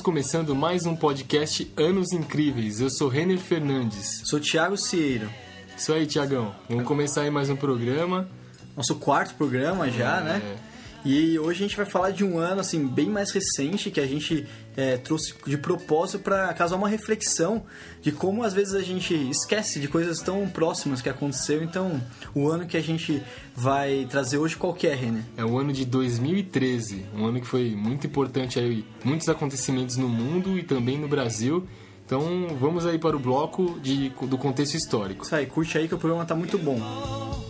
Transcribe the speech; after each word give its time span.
Estamos 0.00 0.14
começando 0.18 0.56
mais 0.56 0.86
um 0.86 0.96
podcast 0.96 1.70
Anos 1.76 2.10
Incríveis. 2.14 2.80
Eu 2.80 2.88
sou 2.88 3.06
Renner 3.06 3.36
Fernandes. 3.36 4.22
Sou 4.24 4.40
Thiago 4.40 4.74
Cieiro. 4.74 5.28
Isso 5.76 5.92
aí, 5.92 6.06
Tiagão. 6.06 6.54
Vamos 6.70 6.84
começar 6.84 7.20
aí 7.20 7.30
mais 7.30 7.50
um 7.50 7.54
programa. 7.56 8.26
Nosso 8.74 8.94
quarto 8.94 9.34
programa 9.34 9.90
já, 9.90 10.20
É. 10.20 10.24
né? 10.24 10.56
E 11.04 11.38
hoje 11.38 11.58
a 11.62 11.68
gente 11.68 11.76
vai 11.76 11.84
falar 11.84 12.12
de 12.12 12.24
um 12.24 12.38
ano 12.38 12.62
assim 12.62 12.86
bem 12.86 13.10
mais 13.10 13.30
recente 13.30 13.90
que 13.90 14.00
a 14.00 14.06
gente 14.06 14.46
é, 14.76 14.96
trouxe 14.96 15.34
de 15.46 15.56
propósito 15.56 16.20
para 16.20 16.52
causar 16.54 16.76
uma 16.76 16.88
reflexão 16.88 17.64
de 18.00 18.12
como 18.12 18.42
às 18.42 18.52
vezes 18.52 18.74
a 18.74 18.82
gente 18.82 19.14
esquece 19.30 19.80
de 19.80 19.88
coisas 19.88 20.20
tão 20.20 20.48
próximas 20.48 21.02
que 21.02 21.08
aconteceu. 21.08 21.62
Então, 21.62 22.00
o 22.34 22.48
ano 22.48 22.66
que 22.66 22.76
a 22.76 22.82
gente 22.82 23.22
vai 23.54 24.06
trazer 24.10 24.38
hoje 24.38 24.56
qual 24.56 24.72
que 24.72 24.86
é, 24.86 24.94
Renner? 24.94 25.22
É 25.36 25.44
o 25.44 25.58
ano 25.58 25.72
de 25.72 25.84
2013, 25.84 27.06
um 27.14 27.26
ano 27.26 27.40
que 27.40 27.46
foi 27.46 27.70
muito 27.70 28.06
importante 28.06 28.58
aí, 28.58 28.84
muitos 29.04 29.28
acontecimentos 29.28 29.96
no 29.96 30.08
mundo 30.08 30.58
e 30.58 30.62
também 30.62 30.98
no 30.98 31.08
Brasil. 31.08 31.66
Então, 32.06 32.48
vamos 32.58 32.86
aí 32.86 32.98
para 32.98 33.14
o 33.14 33.20
bloco 33.20 33.78
de, 33.80 34.08
do 34.08 34.36
contexto 34.36 34.74
histórico. 34.74 35.24
Isso 35.24 35.34
aí, 35.34 35.46
curte 35.46 35.78
aí 35.78 35.86
que 35.86 35.94
o 35.94 35.98
programa 35.98 36.24
tá 36.24 36.34
muito 36.34 36.58
bom. 36.58 37.49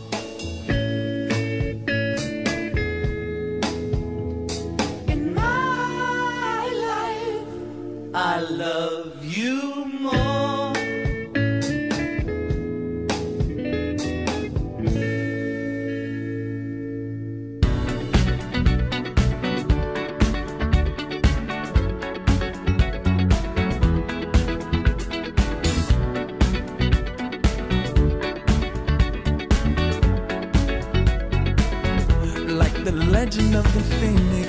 I 8.13 8.41
love 8.41 9.25
you 9.25 9.87
more. 10.01 10.73
like 32.49 32.85
the 32.85 32.93
legend 32.93 33.55
of 33.55 33.65
the 33.73 33.81
phoenix. 34.01 34.40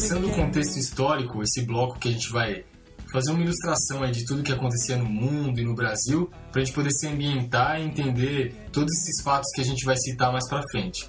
Começando 0.00 0.28
o 0.28 0.34
contexto 0.34 0.78
histórico, 0.78 1.42
esse 1.42 1.60
bloco 1.60 1.98
que 1.98 2.08
a 2.08 2.12
gente 2.12 2.30
vai 2.32 2.64
fazer 3.12 3.32
uma 3.32 3.42
ilustração 3.42 4.02
aí 4.02 4.10
de 4.10 4.24
tudo 4.24 4.42
que 4.42 4.50
acontecia 4.50 4.96
no 4.96 5.04
mundo 5.04 5.60
e 5.60 5.62
no 5.62 5.74
Brasil, 5.74 6.30
para 6.50 6.62
a 6.62 6.64
gente 6.64 6.74
poder 6.74 6.90
se 6.90 7.06
ambientar 7.06 7.78
e 7.78 7.84
entender 7.84 8.54
todos 8.72 8.90
esses 8.96 9.22
fatos 9.22 9.46
que 9.54 9.60
a 9.60 9.64
gente 9.64 9.84
vai 9.84 9.94
citar 9.98 10.32
mais 10.32 10.48
para 10.48 10.62
frente. 10.72 11.06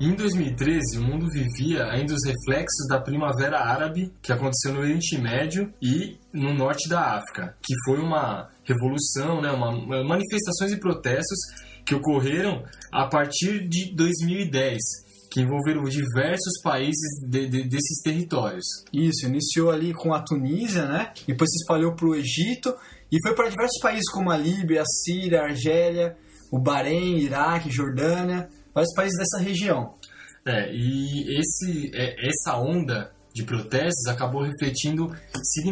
Em 0.00 0.12
2013, 0.16 0.98
o 0.98 1.02
mundo 1.04 1.28
vivia 1.30 1.84
ainda 1.84 2.14
os 2.14 2.24
reflexos 2.26 2.88
da 2.88 3.00
Primavera 3.00 3.60
Árabe 3.60 4.12
que 4.20 4.32
aconteceu 4.32 4.74
no 4.74 4.80
Oriente 4.80 5.16
Médio 5.18 5.72
e 5.80 6.18
no 6.32 6.52
norte 6.52 6.88
da 6.88 7.16
África, 7.16 7.56
que 7.62 7.74
foi 7.84 8.00
uma 8.00 8.50
revolução, 8.64 9.40
né, 9.40 9.52
uma- 9.52 10.02
manifestações 10.02 10.72
e 10.72 10.80
protestos 10.80 11.38
que 11.86 11.94
ocorreram 11.94 12.64
a 12.92 13.06
partir 13.06 13.68
de 13.68 13.94
2010, 13.94 15.06
que 15.30 15.40
envolveram 15.40 15.84
diversos 15.84 16.60
países 16.62 17.20
de- 17.26 17.48
de- 17.48 17.64
desses 17.68 18.00
territórios. 18.02 18.64
Isso, 18.92 19.26
iniciou 19.26 19.70
ali 19.70 19.92
com 19.92 20.14
a 20.14 20.22
Tunísia, 20.22 20.86
né? 20.86 21.12
Depois 21.26 21.50
se 21.50 21.58
espalhou 21.62 21.94
para 21.94 22.06
o 22.08 22.14
Egito 22.14 22.74
e 23.12 23.16
foi 23.22 23.34
para 23.34 23.48
diversos 23.48 23.80
países 23.80 24.10
como 24.10 24.30
a 24.30 24.36
Líbia, 24.36 24.82
a 24.82 24.86
Síria, 24.86 25.40
a 25.42 25.44
Argélia, 25.44 26.16
o 26.50 26.58
Bahrein, 26.58 27.18
Iraque, 27.18 27.70
Jordânia, 27.70 28.48
vários 28.74 28.94
países 28.94 29.18
dessa 29.18 29.38
região. 29.38 29.94
É, 30.46 30.72
e 30.72 31.38
esse, 31.38 31.90
é, 31.94 32.14
essa 32.26 32.56
onda 32.58 33.12
de 33.34 33.42
protestos 33.44 34.06
acabou 34.06 34.42
refletindo 34.42 35.14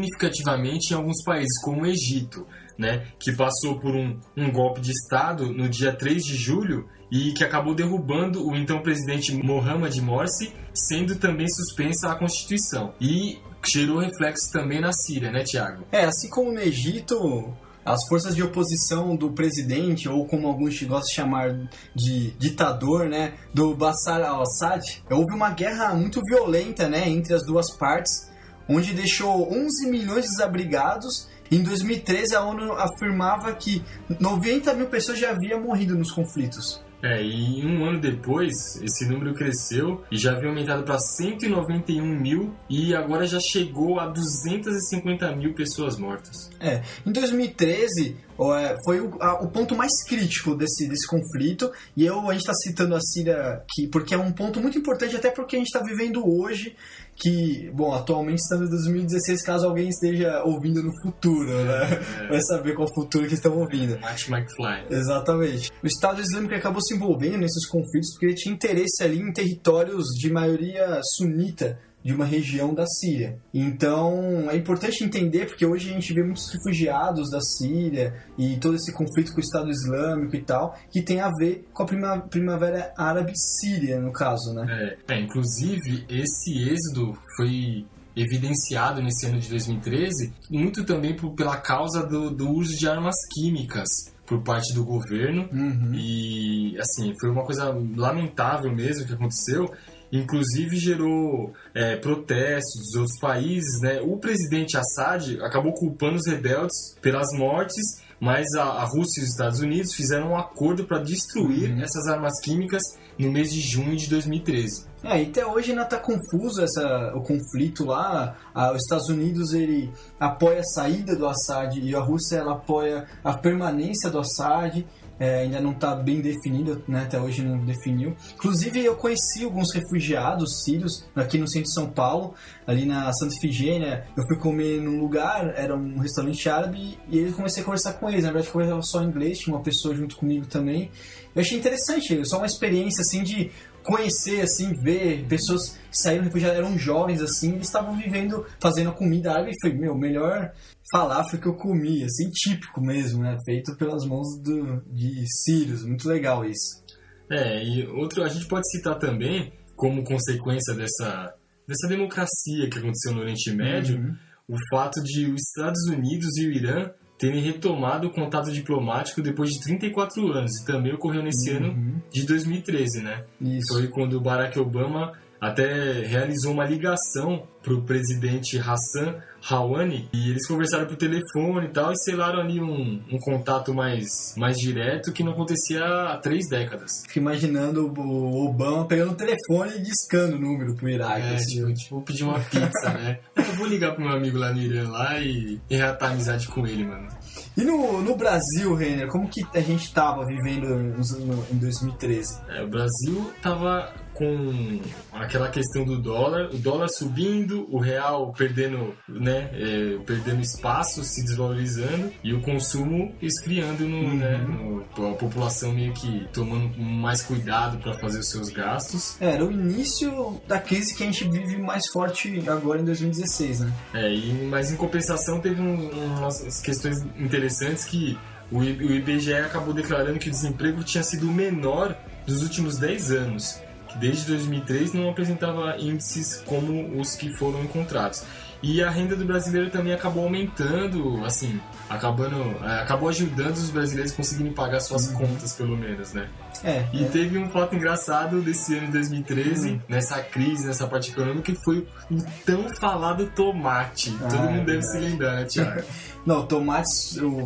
significativamente 0.00 0.92
em 0.92 0.96
alguns 0.96 1.22
países, 1.24 1.60
como 1.62 1.82
o 1.82 1.86
Egito, 1.86 2.46
né, 2.78 3.06
que 3.18 3.32
passou 3.32 3.80
por 3.80 3.94
um, 3.96 4.20
um 4.36 4.52
golpe 4.52 4.80
de 4.80 4.90
Estado 4.90 5.50
no 5.52 5.68
dia 5.68 5.92
3 5.96 6.22
de 6.22 6.36
julho 6.36 6.86
e 7.10 7.32
que 7.32 7.44
acabou 7.44 7.74
derrubando 7.74 8.46
o 8.46 8.56
então 8.56 8.80
presidente 8.80 9.34
Mohamed 9.34 10.00
Morsi, 10.00 10.52
sendo 10.74 11.16
também 11.16 11.48
suspensa 11.48 12.10
a 12.10 12.14
Constituição. 12.14 12.94
E 13.00 13.38
gerou 13.64 13.98
reflexos 13.98 14.50
também 14.50 14.80
na 14.80 14.92
Síria, 14.92 15.30
né, 15.30 15.42
Tiago? 15.42 15.84
É, 15.90 16.04
assim 16.04 16.28
como 16.28 16.52
no 16.52 16.60
Egito, 16.60 17.54
as 17.84 18.06
forças 18.08 18.34
de 18.34 18.42
oposição 18.42 19.14
do 19.14 19.30
presidente, 19.30 20.08
ou 20.08 20.26
como 20.26 20.48
alguns 20.48 20.80
gostam 20.82 21.08
de 21.08 21.14
chamar 21.14 21.70
de 21.94 22.30
ditador, 22.32 23.08
né, 23.08 23.34
do 23.54 23.74
Bashar 23.74 24.22
al-Assad, 24.22 25.02
houve 25.10 25.34
uma 25.34 25.50
guerra 25.50 25.94
muito 25.94 26.20
violenta, 26.22 26.88
né, 26.88 27.08
entre 27.08 27.34
as 27.34 27.44
duas 27.44 27.70
partes, 27.76 28.30
onde 28.68 28.92
deixou 28.92 29.52
11 29.52 29.88
milhões 29.88 30.24
de 30.24 30.30
desabrigados. 30.30 31.28
Em 31.50 31.62
2013, 31.62 32.34
a 32.34 32.42
ONU 32.42 32.72
afirmava 32.72 33.52
que 33.54 33.84
90 34.18 34.74
mil 34.74 34.86
pessoas 34.86 35.20
já 35.20 35.30
haviam 35.30 35.62
morrido 35.62 35.94
nos 35.94 36.10
conflitos. 36.10 36.84
É, 37.08 37.22
e 37.22 37.64
um 37.64 37.84
ano 37.84 38.00
depois, 38.00 38.54
esse 38.82 39.06
número 39.08 39.32
cresceu 39.34 40.02
e 40.10 40.16
já 40.16 40.32
havia 40.32 40.48
aumentado 40.48 40.82
para 40.82 40.98
191 40.98 42.04
mil 42.04 42.54
e 42.68 42.94
agora 42.94 43.26
já 43.26 43.38
chegou 43.38 44.00
a 44.00 44.06
250 44.08 45.36
mil 45.36 45.54
pessoas 45.54 45.96
mortas. 45.98 46.50
É, 46.58 46.82
em 47.06 47.12
2013 47.12 48.16
ó, 48.38 48.56
é, 48.56 48.76
foi 48.84 49.00
o, 49.00 49.22
a- 49.22 49.42
o 49.42 49.48
ponto 49.50 49.74
mais 49.76 49.92
crítico 50.06 50.54
desse, 50.54 50.88
desse 50.88 51.06
conflito 51.06 51.70
e 51.96 52.04
eu, 52.04 52.28
a 52.28 52.32
gente 52.32 52.42
está 52.42 52.54
citando 52.54 52.94
a 52.94 53.00
Síria 53.00 53.62
que, 53.72 53.86
porque 53.88 54.14
é 54.14 54.18
um 54.18 54.32
ponto 54.32 54.60
muito 54.60 54.78
importante 54.78 55.14
até 55.16 55.30
porque 55.30 55.56
a 55.56 55.58
gente 55.58 55.68
está 55.68 55.80
vivendo 55.80 56.22
hoje 56.26 56.74
que, 57.16 57.71
bom, 57.72 57.94
atualmente 57.94 58.41
estamos 58.41 58.69
em 58.69 58.71
2016 58.71 59.43
caso 59.43 59.66
alguém 59.66 59.88
esteja 59.88 60.43
ouvindo 60.44 60.82
no 60.82 60.93
futuro, 61.03 61.50
né? 61.65 62.00
Vai 62.28 62.41
saber 62.43 62.75
qual 62.75 62.87
futuro 62.94 63.27
que 63.27 63.34
estão 63.34 63.59
ouvindo. 63.59 63.99
Marty 64.00 64.31
McFly. 64.31 64.87
Exatamente. 64.91 65.72
O 65.82 65.87
Estado 65.87 66.21
Islâmico 66.21 66.54
acabou 66.54 66.82
se 66.82 66.94
envolvendo 66.94 67.38
nesses 67.38 67.66
conflitos 67.66 68.12
porque 68.12 68.27
ele 68.27 68.34
tinha 68.34 68.54
interesse 68.54 69.03
ali 69.03 69.19
em 69.19 69.32
territórios 69.32 70.04
de 70.19 70.31
maioria 70.31 71.00
sunita 71.16 71.78
de 72.06 72.14
uma 72.14 72.24
região 72.24 72.72
da 72.72 72.86
Síria. 72.86 73.36
Então, 73.52 74.48
é 74.50 74.56
importante 74.56 75.02
entender 75.02 75.46
porque 75.46 75.66
hoje 75.66 75.90
a 75.90 75.92
gente 75.92 76.14
vê 76.14 76.22
muitos 76.22 76.48
refugiados 76.52 77.30
da 77.30 77.40
Síria 77.40 78.14
e 78.38 78.56
todo 78.58 78.76
esse 78.76 78.92
conflito 78.92 79.32
com 79.32 79.38
o 79.38 79.40
Estado 79.40 79.68
Islâmico 79.70 80.36
e 80.36 80.42
tal, 80.42 80.76
que 80.92 81.02
tem 81.02 81.20
a 81.20 81.30
ver 81.38 81.66
com 81.72 81.82
a 81.82 81.86
prima- 81.86 82.20
Primavera 82.20 82.92
Árabe 82.96 83.32
Síria, 83.34 84.00
no 84.00 84.12
caso, 84.12 84.54
né? 84.54 84.96
É, 85.08 85.14
é, 85.14 85.20
inclusive, 85.20 86.04
esse 86.08 86.68
êxodo 86.68 87.18
foi 87.36 87.84
evidenciado 88.14 89.02
nesse 89.02 89.26
ano 89.26 89.38
de 89.38 89.48
2013 89.50 90.32
muito 90.50 90.84
também 90.84 91.14
por- 91.14 91.34
pela 91.34 91.56
causa 91.58 92.02
do, 92.06 92.30
do 92.30 92.48
uso 92.50 92.74
de 92.78 92.88
armas 92.88 93.14
químicas 93.34 93.88
por 94.26 94.42
parte 94.42 94.72
do 94.74 94.82
governo 94.84 95.48
Uhum. 95.52 95.92
e 95.94 96.76
assim 96.80 97.12
foi 97.20 97.30
uma 97.30 97.44
coisa 97.44 97.76
lamentável 97.94 98.74
mesmo 98.74 99.06
que 99.06 99.12
aconteceu 99.12 99.70
inclusive 100.16 100.77
gerou 100.77 101.53
é, 101.74 101.97
protestos 101.97 102.83
dos 102.86 102.95
outros 103.01 103.18
países 103.21 103.80
né 103.80 104.01
o 104.01 104.16
presidente 104.18 104.77
Assad 104.77 105.39
acabou 105.41 105.72
culpando 105.72 106.16
os 106.16 106.27
rebeldes 106.27 106.97
pelas 107.01 107.28
mortes 107.36 108.04
mas 108.18 108.47
a, 108.54 108.65
a 108.65 108.84
Rússia 108.84 109.21
e 109.21 109.24
os 109.24 109.30
Estados 109.30 109.60
Unidos 109.60 109.95
fizeram 109.95 110.30
um 110.30 110.36
acordo 110.36 110.84
para 110.84 110.98
destruir 110.98 111.78
essas 111.83 112.07
armas 112.09 112.41
químicas 112.41 112.83
no 113.18 113.30
mês 113.30 113.51
de 113.51 113.60
junho 113.60 113.97
de 113.97 114.09
2013 114.09 114.86
É, 115.03 115.22
e 115.22 115.27
até 115.27 115.47
hoje 115.47 115.71
ainda 115.71 115.84
tá 115.84 115.98
confuso 115.98 116.62
essa, 116.62 117.12
o 117.15 117.22
conflito 117.22 117.84
lá. 117.84 118.36
Ah, 118.54 118.72
os 118.72 118.83
Estados 118.83 119.09
Unidos 119.09 119.53
ele 119.53 119.91
apoia 120.19 120.60
a 120.60 120.65
saída 120.65 121.15
do 121.15 121.27
Assad 121.27 121.78
e 121.78 121.95
a 121.95 122.01
Rússia 122.01 122.36
ela 122.36 122.53
apoia 122.53 123.07
a 123.22 123.34
permanência 123.34 124.10
do 124.10 124.19
Assad. 124.19 124.84
É, 125.18 125.41
ainda 125.41 125.60
não 125.60 125.72
está 125.72 125.95
bem 125.95 126.21
definido, 126.21 126.83
né? 126.86 127.03
até 127.04 127.18
hoje 127.18 127.42
não 127.42 127.65
definiu. 127.65 128.15
Inclusive, 128.34 128.84
eu 128.84 128.97
conheci 128.97 129.45
alguns 129.45 129.72
refugiados 129.74 130.63
sírios 130.65 131.07
aqui 131.15 131.39
no 131.39 131.48
centro 131.48 131.68
de 131.68 131.74
São 131.74 131.91
Paulo, 131.91 132.34
ali 132.66 132.84
na 132.84 133.10
Santa 133.15 133.34
Ifigênia. 133.34 134.07
Eu 134.16 134.22
fui 134.27 134.36
comer 134.36 134.80
num 134.80 135.01
lugar, 135.01 135.54
era 135.57 135.74
um 135.74 135.98
restaurante 135.98 136.48
árabe, 136.48 136.98
e 137.09 137.18
eu 137.18 137.33
comecei 137.33 137.63
a 137.63 137.65
conversar 137.65 137.95
com 137.95 138.09
eles. 138.09 138.24
Na 138.24 138.30
verdade, 138.30 138.53
conversava 138.53 138.83
só 138.83 139.03
em 139.03 139.07
inglês, 139.07 139.39
tinha 139.39 139.57
uma 139.57 139.63
pessoa 139.63 139.95
junto 139.95 140.16
comigo 140.16 140.47
também. 140.47 140.91
Eu 141.34 141.41
achei 141.41 141.59
interessante, 141.59 142.22
só 142.27 142.39
uma 142.39 142.47
experiência 142.47 143.01
assim 143.01 143.22
de 143.22 143.51
conhecer, 143.86 144.41
assim, 144.42 144.74
ver 144.83 145.24
pessoas 145.28 145.78
que 145.91 145.97
saíram 145.97 146.24
refugiados, 146.24 146.59
eram 146.59 146.77
jovens, 146.78 147.22
assim, 147.22 147.54
eles 147.54 147.66
estavam 147.68 147.97
vivendo, 147.97 148.44
fazendo 148.60 148.91
a 148.91 148.92
comida 148.92 149.33
árabe, 149.33 149.53
e 149.53 149.60
foi, 149.60 149.72
meu, 149.72 149.97
melhor 149.97 150.53
falafel 150.91 151.41
que 151.41 151.47
eu 151.47 151.54
comi, 151.54 152.04
assim, 152.04 152.28
típico 152.30 152.80
mesmo, 152.80 153.22
né, 153.22 153.36
feito 153.44 153.77
pelas 153.77 154.04
mãos 154.04 154.27
do, 154.42 154.83
de 154.92 155.24
sírios, 155.44 155.84
muito 155.84 156.09
legal 156.09 156.44
isso. 156.44 156.84
É, 157.30 157.65
e 157.65 157.86
outro, 157.86 158.22
a 158.22 158.28
gente 158.28 158.47
pode 158.47 158.68
citar 158.71 158.98
também, 158.98 159.53
como 159.74 160.04
consequência 160.04 160.74
dessa, 160.74 161.34
dessa 161.66 161.88
democracia 161.88 162.68
que 162.71 162.78
aconteceu 162.78 163.12
no 163.12 163.21
Oriente 163.21 163.50
Médio, 163.53 163.98
Uhum. 163.98 164.16
o 164.48 164.56
fato 164.71 165.03
de 165.03 165.27
os 165.27 165.42
Estados 165.42 165.83
Unidos 165.88 166.36
e 166.38 166.47
o 166.47 166.53
Irã 166.53 166.91
terem 167.18 167.41
retomado 167.41 168.09
o 168.09 168.10
contato 168.10 168.53
diplomático 168.53 169.22
depois 169.22 169.51
de 169.51 169.60
34 169.65 170.33
anos. 170.33 170.51
E 170.60 170.66
também 170.66 170.92
ocorreu 170.92 171.22
nesse 171.22 171.51
ano 171.51 172.03
de 172.13 172.27
2013, 172.27 173.03
né? 173.03 173.24
Isso. 173.41 173.72
Foi 173.72 173.89
quando 173.89 174.21
Barack 174.21 174.59
Obama 174.59 175.13
até 175.48 175.93
realizou 176.07 176.53
uma 176.53 176.65
ligação 176.65 177.47
para 177.63 177.75
o 177.75 177.83
presidente 177.83 178.59
Hassan 178.59 179.16
Rouhani 179.43 180.09
e 180.13 180.31
eles 180.31 180.47
conversaram 180.47 180.87
por 180.87 180.97
telefone 180.97 181.66
e 181.66 181.69
tal 181.69 181.93
e 181.93 181.97
selaram 181.98 182.41
ali 182.41 182.60
um, 182.60 183.03
um 183.10 183.19
contato 183.19 183.75
mais, 183.75 184.07
mais 184.37 184.57
direto 184.57 185.13
que 185.13 185.22
não 185.25 185.33
acontecia 185.33 185.84
há 185.84 186.16
três 186.19 186.48
décadas. 186.48 186.91
Fico 187.07 187.19
imaginando 187.19 187.87
o 187.97 188.45
Obama 188.48 188.87
pegando 188.87 189.13
o 189.13 189.16
telefone 189.16 189.77
e 189.77 189.83
discando 189.83 190.37
o 190.37 190.41
número 190.41 190.75
pro 190.75 190.89
Iraque. 190.89 191.27
É, 191.27 191.34
assim. 191.34 191.54
tipo, 191.57 191.75
tipo, 191.75 192.03
pedir 192.03 192.25
uma 192.25 192.39
pizza, 192.41 192.91
né? 192.95 193.19
Eu 193.37 193.45
vou 193.57 193.66
ligar 193.66 193.95
pro 193.95 194.04
meu 194.04 194.15
amigo 194.16 194.39
lá 194.39 194.53
no 194.53 194.60
Irã 194.60 194.89
lá 194.91 195.19
e, 195.21 195.60
reatar 195.71 196.13
amizade 196.13 196.47
com 196.48 196.66
ele, 196.66 196.84
mano. 196.84 197.09
E 197.57 197.63
no, 197.63 198.03
no 198.03 198.16
Brasil, 198.16 198.75
Renner, 198.75 199.09
como 199.09 199.28
que 199.28 199.45
a 199.54 199.60
gente 199.60 199.93
tava 199.93 200.25
vivendo 200.25 200.69
nos- 200.97 201.19
no- 201.19 201.45
em 201.53 201.57
2013? 201.59 202.41
É, 202.48 202.63
o 202.63 202.69
Brasil 202.69 203.33
tava 203.43 203.93
com 204.16 204.80
aquela 205.13 205.48
questão 205.48 205.84
do 205.84 205.98
dólar, 206.01 206.51
o 206.53 206.59
dólar 206.59 206.89
subindo, 206.89 207.66
o 207.71 207.78
real 207.78 208.33
perdendo, 208.36 208.95
né, 209.09 209.51
é, 209.53 209.98
perdendo 210.04 210.41
espaço, 210.41 211.03
se 211.04 211.24
desvalorizando 211.24 212.13
e 212.22 212.33
o 212.33 212.41
consumo 212.41 213.13
esfriando 213.21 213.86
no, 213.86 214.15
né, 214.15 214.39
no- 214.39 214.84
a 215.10 215.15
população 215.15 215.72
meio 215.72 215.92
que 215.92 216.27
tomando 216.33 216.78
mais 216.80 217.22
cuidado 217.22 217.78
para 217.78 217.95
fazer 217.95 218.18
os 218.18 218.28
seus 218.30 218.48
gastos. 218.48 219.16
É, 219.21 219.30
Era 219.36 219.45
o 219.45 219.53
início 219.53 220.41
da 220.48 220.59
crise 220.59 220.95
que 220.95 221.03
a 221.03 221.07
gente 221.07 221.28
vive 221.28 221.59
mais 221.59 221.86
forte 221.89 222.42
agora 222.48 222.80
em 222.80 222.84
2016, 222.84 223.60
né? 223.60 223.72
É, 223.95 224.12
e, 224.15 224.33
mas 224.48 224.71
em 224.71 224.77
compensação 224.77 225.41
teve 225.41 225.60
um- 225.60 225.91
umas 226.16 226.60
questões 226.62 227.03
interessantes 227.19 227.84
que 227.84 228.19
o 228.51 228.62
IBGE 228.62 229.34
acabou 229.34 229.74
declarando 229.74 230.19
que 230.19 230.28
o 230.28 230.30
desemprego 230.30 230.83
tinha 230.84 231.03
sido 231.03 231.28
o 231.28 231.33
menor 231.33 231.97
dos 232.27 232.42
últimos 232.42 232.78
10 232.78 233.10
anos, 233.12 233.60
que 233.88 233.98
desde 233.98 234.27
2003 234.27 234.92
não 234.92 235.09
apresentava 235.10 235.77
índices 235.78 236.42
como 236.47 237.00
os 237.00 237.15
que 237.15 237.30
foram 237.36 237.62
encontrados. 237.62 238.22
E 238.62 238.83
a 238.83 238.88
renda 238.88 239.15
do 239.15 239.24
brasileiro 239.24 239.71
também 239.71 239.92
acabou 239.92 240.24
aumentando, 240.24 241.22
assim, 241.27 241.60
acabando, 241.91 242.56
é, 242.65 242.80
acabou 242.80 243.09
ajudando 243.10 243.54
os 243.54 243.68
brasileiros 243.71 244.12
a 244.12 244.16
conseguirem 244.16 244.53
pagar 244.53 244.80
suas 244.80 245.09
contas, 245.09 245.53
pelo 245.53 245.77
menos, 245.77 246.15
né? 246.15 246.27
É, 246.65 246.84
E 246.91 247.04
é. 247.04 247.09
teve 247.09 247.36
um 247.38 247.50
fato 247.50 247.77
engraçado 247.77 248.41
desse 248.41 248.74
ano 248.77 248.86
de 248.86 248.92
2013, 248.94 249.72
Hum. 249.72 249.80
nessa 249.88 250.21
crise, 250.22 250.66
nessa 250.66 250.86
parte 250.86 251.10
econômica, 251.12 251.53
que 251.53 251.54
foi 251.62 251.86
o 252.10 252.16
tão 252.47 252.68
falado 252.71 253.27
tomate. 253.36 254.16
Ah, 254.22 254.28
Todo 254.28 254.34
é 254.47 254.53
mundo 254.53 254.65
deve 254.65 254.80
verdade. 254.80 254.86
se 254.92 254.98
lembrar, 254.98 255.34
né, 255.36 255.44
Thiago? 255.44 255.83
Não, 256.26 256.44
tomate 256.44 256.88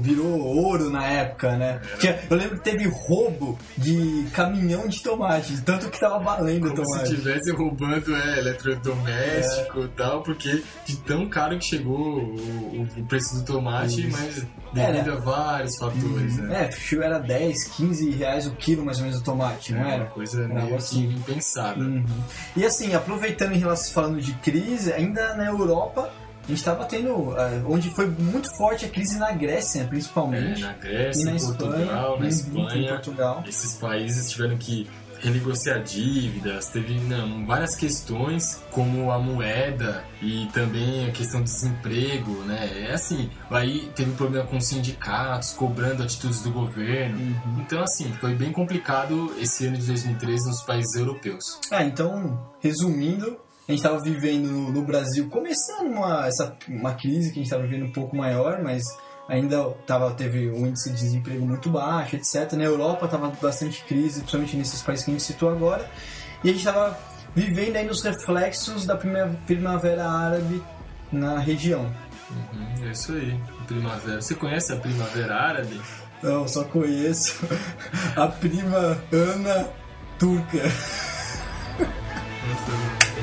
virou 0.01 0.41
ouro 0.41 0.89
na 0.91 1.05
época, 1.07 1.55
né? 1.57 1.81
Tinha- 1.99 2.19
eu 2.31 2.37
lembro 2.37 2.57
que 2.59 2.65
teve 2.65 2.89
roubo 2.89 3.59
de 3.77 4.27
caminhão 4.33 4.89
de 4.89 5.03
tomate, 5.03 5.61
tanto 5.63 5.91
que 5.91 6.01
tava 6.01 6.19
valendo 6.19 6.69
o 6.69 6.71
Como 6.75 6.85
se 6.87 6.93
tomate. 6.93 7.13
estivesse 7.13 7.51
roubando 7.53 8.17
é, 8.17 8.39
eletrodoméstico 8.39 9.85
e 9.85 9.89
tal, 9.89 10.23
porque 10.23 10.63
de 10.87 10.97
tão 10.99 11.29
caro 11.29 11.59
que 11.59 11.65
chegou 11.65 11.99
o, 11.99 12.83
o 12.97 13.05
preço 13.07 13.37
do 13.37 13.45
tomate, 13.45 14.09
Isso. 14.09 14.17
mas 14.19 14.47
devido 14.73 15.11
É, 15.11 15.13
a 15.15 15.17
vários 15.21 15.77
fatores, 15.77 16.37
né? 16.39 16.65
É, 16.65 16.73
fio 16.73 17.03
era 17.03 17.19
10, 17.19 17.65
15 17.65 18.11
reais 18.11 18.47
o 18.47 18.53
quilo 18.53 18.85
mais 18.85 18.99
ou 18.99 19.05
menos 19.05 19.21
do 19.21 19.25
tomate, 19.25 19.73
não 19.73 19.85
É 19.85 19.95
era? 19.95 20.03
uma 20.05 20.11
coisa 20.11 20.45
Era 20.45 20.55
meio 20.63 20.77
assim. 20.77 21.05
impensável. 21.07 21.83
Uhum. 21.85 22.05
E 22.57 22.65
assim, 22.65 22.95
aproveitando 22.95 23.53
em 23.53 23.59
relação 23.59 23.93
falando 23.93 24.21
de 24.21 24.33
crise, 24.35 24.93
ainda 24.93 25.35
na 25.35 25.47
Europa 25.47 26.11
a 26.51 26.57
gente 26.57 26.59
estava 26.59 26.85
tendo, 26.85 27.33
ah, 27.37 27.63
onde 27.67 27.91
foi 27.91 28.07
muito 28.07 28.51
forte 28.57 28.85
a 28.85 28.89
crise 28.89 29.19
na 29.19 29.31
Grécia, 29.33 29.83
É, 29.83 29.85
principalmente, 29.85 30.61
na 30.61 30.73
e 30.73 30.79
Grécia, 30.81 31.25
na 31.25 31.33
em 31.33 31.37
Espanha, 31.37 31.57
Portugal, 31.71 32.11
na 32.11 32.17
uhum, 32.17 32.25
em 32.25 32.29
Espanha, 32.29 32.89
Portugal. 32.89 33.45
esses 33.47 33.75
países 33.75 34.31
tiveram 34.31 34.57
que 34.59 34.89
renegociar 35.21 35.83
dívidas, 35.83 36.69
teve 36.69 36.95
não, 37.01 37.45
várias 37.47 37.75
questões 37.75 38.63
como 38.71 39.11
a 39.13 39.19
moeda 39.19 40.03
e 40.23 40.49
também 40.53 41.07
a 41.09 41.13
questão 41.13 41.41
do 41.41 41.45
desemprego, 41.45 42.43
né? 42.45 42.87
É 42.89 42.95
assim, 42.95 43.31
aí 43.51 43.91
teve 43.95 44.13
problema 44.13 44.47
com 44.47 44.57
os 44.57 44.67
sindicatos, 44.67 45.53
cobrando 45.53 46.03
atitudes 46.03 46.43
do 46.43 46.51
governo. 46.51 47.19
Uhum. 47.19 47.61
Então, 47.61 47.83
assim, 47.83 48.11
foi 48.15 48.35
bem 48.35 48.51
complicado 48.51 49.33
esse 49.39 49.67
ano 49.67 49.77
de 49.77 49.87
2013 49.87 50.49
nos 50.49 50.63
países 50.63 50.95
europeus. 50.97 51.45
É, 51.71 51.85
então, 51.85 52.41
resumindo, 52.61 53.37
a 53.71 53.77
gente 53.77 53.85
estava 53.85 54.01
vivendo 54.03 54.47
no, 54.47 54.73
no 54.73 54.83
Brasil, 54.83 55.29
começando 55.29 55.87
uma, 55.89 56.27
essa, 56.27 56.57
uma 56.69 56.95
crise 56.95 57.29
que 57.31 57.39
a 57.39 57.43
gente 57.43 57.45
estava 57.45 57.63
vivendo 57.63 57.87
um 57.87 57.93
pouco 57.93 58.17
maior, 58.17 58.63
mas 58.63 58.83
ainda 59.29 59.71
tava, 59.87 60.11
teve 60.13 60.51
um 60.51 60.67
índice 60.67 60.91
de 60.91 60.97
desemprego 60.97 61.47
muito 61.47 61.71
baixo, 61.71 62.17
etc. 62.17 62.53
Na 62.55 62.65
Europa 62.65 63.05
estava 63.07 63.29
bastante 63.41 63.85
crise, 63.85 64.21
principalmente 64.21 64.57
nesses 64.57 64.83
países 64.83 65.05
que 65.05 65.11
a 65.11 65.15
gente 65.15 65.23
citou 65.23 65.51
agora. 65.51 65.89
E 66.43 66.49
a 66.49 66.53
gente 66.53 66.67
estava 66.67 66.99
vivendo 67.35 67.77
aí 67.77 67.87
nos 67.87 68.03
reflexos 68.03 68.85
da 68.87 68.97
prima- 68.97 69.37
primavera 69.47 70.09
árabe 70.09 70.63
na 71.13 71.39
região. 71.39 71.83
Uhum, 72.31 72.87
é 72.89 72.91
isso 72.93 73.13
aí, 73.13 73.39
primavera. 73.67 74.21
Você 74.21 74.35
conhece 74.35 74.73
a 74.73 74.77
primavera 74.77 75.35
árabe? 75.37 75.81
Não, 76.23 76.47
só 76.47 76.65
conheço 76.65 77.45
a 78.17 78.27
prima 78.27 78.99
Ana 79.13 79.69
Turca. 80.19 80.59
Nossa, 82.51 82.73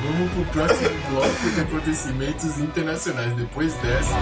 Vamos 0.00 0.30
pro 0.32 0.44
próximo 0.46 0.88
bloco 1.10 1.50
de 1.54 1.60
acontecimentos 1.60 2.58
internacionais. 2.58 3.34
Depois 3.34 3.74
dessa. 3.74 4.16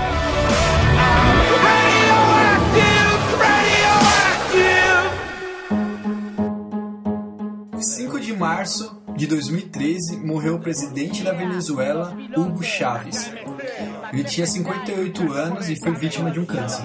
5 7.79 8.21
de 8.21 8.33
março 8.33 9.06
de 9.17 9.27
2013 9.27 10.19
morreu 10.25 10.57
o 10.57 10.61
presidente 10.61 11.23
da 11.23 11.33
Venezuela, 11.33 12.17
Hugo 12.37 12.63
Chávez. 12.63 13.33
Ele 14.13 14.25
tinha 14.25 14.47
58 14.47 15.33
anos 15.33 15.69
e 15.69 15.77
foi 15.77 15.93
vítima 15.95 16.31
de 16.31 16.39
um 16.41 16.45
câncer. 16.45 16.85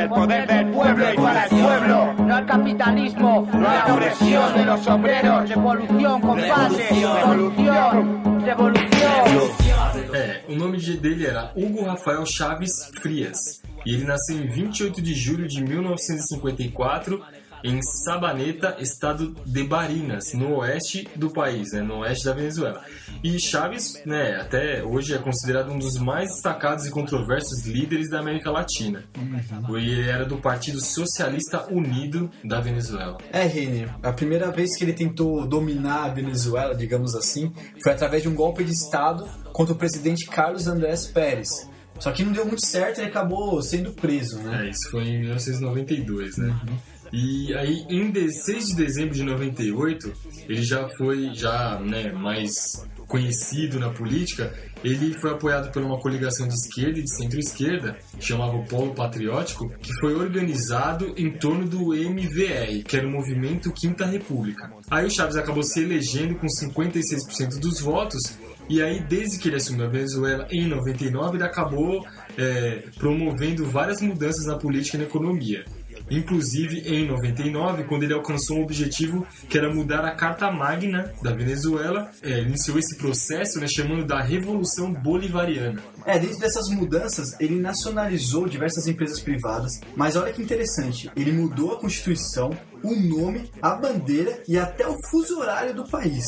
El 0.00 0.08
poder 0.08 0.46
del 0.46 0.66
pueblo 0.72 1.04
y 1.12 1.16
para 1.16 1.48
pueblo, 1.48 2.14
no 2.26 2.34
al 2.34 2.46
capitalismo, 2.46 3.48
obreros, 4.92 5.48
revolución, 5.48 6.20
compadre, 6.20 6.88
revolución, 6.88 8.40
revolución. 8.44 9.08
É, 10.14 10.40
o 10.48 10.54
nome 10.56 10.78
de- 10.78 10.96
dele 10.96 11.26
era 11.26 11.52
Hugo 11.56 11.84
Rafael 11.84 12.24
Chaves 12.24 12.72
Frias. 13.02 13.60
E 13.84 13.94
ele 13.94 14.04
nasceu 14.04 14.36
em 14.36 14.46
28 14.46 15.00
de 15.02 15.14
julho 15.14 15.46
de 15.46 15.62
1954 15.62 17.20
em 17.62 17.80
Sabaneta, 17.82 18.76
estado 18.78 19.34
de 19.44 19.62
Barinas, 19.64 20.32
no 20.34 20.56
oeste 20.56 21.08
do 21.16 21.30
país, 21.30 21.72
né, 21.72 21.82
no 21.82 21.98
oeste 21.98 22.24
da 22.24 22.32
Venezuela. 22.32 22.82
E 23.22 23.38
Chaves, 23.38 24.02
né, 24.04 24.40
até 24.40 24.82
hoje 24.82 25.14
é 25.14 25.18
considerado 25.18 25.70
um 25.70 25.78
dos 25.78 25.98
mais 25.98 26.28
destacados 26.30 26.86
e 26.86 26.90
controversos 26.90 27.66
líderes 27.66 28.08
da 28.10 28.20
América 28.20 28.50
Latina. 28.50 29.04
E 29.70 29.90
ele 29.90 30.08
era 30.08 30.24
do 30.24 30.38
Partido 30.38 30.80
Socialista 30.80 31.66
Unido 31.72 32.30
da 32.44 32.60
Venezuela. 32.60 33.18
É, 33.32 33.44
Renner, 33.44 33.94
a 34.02 34.12
primeira 34.12 34.50
vez 34.50 34.76
que 34.76 34.84
ele 34.84 34.92
tentou 34.92 35.46
dominar 35.46 36.04
a 36.04 36.08
Venezuela, 36.08 36.74
digamos 36.74 37.14
assim, 37.14 37.52
foi 37.82 37.92
através 37.92 38.22
de 38.22 38.28
um 38.28 38.34
golpe 38.34 38.64
de 38.64 38.72
Estado 38.72 39.28
contra 39.52 39.74
o 39.74 39.76
presidente 39.76 40.26
Carlos 40.26 40.66
Andrés 40.68 41.06
Pérez. 41.06 41.68
Só 41.98 42.12
que 42.12 42.22
não 42.22 42.32
deu 42.32 42.46
muito 42.46 42.64
certo 42.64 43.00
e 43.00 43.04
acabou 43.04 43.60
sendo 43.60 43.92
preso, 43.92 44.38
né? 44.38 44.66
É, 44.66 44.70
isso 44.70 44.90
foi 44.90 45.02
em 45.02 45.20
1992, 45.20 46.36
né? 46.36 46.60
E 47.12 47.54
aí, 47.54 47.84
em 47.88 48.10
de- 48.10 48.30
6 48.32 48.68
de 48.68 48.76
dezembro 48.76 49.14
de 49.14 49.22
98, 49.22 50.12
ele 50.48 50.62
já 50.62 50.88
foi 50.96 51.30
já, 51.34 51.78
né, 51.80 52.12
mais 52.12 52.52
conhecido 53.06 53.78
na 53.80 53.88
política. 53.90 54.52
Ele 54.84 55.14
foi 55.18 55.30
apoiado 55.30 55.72
por 55.72 55.82
uma 55.82 55.98
coligação 55.98 56.46
de 56.46 56.54
esquerda 56.54 56.98
e 56.98 57.02
de 57.02 57.16
centro-esquerda, 57.16 57.96
que 58.18 58.24
chamava 58.24 58.56
o 58.56 58.64
Polo 58.66 58.94
Patriótico, 58.94 59.68
que 59.80 59.92
foi 59.98 60.14
organizado 60.14 61.14
em 61.16 61.30
torno 61.32 61.66
do 61.66 61.94
MVR, 61.94 62.82
que 62.84 62.96
era 62.96 63.06
o 63.06 63.10
Movimento 63.10 63.72
Quinta 63.72 64.04
República. 64.04 64.70
Aí 64.90 65.06
o 65.06 65.10
Chaves 65.10 65.36
acabou 65.36 65.62
se 65.62 65.80
elegendo 65.80 66.34
com 66.36 66.46
56% 66.46 67.58
dos 67.58 67.80
votos 67.80 68.20
e 68.68 68.82
aí, 68.82 69.00
desde 69.00 69.38
que 69.38 69.48
ele 69.48 69.56
assumiu 69.56 69.86
a 69.86 69.88
Venezuela 69.88 70.46
em 70.50 70.66
99, 70.68 71.38
ele 71.38 71.44
acabou 71.44 72.04
é, 72.36 72.82
promovendo 72.98 73.64
várias 73.64 74.00
mudanças 74.02 74.44
na 74.44 74.58
política 74.58 74.96
e 74.96 75.00
na 75.00 75.06
economia. 75.06 75.64
Inclusive, 76.10 76.80
em 76.80 77.06
99, 77.06 77.84
quando 77.84 78.02
ele 78.04 78.14
alcançou 78.14 78.58
um 78.58 78.62
objetivo 78.62 79.26
que 79.48 79.58
era 79.58 79.72
mudar 79.72 80.04
a 80.04 80.14
Carta 80.14 80.50
Magna 80.50 81.12
da 81.22 81.32
Venezuela, 81.32 82.10
é, 82.22 82.40
iniciou 82.40 82.78
esse 82.78 82.96
processo 82.96 83.60
né, 83.60 83.66
chamando 83.68 84.04
da 84.06 84.20
Revolução 84.20 84.92
Bolivariana. 84.92 85.82
É, 86.04 86.18
dentro 86.18 86.38
dessas 86.38 86.68
mudanças, 86.70 87.38
ele 87.40 87.60
nacionalizou 87.60 88.48
diversas 88.48 88.86
empresas 88.86 89.20
privadas, 89.20 89.72
mas 89.96 90.16
olha 90.16 90.32
que 90.32 90.42
interessante, 90.42 91.10
ele 91.14 91.32
mudou 91.32 91.72
a 91.72 91.80
Constituição, 91.80 92.50
o 92.82 92.94
nome, 92.94 93.50
a 93.60 93.74
bandeira 93.74 94.42
e 94.48 94.58
até 94.58 94.86
o 94.86 94.96
fuso 95.10 95.38
horário 95.38 95.74
do 95.74 95.84
país. 95.84 96.26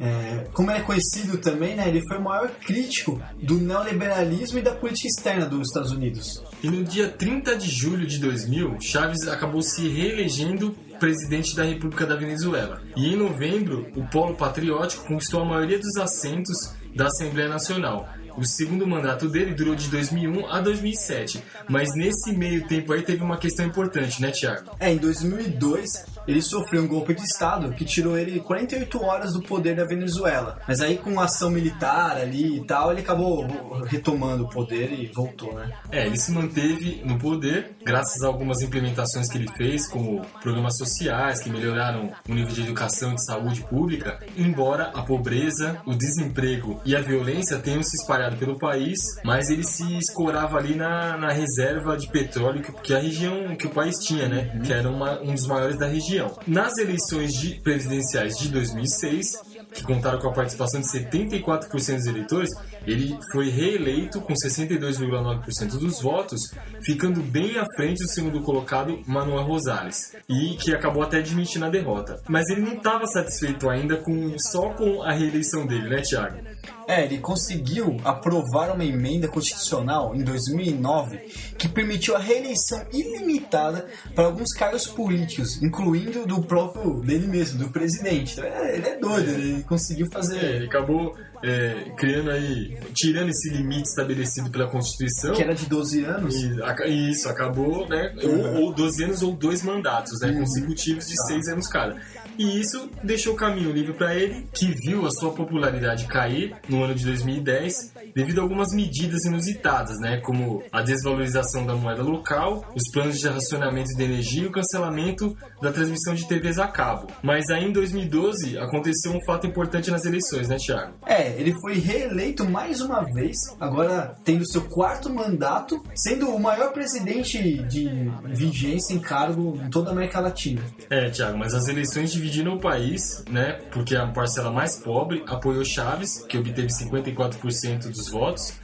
É, 0.00 0.46
como 0.54 0.70
ele 0.70 0.78
é 0.78 0.82
conhecido 0.82 1.36
também, 1.36 1.76
né, 1.76 1.86
ele 1.86 2.00
foi 2.08 2.16
o 2.16 2.22
maior 2.22 2.48
crítico 2.48 3.20
do 3.42 3.56
neoliberalismo 3.56 4.58
e 4.58 4.62
da 4.62 4.72
política 4.72 5.08
externa 5.08 5.44
dos 5.44 5.68
Estados 5.68 5.92
Unidos. 5.92 6.42
E 6.62 6.70
no 6.70 6.82
dia 6.82 7.08
30 7.08 7.54
de 7.56 7.68
julho 7.68 8.06
de 8.06 8.18
2000, 8.18 8.80
Chaves 8.80 9.28
acabou 9.28 9.60
se 9.60 9.86
reelegendo 9.86 10.74
presidente 10.98 11.54
da 11.54 11.64
República 11.64 12.06
da 12.06 12.16
Venezuela. 12.16 12.82
E 12.96 13.12
em 13.12 13.16
novembro, 13.16 13.86
o 13.96 14.06
Polo 14.06 14.34
Patriótico 14.34 15.06
conquistou 15.06 15.42
a 15.42 15.44
maioria 15.44 15.78
dos 15.78 15.96
assentos 15.96 16.74
da 16.94 17.06
Assembleia 17.06 17.48
Nacional. 17.48 18.08
O 18.40 18.44
segundo 18.46 18.86
mandato 18.86 19.28
dele 19.28 19.52
durou 19.52 19.74
de 19.74 19.90
2001 19.90 20.48
a 20.48 20.62
2007, 20.62 21.44
mas 21.68 21.94
nesse 21.94 22.32
meio 22.32 22.66
tempo 22.66 22.90
aí 22.90 23.02
teve 23.02 23.22
uma 23.22 23.36
questão 23.36 23.66
importante, 23.66 24.22
né, 24.22 24.30
Tiago? 24.30 24.74
É, 24.80 24.90
em 24.90 24.96
2002 24.96 26.06
ele 26.26 26.40
sofreu 26.40 26.82
um 26.82 26.88
golpe 26.88 27.12
de 27.12 27.22
Estado 27.22 27.72
que 27.72 27.84
tirou 27.84 28.16
ele 28.16 28.40
48 28.40 29.02
horas 29.02 29.32
do 29.32 29.42
poder 29.42 29.76
da 29.76 29.84
Venezuela. 29.84 30.58
Mas 30.66 30.80
aí 30.80 30.96
com 30.96 31.20
ação 31.20 31.50
militar 31.50 32.16
ali 32.16 32.58
e 32.58 32.64
tal, 32.64 32.92
ele 32.92 33.00
acabou 33.00 33.46
retomando 33.84 34.44
o 34.44 34.48
poder 34.48 34.92
e 34.92 35.10
voltou, 35.12 35.54
né? 35.54 35.70
É, 35.90 36.06
ele 36.06 36.16
se 36.16 36.32
manteve 36.32 37.02
no 37.04 37.18
poder 37.18 37.76
graças 37.84 38.22
a 38.22 38.26
algumas 38.26 38.62
implementações 38.62 39.28
que 39.28 39.36
ele 39.36 39.50
fez, 39.56 39.86
como 39.88 40.22
programas 40.40 40.76
sociais 40.78 41.40
que 41.40 41.50
melhoraram 41.50 42.12
o 42.28 42.34
nível 42.34 42.54
de 42.54 42.62
educação 42.62 43.12
e 43.12 43.14
de 43.16 43.24
saúde 43.24 43.62
pública, 43.62 44.18
embora 44.36 44.90
a 44.94 45.02
pobreza, 45.02 45.80
o 45.84 45.94
desemprego 45.94 46.80
e 46.84 46.94
a 46.94 47.00
violência 47.00 47.58
tenham 47.58 47.82
se 47.82 47.96
espalhado 47.96 48.29
pelo 48.36 48.58
país, 48.58 48.98
mas 49.24 49.48
ele 49.50 49.64
se 49.64 49.98
escorava 49.98 50.58
ali 50.58 50.74
na, 50.74 51.16
na 51.16 51.32
reserva 51.32 51.96
de 51.96 52.08
petróleo 52.08 52.62
que, 52.62 52.72
que 52.72 52.94
a 52.94 52.98
região 52.98 53.56
que 53.56 53.66
o 53.66 53.70
país 53.70 53.96
tinha, 53.98 54.28
né? 54.28 54.60
Que 54.64 54.72
era 54.72 54.88
uma, 54.88 55.20
um 55.20 55.34
dos 55.34 55.46
maiores 55.46 55.78
da 55.78 55.86
região. 55.86 56.36
Nas 56.46 56.76
eleições 56.78 57.32
de 57.32 57.60
presidenciais 57.60 58.36
de 58.36 58.48
2006, 58.48 59.26
que 59.74 59.82
contaram 59.82 60.18
com 60.18 60.28
a 60.28 60.32
participação 60.32 60.80
de 60.80 60.86
74% 60.86 61.68
dos 61.68 62.06
eleitores, 62.06 62.50
ele 62.86 63.18
foi 63.32 63.50
reeleito 63.50 64.20
com 64.20 64.34
62,9% 64.34 65.78
dos 65.78 66.00
votos, 66.00 66.40
ficando 66.82 67.20
bem 67.22 67.58
à 67.58 67.66
frente 67.76 68.02
do 68.02 68.08
segundo 68.08 68.40
colocado, 68.42 69.00
Manuel 69.06 69.44
Rosales, 69.44 70.16
e 70.28 70.56
que 70.56 70.74
acabou 70.74 71.02
até 71.02 71.18
admitindo 71.18 71.64
a 71.64 71.70
derrota. 71.70 72.20
Mas 72.28 72.48
ele 72.48 72.62
não 72.62 72.74
estava 72.74 73.06
satisfeito 73.06 73.68
ainda 73.68 73.96
com 73.96 74.38
só 74.38 74.70
com 74.70 75.02
a 75.02 75.12
reeleição 75.12 75.66
dele, 75.66 75.88
né, 75.88 76.00
Thiago? 76.00 76.38
É, 76.86 77.04
ele 77.04 77.18
conseguiu 77.18 77.98
aprovar 78.04 78.74
uma 78.74 78.84
emenda 78.84 79.28
constitucional 79.28 80.14
em 80.14 80.24
2009 80.24 81.18
que 81.56 81.68
permitiu 81.68 82.16
a 82.16 82.18
reeleição 82.18 82.84
ilimitada 82.92 83.86
para 84.14 84.24
alguns 84.24 84.52
cargos 84.52 84.88
políticos, 84.88 85.62
incluindo 85.62 86.26
do 86.26 86.42
próprio 86.42 87.00
dele 87.00 87.28
mesmo, 87.28 87.58
do 87.58 87.70
presidente. 87.70 88.32
Então, 88.32 88.44
é, 88.44 88.76
ele 88.76 88.88
é 88.88 88.98
doido, 88.98 89.30
ele 89.30 89.62
conseguiu 89.62 90.08
fazer. 90.10 90.44
É, 90.44 90.56
ele 90.56 90.66
acabou 90.66 91.16
é, 91.42 91.92
criando 91.96 92.30
aí, 92.30 92.76
tirando 92.92 93.30
esse 93.30 93.48
limite 93.50 93.88
estabelecido 93.88 94.50
pela 94.50 94.66
Constituição. 94.66 95.32
Que 95.34 95.42
era 95.42 95.54
de 95.54 95.66
12 95.66 96.04
anos. 96.04 96.34
E, 96.34 96.62
aca- 96.62 96.86
isso, 96.86 97.28
acabou, 97.28 97.88
né? 97.88 98.14
Ou, 98.22 98.62
ou 98.64 98.72
12 98.74 99.04
anos 99.04 99.22
ou 99.22 99.32
dois 99.34 99.62
mandatos, 99.62 100.20
né? 100.20 100.32
Consecutivos 100.32 101.06
de 101.08 101.16
6 101.26 101.48
anos 101.48 101.66
cada. 101.66 101.96
E 102.40 102.58
isso 102.58 102.88
deixou 103.04 103.34
o 103.34 103.36
caminho 103.36 103.70
livre 103.70 103.92
para 103.92 104.14
ele, 104.14 104.48
que 104.54 104.72
viu 104.86 105.04
a 105.04 105.10
sua 105.10 105.30
popularidade 105.30 106.06
cair 106.06 106.56
no 106.70 106.82
ano 106.82 106.94
de 106.94 107.04
2010 107.04 107.92
devido 108.14 108.38
a 108.38 108.42
algumas 108.42 108.68
medidas 108.74 109.26
inusitadas, 109.26 109.98
né? 110.00 110.22
Como 110.24 110.62
a 110.72 110.80
desvalorização 110.80 111.66
da 111.66 111.74
moeda 111.74 112.02
local, 112.02 112.64
os 112.74 112.90
planos 112.94 113.20
de 113.20 113.28
racionamento 113.28 113.94
de 113.94 114.02
energia 114.02 114.44
e 114.44 114.46
o 114.46 114.52
cancelamento 114.52 115.36
da 115.60 115.70
transmissão 115.70 116.14
de 116.14 116.26
TVs 116.26 116.58
a 116.58 116.66
cabo. 116.66 117.08
Mas 117.22 117.50
aí 117.50 117.66
em 117.66 117.72
2012 117.72 118.56
aconteceu 118.56 119.12
um 119.12 119.22
fato 119.26 119.46
importante 119.46 119.90
nas 119.90 120.06
eleições, 120.06 120.48
né, 120.48 120.56
Thiago? 120.56 120.94
É, 121.04 121.38
ele 121.38 121.54
foi 121.60 121.74
reeleito 121.74 122.48
mais 122.48 122.80
uma 122.80 123.04
vez, 123.14 123.36
agora 123.60 124.14
tendo 124.24 124.50
seu 124.50 124.62
quarto 124.62 125.12
mandato, 125.12 125.82
sendo 125.94 126.30
o 126.30 126.40
maior 126.40 126.72
presidente 126.72 127.62
de 127.64 128.10
vigência 128.34 128.94
em 128.94 128.98
cargo 128.98 129.60
em 129.62 129.68
toda 129.68 129.90
a 129.90 129.92
América 129.92 130.20
Latina. 130.20 130.62
É, 130.88 131.10
Thiago, 131.10 131.36
mas 131.36 131.52
as 131.52 131.68
eleições 131.68 132.10
dividiram 132.30 132.54
o 132.54 132.60
país, 132.60 133.24
né? 133.28 133.58
Porque 133.72 133.96
a 133.96 134.06
parcela 134.06 134.50
mais 134.50 134.76
pobre 134.76 135.22
apoiou 135.26 135.64
Chaves, 135.64 136.24
que 136.28 136.38
obteve 136.38 136.68
54% 136.68 137.90
dos 137.90 138.08
votos, 138.08 138.54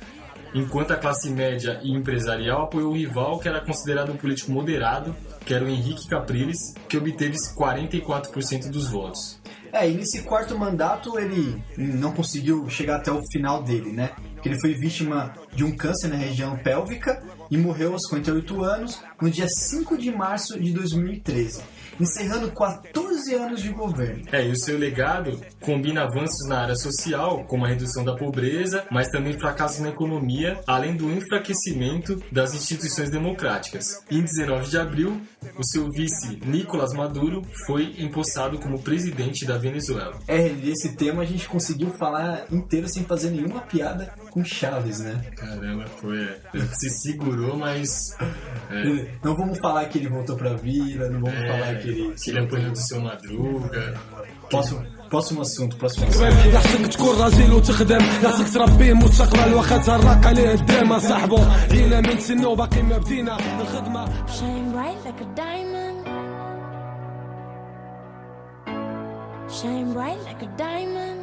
enquanto 0.55 0.93
a 0.93 0.97
classe 0.97 1.29
média 1.29 1.81
e 1.83 1.93
empresarial 1.93 2.63
apoiou 2.63 2.93
o 2.93 2.97
rival, 2.97 3.39
que 3.39 3.49
era 3.49 3.61
considerado 3.61 4.13
um 4.13 4.17
político 4.17 4.53
moderado, 4.53 5.15
que 5.45 5.53
era 5.53 5.65
o 5.65 5.69
Henrique 5.69 6.09
Capriles, 6.09 6.59
que 6.89 6.97
obteve 6.97 7.37
44% 7.59 8.71
dos 8.71 8.89
votos. 8.89 9.39
É, 9.73 9.91
e 9.91 9.95
nesse 9.95 10.23
quarto 10.23 10.57
mandato 10.57 11.19
ele 11.19 11.61
não 11.77 12.13
conseguiu 12.13 12.69
chegar 12.71 12.97
até 12.97 13.11
o 13.11 13.21
final 13.31 13.63
dele, 13.63 13.93
né? 13.93 14.13
Porque 14.35 14.49
ele 14.49 14.61
foi 14.61 14.75
vítima 14.75 15.35
de 15.55 15.65
um 15.65 15.77
câncer 15.77 16.09
na 16.09 16.17
região 16.17 16.57
pélvica 16.57 17.23
e 17.51 17.59
morreu 17.59 17.93
aos 17.93 18.07
58 18.09 18.65
anos 18.65 19.03
no 19.21 19.29
dia 19.29 19.47
5 19.49 19.99
de 19.99 20.11
março 20.11 20.59
de 20.59 20.73
2013, 20.73 21.63
encerrando 22.01 22.51
14 22.53 23.35
anos 23.35 23.63
de 23.63 23.71
governo. 23.71 24.25
É, 24.33 24.47
e 24.47 24.53
o 24.53 24.57
seu 24.57 24.79
legado 24.79 25.41
combina 25.61 26.03
avanços 26.03 26.47
na 26.49 26.61
área 26.63 26.77
social, 26.77 27.45
como 27.45 27.65
a 27.65 27.69
redução 27.69 28.05
da 28.05 28.15
pobreza, 28.17 28.85
mas 28.91 29.09
também 29.09 29.39
fracassos 29.39 29.81
na 29.81 29.89
economia, 29.91 30.61
além 30.67 30.97
do 30.97 31.11
enfraquecimento 31.11 32.23
das 32.31 32.55
instituições 32.55 33.11
democráticas. 33.11 34.01
Em 34.11 34.23
19 34.23 34.69
de 34.71 34.79
abril, 34.79 35.21
o 35.59 35.65
seu 35.65 35.91
vice, 35.91 36.39
Nicolás 36.45 36.93
Maduro, 36.93 37.43
foi 37.67 37.95
empossado 37.99 38.59
como 38.59 38.83
presidente 38.83 39.45
da 39.47 39.57
Venezuela. 39.59 40.19
É, 40.29 40.47
esse 40.65 40.95
tema 40.97 41.23
a 41.23 41.27
gente 41.27 41.49
conseguiu 41.49 41.91
falar 41.99 42.47
inteiro 42.51 42.89
sem 42.89 43.05
fazer 43.05 43.31
nenhuma 43.31 43.61
piada 43.61 44.13
com 44.31 44.45
Chaves, 44.45 45.01
né? 45.01 45.25
Caramba, 45.37 45.87
foi. 46.01 46.23
é, 46.23 46.41
Se 46.75 46.91
segurou, 46.91 47.57
mas. 47.57 47.89
É, 48.71 49.07
Não 49.25 49.35
vamos 49.37 49.59
falar 49.59 49.85
que 49.87 49.99
ele 49.99 50.09
voltou 50.09 50.37
pra 50.37 50.55
vila, 50.55 51.09
não 51.09 51.21
vamos 51.21 51.39
falar 51.47 51.73
é, 51.73 51.75
que 51.87 52.01
ele. 52.01 52.15
que 52.15 52.31
ele 52.31 52.39
apanhou 52.41 52.71
do 52.73 52.79
seu 52.89 53.01
madruga. 53.01 54.01
Próximo, 54.51 54.81
próximo 55.11 55.41
assunto, 55.43 55.77
próximo 55.77 56.07
assunto. 56.09 56.47
يحسنك 56.55 56.87
تكون 56.87 57.17
راجل 57.21 57.53
وتخدم 57.53 57.99
خاصك 58.23 58.55
تربيه 58.55 58.93
مستقبل 58.93 59.55
واخا 59.55 59.77
تهرق 59.77 60.27
عليه 60.27 60.53
الدم 60.55 60.99
صاحبو 60.99 61.39
جينا 61.71 62.01
من 62.01 62.21
سنو 62.21 62.55
باقي 62.55 62.83
ما 62.83 62.99
بدينا 62.99 63.37
الخدمه 63.61 64.07
Shine 64.27 64.73
bright 64.73 64.99
like 65.07 65.21
a 65.21 65.29
diamond. 65.43 65.99
Shine 69.57 69.93
bright 69.95 70.21
like 70.29 70.43
a 70.43 70.51
diamond. 70.59 71.16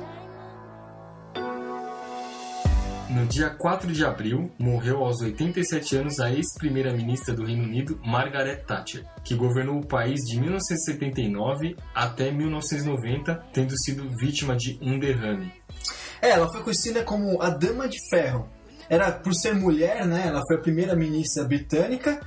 No 3.14 3.28
dia 3.28 3.52
4 3.52 3.94
de 3.94 4.04
abril, 4.04 4.52
morreu 4.58 5.04
aos 5.04 5.22
87 5.22 5.98
anos 5.98 6.20
a 6.20 6.32
ex-primeira-ministra 6.32 7.36
do 7.36 7.46
Reino 7.46 7.64
Unido, 7.64 8.00
Margaret 8.04 8.64
Thatcher, 8.66 9.06
que 9.24 9.36
governou 9.36 9.80
o 9.80 9.86
país 9.86 10.22
de 10.22 10.40
1979 10.40 11.76
até 11.94 12.32
1990, 12.32 13.36
tendo 13.54 13.78
sido 13.78 14.10
vítima 14.18 14.56
de 14.56 14.80
um 14.82 14.98
derrame. 14.98 15.54
É, 16.20 16.32
ela 16.32 16.52
foi 16.52 16.64
conhecida 16.64 17.04
como 17.04 17.40
a 17.40 17.52
Dama 17.52 17.88
de 17.88 18.00
Ferro. 18.10 18.50
Era 18.90 19.12
por 19.12 19.36
ser 19.36 19.54
mulher, 19.54 20.08
né? 20.08 20.24
Ela 20.26 20.42
foi 20.48 20.58
a 20.58 20.62
primeira 20.62 20.96
ministra 20.96 21.44
britânica 21.44 22.20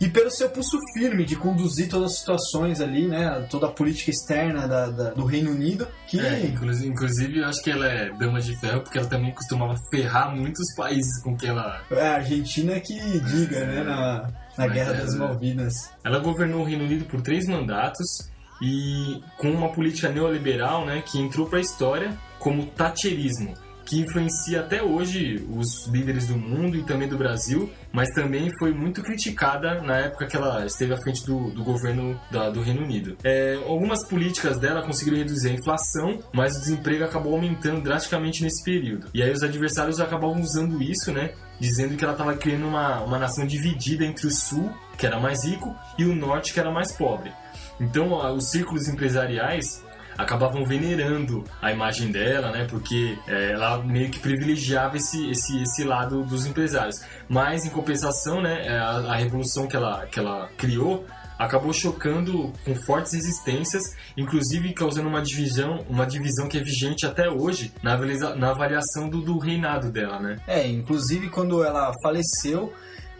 e 0.00 0.08
pelo 0.08 0.30
seu 0.30 0.48
pulso 0.48 0.78
firme 0.94 1.24
de 1.26 1.36
conduzir 1.36 1.88
todas 1.88 2.12
as 2.12 2.18
situações 2.20 2.80
ali, 2.80 3.06
né? 3.06 3.46
Toda 3.50 3.66
a 3.66 3.70
política 3.70 4.10
externa 4.10 4.66
da- 4.66 4.86
da- 4.90 5.10
do 5.10 5.24
Reino 5.26 5.50
Unido, 5.50 5.86
que 6.06 6.18
É, 6.18 6.46
inclusive, 6.46 6.88
inclusive, 6.88 7.38
eu 7.40 7.46
acho 7.46 7.62
que 7.62 7.70
ela 7.70 7.86
é 7.86 8.10
dama 8.18 8.40
de 8.40 8.58
ferro 8.60 8.80
porque 8.80 8.98
ela 8.98 9.06
também 9.08 9.30
costumava 9.32 9.74
ferrar 9.90 10.34
muitos 10.34 10.74
países 10.74 11.22
com 11.22 11.36
que 11.36 11.46
ela 11.46 11.82
é 11.90 12.08
a 12.08 12.14
Argentina 12.16 12.80
que 12.80 12.94
diga, 13.20 13.66
né? 13.66 13.84
Na, 13.84 14.30
na 14.56 14.66
Guerra 14.68 14.92
guerra, 14.92 15.04
das? 15.04 15.14
Malvinas. 15.16 15.74
Ela 16.02 16.18
governou 16.18 16.62
o 16.62 16.64
Reino 16.64 16.84
Unido 16.84 17.04
por 17.04 17.20
três 17.20 17.46
mandatos 17.46 18.30
e 18.62 19.22
com 19.38 19.50
uma 19.50 19.70
política 19.70 20.08
neoliberal 20.10 20.84
né, 20.84 21.02
que 21.04 21.18
entrou 21.18 21.46
para 21.46 21.58
a 21.58 21.62
história 21.62 22.16
como 22.38 22.66
Thatcherismo, 22.66 23.54
que 23.90 23.98
influencia 23.98 24.60
até 24.60 24.80
hoje 24.80 25.44
os 25.52 25.88
líderes 25.88 26.28
do 26.28 26.36
mundo 26.36 26.76
e 26.76 26.82
também 26.84 27.08
do 27.08 27.18
Brasil, 27.18 27.68
mas 27.92 28.08
também 28.10 28.48
foi 28.60 28.72
muito 28.72 29.02
criticada 29.02 29.82
na 29.82 29.96
época 29.98 30.26
que 30.28 30.36
ela 30.36 30.64
esteve 30.64 30.94
à 30.94 30.96
frente 30.96 31.26
do, 31.26 31.50
do 31.50 31.64
governo 31.64 32.16
da- 32.30 32.50
do 32.50 32.62
Reino 32.62 32.82
Unido. 32.84 33.16
É, 33.24 33.56
algumas 33.66 34.06
políticas 34.06 34.58
dela 34.58 34.82
conseguiram 34.86 35.18
reduzir 35.18 35.50
a 35.50 35.54
inflação, 35.54 36.20
mas 36.32 36.56
o 36.56 36.60
desemprego 36.60 37.02
acabou 37.02 37.34
aumentando 37.34 37.80
drasticamente 37.80 38.44
nesse 38.44 38.62
período. 38.62 39.08
E 39.12 39.24
aí 39.24 39.32
os 39.32 39.42
adversários 39.42 39.98
acabavam 39.98 40.40
usando 40.40 40.80
isso, 40.80 41.10
né? 41.10 41.32
Dizendo 41.58 41.96
que 41.96 42.04
ela 42.04 42.12
estava 42.12 42.36
criando 42.36 42.68
uma, 42.68 43.00
uma 43.02 43.18
nação 43.18 43.44
dividida 43.44 44.04
entre 44.04 44.24
o 44.28 44.30
sul, 44.30 44.72
que 44.96 45.04
era 45.04 45.18
mais 45.18 45.44
rico, 45.44 45.74
e 45.98 46.04
o 46.04 46.14
norte, 46.14 46.54
que 46.54 46.60
era 46.60 46.70
mais 46.70 46.92
pobre. 46.92 47.32
Então, 47.80 48.12
os 48.36 48.50
círculos 48.50 48.86
empresariais 48.88 49.84
acabavam 50.20 50.64
venerando 50.64 51.44
a 51.60 51.72
imagem 51.72 52.10
dela, 52.10 52.50
né? 52.50 52.66
Porque 52.68 53.16
é, 53.26 53.52
ela 53.52 53.82
meio 53.82 54.10
que 54.10 54.18
privilegiava 54.18 54.96
esse, 54.96 55.30
esse, 55.30 55.62
esse 55.62 55.84
lado 55.84 56.22
dos 56.24 56.46
empresários. 56.46 57.00
Mas, 57.28 57.64
em 57.64 57.70
compensação, 57.70 58.40
né? 58.42 58.66
é, 58.66 58.78
A, 58.78 58.90
a 59.12 59.14
revolução 59.16 59.66
que 59.66 59.76
ela, 59.76 60.06
que 60.06 60.18
ela 60.18 60.48
criou 60.56 61.06
acabou 61.38 61.72
chocando 61.72 62.52
com 62.66 62.74
fortes 62.74 63.14
resistências, 63.14 63.82
inclusive 64.14 64.74
causando 64.74 65.08
uma 65.08 65.22
divisão, 65.22 65.82
uma 65.88 66.06
divisão 66.06 66.46
que 66.46 66.58
é 66.58 66.62
vigente 66.62 67.06
até 67.06 67.30
hoje 67.30 67.72
na, 67.82 67.94
avalia- 67.94 68.34
na 68.36 68.50
avaliação 68.50 69.08
do, 69.08 69.22
do 69.22 69.38
reinado 69.38 69.90
dela, 69.90 70.20
né? 70.20 70.36
É, 70.46 70.68
inclusive 70.68 71.30
quando 71.30 71.64
ela 71.64 71.94
faleceu, 72.02 72.74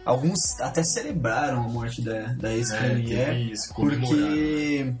alguns 0.05 0.39
até 0.59 0.83
celebraram 0.83 1.63
a 1.63 1.67
morte 1.67 2.01
da, 2.01 2.33
da 2.33 2.49
É, 2.51 2.57
ex-premier. 2.57 3.25
teve 3.27 3.51
isso. 3.53 3.73
Porque, 3.73 4.93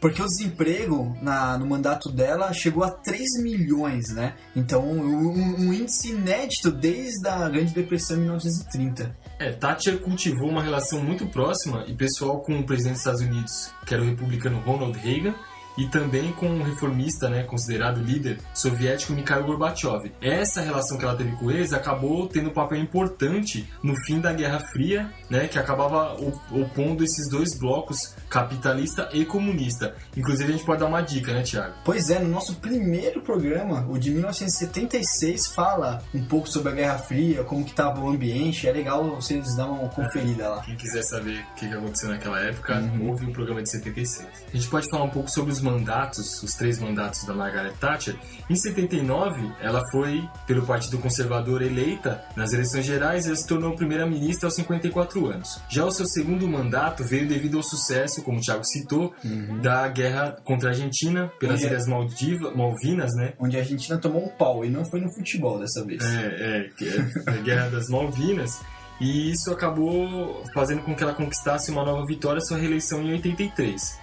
porque 0.00 0.22
o 0.22 0.26
desemprego 0.26 1.16
na, 1.20 1.58
no 1.58 1.66
mandato 1.66 2.10
dela 2.10 2.52
chegou 2.52 2.84
a 2.84 2.90
3 2.90 3.42
milhões, 3.42 4.08
né? 4.08 4.34
Então, 4.56 4.84
um, 4.84 5.68
um 5.68 5.72
índice 5.72 6.10
inédito 6.10 6.70
desde 6.70 7.28
a 7.28 7.48
Grande 7.48 7.72
Depressão 7.74 8.16
em 8.16 8.20
1930. 8.20 9.16
É, 9.38 9.52
Thatcher 9.52 9.98
cultivou 10.00 10.48
uma 10.48 10.62
relação 10.62 11.02
muito 11.02 11.26
próxima 11.26 11.84
e 11.86 11.94
pessoal 11.94 12.40
com 12.40 12.58
o 12.58 12.64
presidente 12.64 12.94
dos 12.94 13.00
Estados 13.00 13.20
Unidos, 13.20 13.70
que 13.86 13.94
era 13.94 14.02
o 14.02 14.06
republicano 14.06 14.60
Ronald 14.60 14.98
Reagan, 14.98 15.34
e 15.78 15.86
também 15.86 16.32
com 16.32 16.46
o 16.58 16.62
reformista, 16.62 17.30
né, 17.30 17.44
considerado 17.44 18.00
líder 18.02 18.38
soviético 18.52 19.12
Mikhail 19.14 19.44
Gorbachev. 19.44 20.12
Essa 20.20 20.60
relação 20.60 20.98
que 20.98 21.04
ela 21.04 21.14
teve 21.16 21.30
com 21.36 21.50
eles 21.50 21.72
acabou 21.72 22.26
tendo 22.26 22.50
um 22.50 22.52
papel 22.52 22.78
importante 22.80 23.66
no 23.82 23.94
fim 24.04 24.20
da 24.20 24.32
Guerra 24.32 24.58
Fria, 24.72 25.10
né, 25.30 25.46
que 25.48 25.58
acabava 25.58 26.14
opondo 26.50 27.04
esses 27.04 27.30
dois 27.30 27.56
blocos, 27.56 28.14
capitalista 28.28 29.08
e 29.12 29.24
comunista. 29.24 29.94
Inclusive 30.16 30.52
a 30.52 30.56
gente 30.56 30.66
pode 30.66 30.80
dar 30.80 30.86
uma 30.86 31.00
dica, 31.00 31.32
né, 31.32 31.42
Thiago? 31.42 31.74
Pois 31.84 32.10
é, 32.10 32.18
no 32.18 32.28
nosso 32.28 32.56
primeiro 32.56 33.22
programa, 33.22 33.86
o 33.88 33.96
de 33.98 34.10
1976, 34.10 35.46
fala 35.54 36.02
um 36.14 36.24
pouco 36.24 36.48
sobre 36.48 36.72
a 36.72 36.74
Guerra 36.74 36.98
Fria, 36.98 37.44
como 37.44 37.64
que 37.64 37.70
estava 37.70 38.00
o 38.00 38.08
ambiente. 38.08 38.66
É 38.66 38.72
legal 38.72 39.04
vocês 39.14 39.54
dar 39.56 39.66
uma 39.66 39.88
conferida 39.88 40.48
lá. 40.48 40.62
Quem 40.62 40.76
quiser 40.76 41.02
saber 41.02 41.40
o 41.52 41.54
que 41.54 41.66
aconteceu 41.66 42.08
naquela 42.08 42.40
época, 42.40 42.78
Uhum. 42.78 43.08
houve 43.10 43.26
o 43.26 43.32
programa 43.32 43.62
de 43.62 43.70
76. 43.70 44.26
A 44.52 44.56
gente 44.56 44.68
pode 44.68 44.88
falar 44.90 45.04
um 45.04 45.10
pouco 45.10 45.30
sobre 45.30 45.52
os 45.52 45.60
mandatos, 45.70 46.42
os 46.42 46.54
três 46.54 46.78
mandatos 46.78 47.24
da 47.24 47.34
Margaret 47.34 47.72
Thatcher. 47.80 48.16
Em 48.48 48.56
79, 48.56 49.52
ela 49.60 49.82
foi, 49.90 50.26
pelo 50.46 50.64
Partido 50.64 50.98
Conservador, 50.98 51.62
eleita 51.62 52.22
nas 52.34 52.52
eleições 52.52 52.84
gerais 52.84 53.26
e 53.26 53.36
se 53.36 53.46
tornou 53.46 53.74
primeira-ministra 53.74 54.46
aos 54.46 54.54
54 54.54 55.26
anos. 55.26 55.60
Já 55.68 55.84
o 55.84 55.90
seu 55.90 56.06
segundo 56.06 56.48
mandato 56.48 57.04
veio 57.04 57.28
devido 57.28 57.56
ao 57.56 57.62
sucesso, 57.62 58.22
como 58.22 58.38
o 58.38 58.40
Thiago 58.40 58.64
citou, 58.64 59.14
da 59.62 59.88
guerra 59.88 60.36
contra 60.44 60.70
a 60.70 60.72
Argentina 60.72 61.30
pelas 61.38 61.58
Uhum. 61.58 61.66
Olha. 61.66 61.74
Ilhas 61.74 61.86
Maldiva, 61.86 62.50
Malvinas, 62.54 63.14
né? 63.14 63.32
Onde 63.38 63.56
a 63.56 63.60
Argentina 63.60 63.98
tomou 63.98 64.24
um 64.24 64.28
pau 64.28 64.64
e 64.64 64.70
não 64.70 64.84
foi 64.84 65.00
no 65.00 65.12
futebol 65.12 65.58
dessa 65.58 65.84
vez. 65.84 66.02
É, 66.04 66.70
é, 66.80 66.84
é 67.26 67.30
a 67.30 67.36
Guerra 67.42 67.68
das 67.70 67.88
Malvinas. 67.88 68.60
E 69.00 69.30
isso 69.30 69.52
acabou 69.52 70.42
fazendo 70.52 70.82
com 70.82 70.94
que 70.94 71.02
ela 71.02 71.14
conquistasse 71.14 71.70
uma 71.70 71.84
nova 71.84 72.04
vitória 72.04 72.40
sua 72.40 72.58
reeleição 72.58 73.02
em 73.02 73.12
83. 73.12 73.98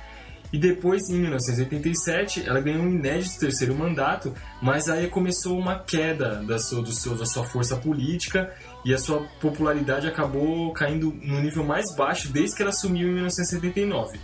E 0.56 0.58
depois, 0.58 1.10
em 1.10 1.18
1987, 1.20 2.48
ela 2.48 2.62
ganhou 2.62 2.82
um 2.82 2.90
inédito 2.90 3.38
terceiro 3.38 3.76
mandato, 3.76 4.34
mas 4.62 4.88
aí 4.88 5.10
começou 5.10 5.60
uma 5.60 5.80
queda 5.80 6.42
da 6.44 6.58
sua, 6.58 6.82
do 6.82 6.94
seu, 6.94 7.14
da 7.14 7.26
sua 7.26 7.44
força 7.44 7.76
política 7.76 8.56
e 8.86 8.94
a 8.94 8.98
sua 8.98 9.20
popularidade 9.42 10.08
acabou 10.08 10.72
caindo 10.72 11.14
no 11.22 11.42
nível 11.42 11.66
mais 11.66 11.94
baixo 11.94 12.32
desde 12.32 12.56
que 12.56 12.62
ela 12.62 12.72
assumiu 12.72 13.10
em 13.10 13.16
1979. 13.16 14.18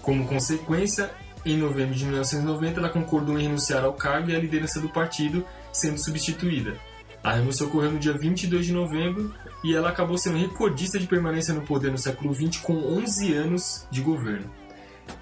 Como 0.00 0.24
consequência, 0.28 1.10
em 1.44 1.56
novembro 1.56 1.96
de 1.96 2.04
1990, 2.04 2.78
ela 2.78 2.88
concordou 2.88 3.36
em 3.36 3.42
renunciar 3.42 3.82
ao 3.82 3.94
cargo 3.94 4.30
e 4.30 4.36
à 4.36 4.38
liderança 4.38 4.78
do 4.78 4.88
partido, 4.88 5.44
sendo 5.72 5.98
substituída. 5.98 6.76
A 7.24 7.32
renúncia 7.32 7.66
ocorreu 7.66 7.90
no 7.90 7.98
dia 7.98 8.16
22 8.16 8.66
de 8.66 8.72
novembro 8.72 9.34
e 9.64 9.74
ela 9.74 9.88
acabou 9.88 10.16
sendo 10.16 10.38
recordista 10.38 10.96
de 10.96 11.08
permanência 11.08 11.52
no 11.52 11.62
poder 11.62 11.90
no 11.90 11.98
século 11.98 12.32
XX 12.32 12.58
com 12.58 12.74
11 12.74 13.34
anos 13.34 13.86
de 13.90 14.00
governo. 14.00 14.61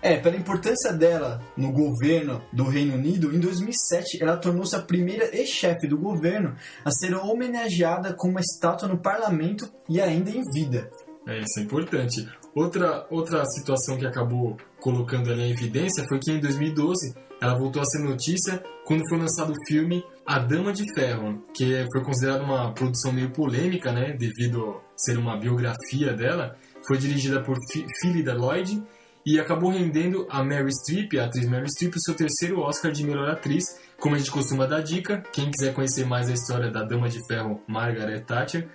É, 0.03 0.17
pela 0.17 0.37
importância 0.37 0.93
dela 0.93 1.43
no 1.57 1.73
governo 1.73 2.43
do 2.53 2.65
Reino 2.65 2.95
Unido, 2.95 3.35
em 3.35 3.39
2007 3.39 4.23
ela 4.23 4.37
tornou-se 4.37 4.75
a 4.75 4.81
primeira 4.81 5.35
ex-chefe 5.37 5.87
do 5.87 5.99
governo 5.99 6.55
a 6.85 6.91
ser 6.91 7.15
homenageada 7.15 8.15
com 8.15 8.29
uma 8.29 8.41
estátua 8.41 8.89
no 8.89 8.97
parlamento 8.99 9.71
e 9.89 10.01
ainda 10.01 10.31
em 10.31 10.43
vida. 10.55 10.91
É, 11.27 11.39
isso 11.41 11.59
é 11.59 11.63
importante. 11.63 12.27
Outra, 12.55 13.07
outra 13.11 13.45
situação 13.45 13.97
que 13.99 14.07
acabou 14.07 14.57
colocando 14.81 15.31
ela 15.31 15.43
em 15.43 15.51
evidência 15.51 16.05
foi 16.09 16.19
que 16.19 16.33
em 16.33 16.41
2012 16.41 17.15
ela 17.41 17.57
voltou 17.59 17.81
a 17.81 17.85
ser 17.85 17.99
notícia 18.01 18.63
quando 18.87 19.07
foi 19.09 19.19
lançado 19.19 19.53
o 19.53 19.67
filme 19.67 20.03
A 20.27 20.39
Dama 20.39 20.73
de 20.73 20.85
Ferro, 20.95 21.45
que 21.55 21.87
foi 21.93 22.03
considerado 22.03 22.43
uma 22.43 22.73
produção 22.73 23.13
meio 23.13 23.31
polêmica, 23.31 23.93
né, 23.93 24.13
devido 24.19 24.71
a 24.71 24.81
ser 24.97 25.17
uma 25.19 25.37
biografia 25.39 26.13
dela. 26.13 26.57
Foi 26.87 26.97
dirigida 26.99 27.41
por 27.43 27.55
Phi- 27.71 27.87
Philida 28.01 28.35
Lloyd 28.35 28.83
e 29.31 29.39
acabou 29.39 29.71
rendendo 29.71 30.27
a 30.29 30.43
Mary 30.43 30.73
Streep, 30.73 31.17
a 31.17 31.27
atriz 31.27 31.49
Mary 31.49 31.71
Streep, 31.71 31.95
o 31.95 32.01
seu 32.01 32.15
terceiro 32.15 32.59
Oscar 32.59 32.91
de 32.91 33.05
melhor 33.05 33.29
atriz. 33.29 33.63
Como 33.97 34.17
a 34.17 34.19
gente 34.19 34.29
costuma 34.29 34.67
dar 34.67 34.83
dica, 34.83 35.23
quem 35.33 35.53
quiser 35.53 35.73
conhecer 35.73 36.05
mais 36.05 36.29
a 36.29 36.33
história 36.33 36.69
da 36.69 36.83
Dama 36.83 37.09
de 37.09 37.25
Ferro, 37.29 37.63
Margaret 37.69 38.23
Thatcher, 38.23 38.67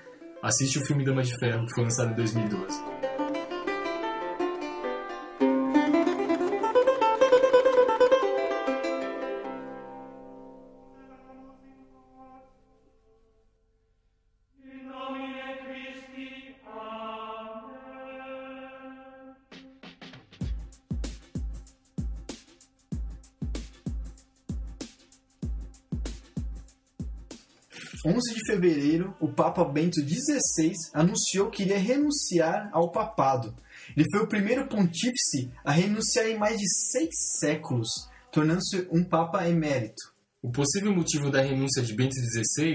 assiste 0.41 0.79
o 0.79 0.85
filme 0.85 1.03
Dama 1.03 1.23
de 1.23 1.37
Ferro, 1.37 1.65
que 1.65 1.73
foi 1.73 1.83
lançado 1.83 2.13
em 2.13 2.15
2012. 2.15 3.24
11 28.25 28.33
de 28.33 28.45
fevereiro, 28.47 29.15
o 29.19 29.27
Papa 29.27 29.63
Bento 29.63 30.01
XVI 30.01 30.71
anunciou 30.93 31.51
que 31.51 31.63
iria 31.63 31.77
renunciar 31.77 32.69
ao 32.73 32.91
papado. 32.91 33.53
Ele 33.95 34.07
foi 34.11 34.21
o 34.21 34.27
primeiro 34.27 34.67
pontífice 34.67 35.51
a 35.63 35.71
renunciar 35.71 36.25
em 36.25 36.37
mais 36.37 36.57
de 36.57 36.67
seis 36.91 37.09
séculos, 37.39 37.87
tornando-se 38.31 38.87
um 38.91 39.03
Papa 39.03 39.47
emérito. 39.47 40.13
O 40.41 40.51
possível 40.51 40.93
motivo 40.93 41.29
da 41.29 41.41
renúncia 41.41 41.83
de 41.83 41.93
Bento 41.93 42.15
XVI 42.15 42.73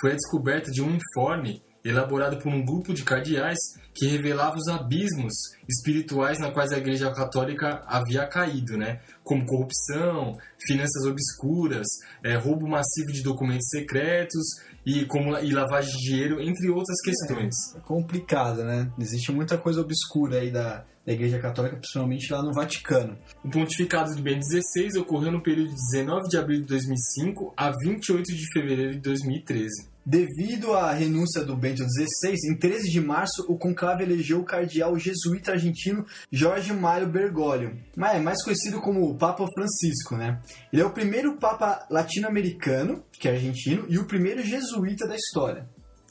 foi 0.00 0.12
a 0.12 0.14
descoberta 0.14 0.70
de 0.70 0.80
um 0.80 0.96
informe 0.96 1.62
elaborado 1.84 2.38
por 2.38 2.50
um 2.50 2.64
grupo 2.64 2.94
de 2.94 3.04
cardeais 3.04 3.58
que 3.92 4.06
revelava 4.06 4.56
os 4.56 4.68
abismos 4.68 5.34
espirituais 5.68 6.38
na 6.38 6.50
quais 6.50 6.72
a 6.72 6.78
Igreja 6.78 7.12
Católica 7.12 7.82
havia 7.86 8.26
caído, 8.26 8.76
né? 8.76 9.00
Como 9.22 9.44
corrupção, 9.44 10.36
finanças 10.66 11.04
obscuras, 11.04 11.86
eh, 12.24 12.36
roubo 12.36 12.66
massivo 12.66 13.12
de 13.12 13.22
documentos 13.22 13.68
secretos 13.68 14.44
e, 14.84 15.04
como, 15.06 15.36
e 15.38 15.50
lavagem 15.50 15.90
de 15.92 15.98
dinheiro, 15.98 16.40
entre 16.40 16.68
outras 16.70 17.00
questões. 17.02 17.54
É 17.76 17.80
complicado, 17.80 18.64
né? 18.64 18.90
Existe 18.98 19.32
muita 19.32 19.56
coisa 19.56 19.80
obscura 19.80 20.38
aí 20.38 20.50
da, 20.50 20.84
da 21.06 21.12
Igreja 21.12 21.38
Católica, 21.38 21.76
principalmente 21.76 22.32
lá 22.32 22.42
no 22.42 22.52
Vaticano. 22.52 23.16
O 23.44 23.50
pontificado 23.50 24.14
de 24.14 24.22
Bento 24.22 24.44
XVI 24.46 24.98
ocorreu 24.98 25.32
no 25.32 25.42
período 25.42 25.68
de 25.68 25.76
19 25.92 26.28
de 26.28 26.36
abril 26.36 26.60
de 26.60 26.66
2005 26.66 27.54
a 27.56 27.70
28 27.70 28.24
de 28.24 28.52
fevereiro 28.52 28.92
de 28.92 29.00
2013. 29.00 29.93
Devido 30.06 30.74
à 30.74 30.92
renúncia 30.92 31.42
do 31.42 31.56
Bento 31.56 31.82
XVI, 31.82 32.36
em 32.50 32.54
13 32.58 32.90
de 32.90 33.00
março, 33.00 33.42
o 33.48 33.56
conclave 33.56 34.02
elegeu 34.02 34.40
o 34.40 34.44
cardeal 34.44 34.98
jesuíta 34.98 35.52
argentino 35.52 36.04
Jorge 36.30 36.74
Mário 36.74 37.08
Bergoglio, 37.08 37.78
é 37.96 38.18
mais 38.18 38.44
conhecido 38.44 38.82
como 38.82 39.08
o 39.08 39.16
Papa 39.16 39.46
Francisco, 39.54 40.14
né? 40.14 40.42
Ele 40.70 40.82
é 40.82 40.84
o 40.84 40.90
primeiro 40.90 41.38
Papa 41.38 41.86
latino-americano, 41.90 43.02
que 43.12 43.28
é 43.28 43.32
argentino, 43.32 43.86
e 43.88 43.98
o 43.98 44.04
primeiro 44.04 44.42
jesuíta 44.42 45.08
da 45.08 45.16
história. 45.16 45.66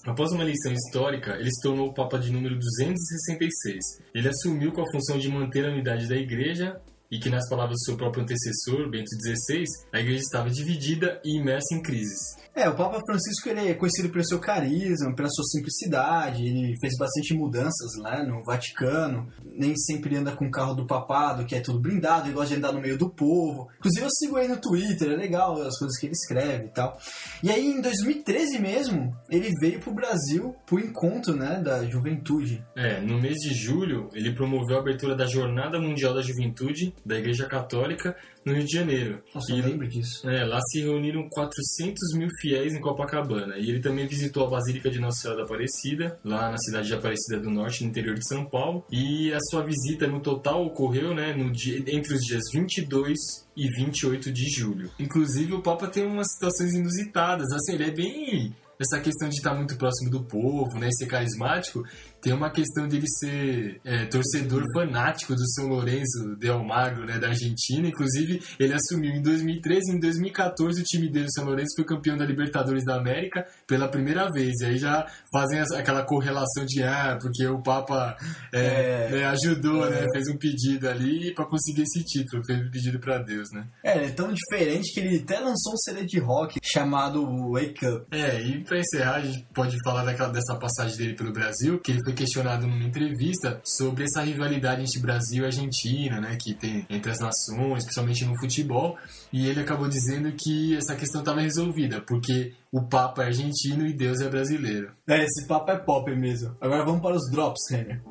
Após 0.05 0.31
uma 0.31 0.43
eleição 0.43 0.73
histórica, 0.73 1.35
ele 1.37 1.51
se 1.51 1.61
tornou 1.61 1.89
o 1.89 1.93
Papa 1.93 2.17
de 2.17 2.31
número 2.31 2.57
266. 2.57 3.79
Ele 4.13 4.27
assumiu 4.27 4.71
com 4.71 4.81
a 4.81 4.91
função 4.91 5.19
de 5.19 5.29
manter 5.29 5.65
a 5.65 5.71
unidade 5.71 6.09
da 6.09 6.15
Igreja 6.15 6.81
e 7.13 7.19
que, 7.19 7.29
nas 7.29 7.47
palavras 7.47 7.75
do 7.75 7.85
seu 7.85 7.95
próprio 7.95 8.23
antecessor, 8.23 8.89
Bento 8.89 9.11
XVI, 9.23 9.65
a 9.91 9.99
Igreja 9.99 10.21
estava 10.21 10.49
dividida 10.49 11.21
e 11.23 11.37
imersa 11.37 11.75
em 11.75 11.79
crises. 11.79 12.41
É, 12.55 12.67
o 12.69 12.75
Papa 12.75 12.99
Francisco 13.05 13.49
ele 13.49 13.69
é 13.69 13.73
conhecido 13.73 14.09
pelo 14.09 14.25
seu 14.25 14.39
carisma, 14.39 15.13
pela 15.15 15.29
sua 15.29 15.43
simplicidade, 15.45 16.45
ele 16.45 16.75
fez 16.79 16.95
bastante 16.97 17.33
mudanças 17.33 17.95
lá 17.99 18.23
no 18.23 18.43
Vaticano, 18.43 19.27
nem 19.43 19.75
sempre 19.75 20.15
anda 20.15 20.31
com 20.31 20.45
o 20.45 20.51
carro 20.51 20.75
do 20.75 20.85
papado, 20.85 21.45
que 21.45 21.55
é 21.55 21.59
tudo 21.59 21.79
blindado, 21.79 22.27
ele 22.27 22.33
gosta 22.33 22.49
de 22.49 22.55
andar 22.57 22.71
no 22.71 22.81
meio 22.81 22.97
do 22.97 23.09
povo. 23.09 23.69
Inclusive 23.79 24.05
eu 24.05 24.09
sigo 24.11 24.37
ele 24.37 24.49
no 24.49 24.61
Twitter, 24.61 25.11
é 25.11 25.15
legal 25.15 25.59
as 25.61 25.77
coisas 25.77 25.97
que 25.99 26.07
ele 26.07 26.13
escreve 26.13 26.65
e 26.65 26.69
tal. 26.69 26.97
E 27.41 27.49
aí 27.49 27.65
em 27.65 27.81
2013 27.81 28.59
mesmo, 28.59 29.15
ele 29.29 29.51
veio 29.59 29.79
pro 29.79 29.93
Brasil 29.93 30.55
pro 30.65 30.79
encontro, 30.79 31.35
né, 31.35 31.59
da 31.59 31.83
juventude. 31.85 32.63
É, 32.75 33.01
no 33.01 33.19
mês 33.19 33.37
de 33.37 33.53
julho, 33.53 34.09
ele 34.13 34.33
promoveu 34.33 34.77
a 34.77 34.79
abertura 34.79 35.15
da 35.15 35.25
Jornada 35.25 35.79
Mundial 35.79 36.13
da 36.13 36.21
Juventude 36.21 36.93
da 37.05 37.17
Igreja 37.17 37.45
Católica 37.47 38.15
no 38.45 38.53
Rio 38.53 38.65
de 38.65 38.71
Janeiro. 38.73 39.21
Nossa, 39.33 39.53
E- 39.53 39.59
eu 39.59 39.65
lembro 39.65 39.87
disso. 39.87 40.29
é, 40.29 40.43
lá 40.45 40.59
se 40.69 40.81
reuniram 40.81 41.27
400 41.29 42.13
mil 42.17 42.27
fiéis 42.41 42.73
em 42.73 42.79
Copacabana. 42.81 43.57
E 43.57 43.69
ele 43.69 43.79
também 43.79 44.07
visitou 44.07 44.45
a 44.45 44.49
Basílica 44.49 44.89
de 44.89 44.99
Nossa 44.99 45.21
Senhora 45.21 45.39
da 45.41 45.45
Aparecida, 45.45 46.19
lá 46.23 46.49
na 46.51 46.57
cidade 46.57 46.87
de 46.87 46.93
Aparecida 46.93 47.39
do 47.39 47.49
Norte, 47.49 47.83
no 47.83 47.89
interior 47.89 48.15
de 48.15 48.27
São 48.27 48.45
Paulo. 48.45 48.85
E 48.91 49.31
a 49.33 49.39
sua 49.49 49.63
visita 49.63 50.07
no 50.07 50.19
total 50.19 50.65
ocorreu 50.65 51.13
né, 51.13 51.33
no 51.33 51.51
dia- 51.51 51.83
entre 51.87 52.13
os 52.13 52.21
dias 52.21 52.43
22 52.53 53.17
e 53.55 53.67
28 53.77 54.31
de 54.31 54.49
julho. 54.49 54.89
Inclusive, 54.99 55.53
o 55.53 55.61
Papa 55.61 55.87
tem 55.87 56.05
umas 56.05 56.27
situações 56.33 56.73
inusitadas. 56.73 57.51
Assim, 57.51 57.73
ele 57.73 57.83
é 57.85 57.91
bem. 57.91 58.55
Essa 58.79 58.99
questão 58.99 59.29
de 59.29 59.35
estar 59.35 59.53
muito 59.53 59.77
próximo 59.77 60.09
do 60.09 60.23
povo, 60.23 60.77
né, 60.79 60.89
ser 60.91 61.05
carismático, 61.05 61.83
tem 62.23 62.31
uma 62.33 62.49
questão 62.49 62.87
dele 62.87 63.05
ser 63.19 63.81
é, 63.83 64.05
torcedor 64.05 64.63
fanático 64.73 65.35
do 65.35 65.45
São 65.51 65.67
Lourenço 65.67 66.37
de 66.39 66.49
Almagro, 66.49 67.05
né, 67.05 67.19
da 67.19 67.27
Argentina. 67.27 67.85
Inclusive, 67.85 68.41
ele 68.57 68.73
assumiu 68.73 69.11
em 69.11 69.21
2013 69.21 69.91
e 69.91 69.95
em 69.95 69.99
2014 69.99 70.79
o 70.79 70.83
time 70.85 71.09
dele, 71.09 71.25
o 71.25 71.31
São 71.33 71.43
Lourenço, 71.43 71.75
foi 71.75 71.83
campeão 71.85 72.17
da 72.17 72.25
Libertadores 72.25 72.85
da 72.85 72.95
América 72.95 73.45
pela 73.67 73.89
primeira 73.89 74.31
vez. 74.31 74.53
E 74.61 74.65
aí 74.65 74.77
já 74.77 75.05
fazem 75.33 75.59
aquela 75.75 76.03
correlação 76.05 76.65
de, 76.65 76.81
ah, 76.81 77.17
porque 77.21 77.45
o 77.45 77.61
Papa 77.61 78.15
é, 78.53 78.63
É. 78.63 79.09
né, 79.11 79.25
ajudou, 79.25 79.89
né, 79.89 80.07
fez 80.13 80.29
um 80.29 80.37
pedido 80.37 80.87
ali 80.87 81.33
para 81.35 81.45
conseguir 81.45 81.81
esse 81.81 82.05
título, 82.05 82.41
fez 82.45 82.57
um 82.65 82.71
pedido 82.71 82.99
para 82.99 83.17
Deus, 83.17 83.51
né. 83.51 83.67
É, 83.83 83.97
ele 83.97 84.05
é 84.05 84.11
tão 84.11 84.31
diferente 84.33 84.93
que 84.93 84.99
ele 85.01 85.17
até 85.17 85.39
lançou 85.39 85.73
um 85.73 85.77
CD 85.77 86.05
de 86.05 86.19
rock 86.19 86.57
chamado 86.63 87.21
Wake 87.51 87.85
Up. 87.85 88.05
É, 88.11 88.41
e 88.41 88.63
pra 88.63 88.79
encerrar, 88.79 89.15
a 89.15 89.21
gente 89.21 89.45
pode 89.53 89.75
falar 89.83 90.05
daquela, 90.05 90.29
dessa 90.29 90.55
passagem 90.55 90.97
dele 90.97 91.15
pelo 91.15 91.33
Brasil, 91.33 91.79
que 91.79 91.91
ele 91.91 91.99
foi 92.05 92.12
questionado 92.13 92.67
numa 92.67 92.83
entrevista 92.83 93.61
sobre 93.63 94.03
essa 94.05 94.21
rivalidade 94.21 94.81
entre 94.81 94.99
Brasil 94.99 95.43
e 95.43 95.45
Argentina, 95.45 96.21
né, 96.21 96.37
que 96.39 96.53
tem 96.53 96.85
entre 96.89 97.11
as 97.11 97.19
nações, 97.19 97.83
principalmente 97.83 98.25
no 98.25 98.39
futebol, 98.39 98.97
e 99.31 99.47
ele 99.47 99.59
acabou 99.59 99.87
dizendo 99.87 100.31
que 100.31 100.75
essa 100.75 100.95
questão 100.95 101.21
estava 101.21 101.41
resolvida, 101.41 102.01
porque 102.01 102.53
o 102.71 102.81
Papa 102.81 103.23
é 103.23 103.27
argentino 103.27 103.85
e 103.85 103.93
Deus 103.93 104.21
é 104.21 104.29
brasileiro. 104.29 104.91
É, 105.07 105.23
esse 105.23 105.47
papo 105.47 105.71
é 105.71 105.77
pop 105.77 106.13
mesmo. 106.15 106.55
Agora 106.59 106.85
vamos 106.85 107.01
para 107.01 107.15
os 107.15 107.29
drops, 107.29 107.61
Renner. 107.69 108.01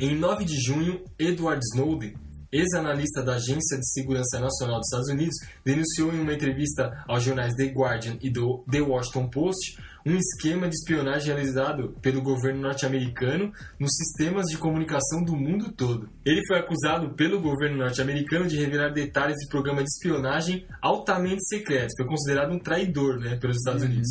Em 0.00 0.18
9 0.18 0.44
de 0.44 0.60
junho, 0.60 1.04
Edward 1.16 1.60
Snowden, 1.72 2.14
ex-analista 2.52 3.22
da 3.22 3.36
Agência 3.36 3.78
de 3.78 3.90
Segurança 3.90 4.38
Nacional 4.38 4.78
dos 4.78 4.86
Estados 4.86 5.08
Unidos, 5.08 5.34
denunciou 5.64 6.12
em 6.12 6.20
uma 6.20 6.34
entrevista 6.34 7.02
aos 7.08 7.24
jornais 7.24 7.54
The 7.54 7.66
Guardian 7.66 8.18
e 8.20 8.30
The 8.30 8.80
Washington 8.80 9.28
Post 9.30 9.76
um 10.06 10.16
esquema 10.16 10.68
de 10.68 10.74
espionagem 10.74 11.26
realizado 11.34 11.96
pelo 12.02 12.22
governo 12.22 12.60
norte-americano 12.62 13.52
nos 13.78 13.90
sistemas 13.96 14.46
de 14.46 14.56
comunicação 14.58 15.22
do 15.24 15.36
mundo 15.36 15.72
todo. 15.72 16.08
Ele 16.24 16.40
foi 16.46 16.58
acusado 16.58 17.10
pelo 17.14 17.40
governo 17.40 17.78
norte-americano 17.78 18.46
de 18.46 18.56
revelar 18.56 18.90
detalhes 18.90 19.36
de 19.38 19.48
programa 19.48 19.82
de 19.82 19.88
espionagem 19.88 20.66
altamente 20.80 21.44
secreto. 21.46 21.92
Foi 21.96 22.06
considerado 22.06 22.52
um 22.52 22.58
traidor 22.58 23.18
né, 23.18 23.36
pelos 23.36 23.56
Estados 23.56 23.82
Unidos. 23.82 24.08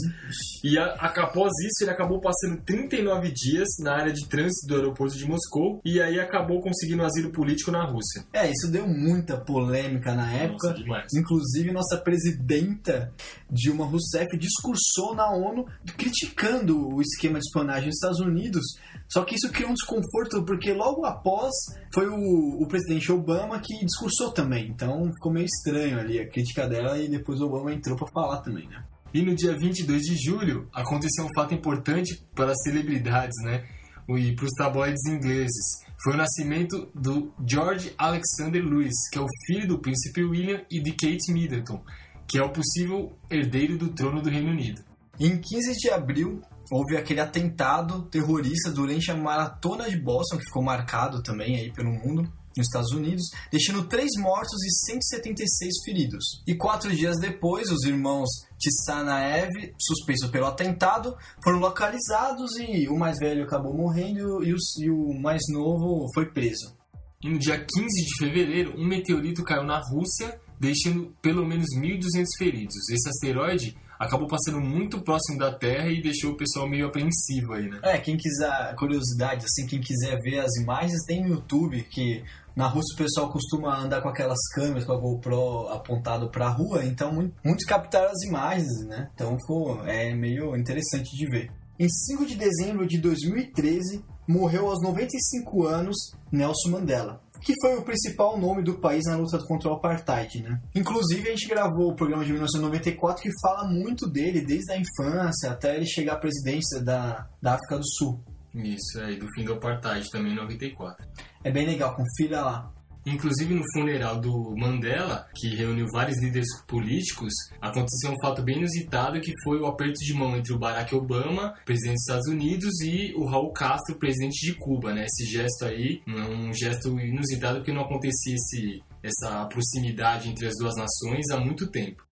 E 0.63 0.77
a- 0.77 0.93
a- 0.99 1.21
após 1.23 1.51
isso, 1.65 1.84
ele 1.84 1.91
acabou 1.91 2.19
passando 2.21 2.62
39 2.65 3.32
dias 3.32 3.67
na 3.80 3.93
área 3.93 4.13
de 4.13 4.27
trânsito 4.27 4.67
do 4.67 4.75
aeroporto 4.75 5.17
de 5.17 5.25
Moscou 5.25 5.82
e 5.86 6.01
aí 6.01 6.19
acabou 6.19 6.62
conseguindo 6.62 7.04
asilo 7.04 7.32
político 7.32 7.71
na 7.71 7.84
Rússia. 7.84 8.23
É, 8.34 8.49
isso 8.49 8.71
deu 8.71 8.88
muita 8.88 9.38
polêmica 9.38 10.13
na 10.13 10.32
época. 10.32 10.75
Nossa. 10.86 11.08
Inclusive, 11.17 11.71
nossa 11.71 11.97
presidenta 11.97 13.12
Dilma 13.49 13.86
Rousseff 13.86 14.38
discursou 14.38 15.15
na 15.15 15.30
ONU 15.32 15.65
criticando 15.97 16.95
o 16.95 17.01
esquema 17.01 17.39
de 17.39 17.45
espionagem 17.45 17.89
dos 17.89 17.95
Estados 17.95 18.19
Unidos. 18.19 18.63
Só 19.09 19.23
que 19.23 19.35
isso 19.35 19.51
criou 19.51 19.71
um 19.71 19.73
desconforto, 19.73 20.43
porque 20.45 20.71
logo 20.73 21.05
após 21.05 21.51
foi 21.93 22.07
o, 22.07 22.61
o 22.61 22.67
presidente 22.67 23.11
Obama 23.11 23.59
que 23.59 23.85
discursou 23.85 24.31
também. 24.31 24.69
Então 24.69 25.11
ficou 25.13 25.33
meio 25.33 25.45
estranho 25.45 25.99
ali 25.99 26.19
a 26.19 26.29
crítica 26.29 26.67
dela 26.67 26.97
e 26.97 27.09
depois 27.09 27.41
o 27.41 27.45
Obama 27.45 27.73
entrou 27.73 27.97
pra 27.97 28.07
falar 28.13 28.41
também, 28.41 28.67
né? 28.67 28.83
E 29.13 29.21
no 29.21 29.35
dia 29.35 29.57
22 29.57 30.01
de 30.03 30.15
julho 30.15 30.69
aconteceu 30.73 31.25
um 31.25 31.33
fato 31.35 31.53
importante 31.53 32.23
para 32.33 32.51
as 32.51 32.61
celebridades, 32.63 33.35
né? 33.43 33.65
E 34.09 34.33
para 34.33 34.45
os 34.45 34.51
tabloides 34.57 35.05
ingleses. 35.05 35.81
Foi 36.03 36.13
o 36.13 36.17
nascimento 36.17 36.89
do 36.95 37.31
George 37.45 37.93
Alexander 37.97 38.63
Lewis, 38.63 38.95
que 39.11 39.19
é 39.19 39.21
o 39.21 39.27
filho 39.45 39.67
do 39.67 39.79
príncipe 39.79 40.23
William 40.23 40.61
e 40.71 40.81
de 40.81 40.91
Kate 40.91 41.31
Middleton, 41.31 41.83
que 42.27 42.39
é 42.39 42.43
o 42.43 42.51
possível 42.51 43.15
herdeiro 43.29 43.77
do 43.77 43.89
trono 43.89 44.21
do 44.21 44.29
Reino 44.29 44.49
Unido. 44.49 44.81
Em 45.23 45.39
15 45.39 45.75
de 45.77 45.91
abril, 45.91 46.41
houve 46.71 46.97
aquele 46.97 47.19
atentado 47.19 48.01
terrorista 48.10 48.71
durante 48.71 49.12
a 49.12 49.15
maratona 49.15 49.88
de 49.88 49.95
Boston, 49.95 50.39
que 50.39 50.45
ficou 50.45 50.63
marcado 50.63 51.21
também 51.21 51.57
aí 51.57 51.71
pelo 51.71 51.91
mundo, 51.91 52.23
nos 52.57 52.65
Estados 52.65 52.89
Unidos, 52.91 53.29
deixando 53.51 53.88
três 53.88 54.10
mortos 54.17 54.60
e 54.63 54.88
176 54.88 55.73
feridos. 55.86 56.25
E 56.47 56.55
quatro 56.55 56.91
dias 56.91 57.19
depois, 57.19 57.69
os 57.69 57.84
irmãos 57.84 58.27
Tsanaev, 58.57 59.75
suspeitos 59.79 60.27
pelo 60.31 60.47
atentado, 60.47 61.15
foram 61.43 61.60
localizados 61.60 62.57
e 62.57 62.89
o 62.89 62.97
mais 62.97 63.19
velho 63.19 63.43
acabou 63.43 63.77
morrendo 63.77 64.43
e 64.43 64.51
o, 64.51 64.57
e 64.79 64.89
o 64.89 65.21
mais 65.21 65.43
novo 65.53 66.07
foi 66.15 66.31
preso. 66.31 66.75
E 67.23 67.29
no 67.29 67.38
dia 67.38 67.60
15 67.63 68.05
de 68.05 68.17
fevereiro, 68.17 68.73
um 68.75 68.88
meteorito 68.88 69.43
caiu 69.43 69.62
na 69.62 69.77
Rússia, 69.77 70.41
deixando 70.60 71.15
pelo 71.21 71.45
menos 71.45 71.67
1.200 71.77 72.25
feridos. 72.39 72.89
Esse 72.89 73.07
asteroide 73.07 73.77
acabou 74.05 74.27
passando 74.27 74.59
muito 74.59 75.01
próximo 75.01 75.37
da 75.37 75.53
Terra 75.53 75.89
e 75.89 76.01
deixou 76.01 76.31
o 76.31 76.37
pessoal 76.37 76.67
meio 76.67 76.87
apreensivo 76.87 77.53
aí, 77.53 77.69
né? 77.69 77.79
É, 77.83 77.97
quem 77.97 78.17
quiser, 78.17 78.75
curiosidade, 78.75 79.45
assim, 79.45 79.65
quem 79.67 79.79
quiser 79.79 80.17
ver 80.21 80.39
as 80.39 80.55
imagens, 80.57 81.03
tem 81.05 81.21
no 81.21 81.29
YouTube, 81.29 81.83
que 81.83 82.23
na 82.55 82.67
Rússia 82.67 82.95
o 82.95 82.97
pessoal 82.97 83.31
costuma 83.31 83.77
andar 83.79 84.01
com 84.01 84.09
aquelas 84.09 84.39
câmeras, 84.53 84.83
com 84.85 84.91
a 84.93 84.97
GoPro 84.97 85.67
apontado 85.69 86.29
pra 86.29 86.49
rua, 86.49 86.83
então 86.83 87.13
mu- 87.13 87.31
muitos 87.45 87.65
captaram 87.65 88.11
as 88.11 88.23
imagens, 88.23 88.85
né? 88.87 89.09
Então 89.15 89.37
ficou, 89.39 89.85
é 89.87 90.13
meio 90.13 90.55
interessante 90.57 91.15
de 91.15 91.25
ver. 91.29 91.49
Em 91.79 91.87
5 91.87 92.25
de 92.25 92.35
dezembro 92.35 92.85
de 92.85 92.97
2013, 92.99 94.03
morreu 94.27 94.67
aos 94.69 94.81
95 94.83 95.65
anos 95.65 95.95
Nelson 96.31 96.69
Mandela, 96.69 97.21
que 97.41 97.54
foi 97.62 97.77
o 97.77 97.82
principal 97.82 98.38
nome 98.39 98.63
do 98.63 98.75
país 98.75 99.04
na 99.06 99.17
luta 99.17 99.39
contra 99.45 99.69
o 99.69 99.73
apartheid, 99.73 100.41
né? 100.41 100.62
Inclusive 100.75 101.27
a 101.27 101.32
gente 101.32 101.47
gravou 101.47 101.91
o 101.91 101.95
programa 101.95 102.23
de 102.23 102.32
1994 102.32 103.23
que 103.23 103.30
fala 103.41 103.67
muito 103.67 104.10
dele 104.10 104.41
desde 104.41 104.71
a 104.71 104.77
infância 104.77 105.51
até 105.51 105.75
ele 105.75 105.86
chegar 105.86 106.13
à 106.13 106.17
presidência 106.17 106.82
da, 106.82 107.27
da 107.41 107.54
África 107.54 107.77
do 107.77 107.86
Sul. 107.86 108.23
Isso, 108.54 108.99
aí, 109.01 109.17
do 109.17 109.27
fim 109.34 109.45
do 109.45 109.54
apartheid 109.54 110.10
também 110.10 110.34
em 110.34 110.36
94. 110.36 111.06
É 111.43 111.51
bem 111.51 111.65
legal, 111.65 111.95
confira 111.95 112.41
lá. 112.41 112.71
Inclusive 113.05 113.53
no 113.53 113.63
funeral 113.73 114.19
do 114.19 114.55
Mandela, 114.55 115.27
que 115.35 115.55
reuniu 115.55 115.87
vários 115.91 116.21
líderes 116.21 116.47
políticos, 116.67 117.33
aconteceu 117.59 118.11
um 118.11 118.19
fato 118.21 118.43
bem 118.43 118.57
inusitado 118.57 119.19
que 119.19 119.31
foi 119.43 119.59
o 119.59 119.65
aperto 119.65 119.99
de 119.99 120.13
mão 120.13 120.35
entre 120.35 120.53
o 120.53 120.59
Barack 120.59 120.93
Obama, 120.93 121.55
presidente 121.65 121.95
dos 121.95 122.01
Estados 122.01 122.27
Unidos, 122.27 122.81
e 122.81 123.13
o 123.15 123.25
Raul 123.25 123.51
Castro, 123.51 123.97
presidente 123.97 124.45
de 124.45 124.53
Cuba, 124.53 124.93
né? 124.93 125.05
Esse 125.05 125.25
gesto 125.25 125.65
aí 125.65 126.01
é 126.07 126.11
um 126.11 126.53
gesto 126.53 126.99
inusitado 126.99 127.57
porque 127.57 127.73
não 127.73 127.81
acontecia 127.81 128.35
esse, 128.35 128.83
essa 129.01 129.45
proximidade 129.45 130.29
entre 130.29 130.47
as 130.47 130.53
duas 130.57 130.75
nações 130.75 131.29
há 131.31 131.39
muito 131.39 131.67
tempo. 131.67 132.03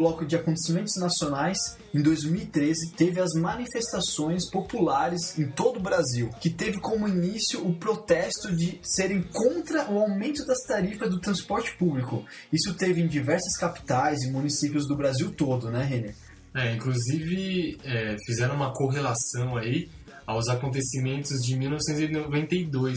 Bloco 0.00 0.24
de 0.24 0.34
acontecimentos 0.34 0.94
nacionais, 0.98 1.58
em 1.92 2.00
2013 2.00 2.92
teve 2.92 3.20
as 3.20 3.34
manifestações 3.34 4.50
populares 4.50 5.38
em 5.38 5.50
todo 5.50 5.76
o 5.76 5.82
Brasil, 5.82 6.30
que 6.40 6.48
teve 6.48 6.80
como 6.80 7.06
início 7.06 7.62
o 7.66 7.74
protesto 7.74 8.50
de 8.56 8.80
serem 8.82 9.22
contra 9.22 9.90
o 9.90 9.98
aumento 9.98 10.46
das 10.46 10.62
tarifas 10.66 11.10
do 11.10 11.20
transporte 11.20 11.76
público. 11.76 12.24
Isso 12.50 12.72
teve 12.74 13.02
em 13.02 13.06
diversas 13.06 13.58
capitais 13.58 14.22
e 14.22 14.30
municípios 14.30 14.88
do 14.88 14.96
Brasil 14.96 15.32
todo, 15.32 15.70
né, 15.70 15.84
Renner? 15.84 16.14
É, 16.54 16.72
inclusive 16.74 17.78
é, 17.84 18.16
fizeram 18.24 18.56
uma 18.56 18.72
correlação 18.72 19.58
aí 19.58 19.90
aos 20.26 20.48
acontecimentos 20.48 21.40
de 21.42 21.56
1992, 21.56 22.96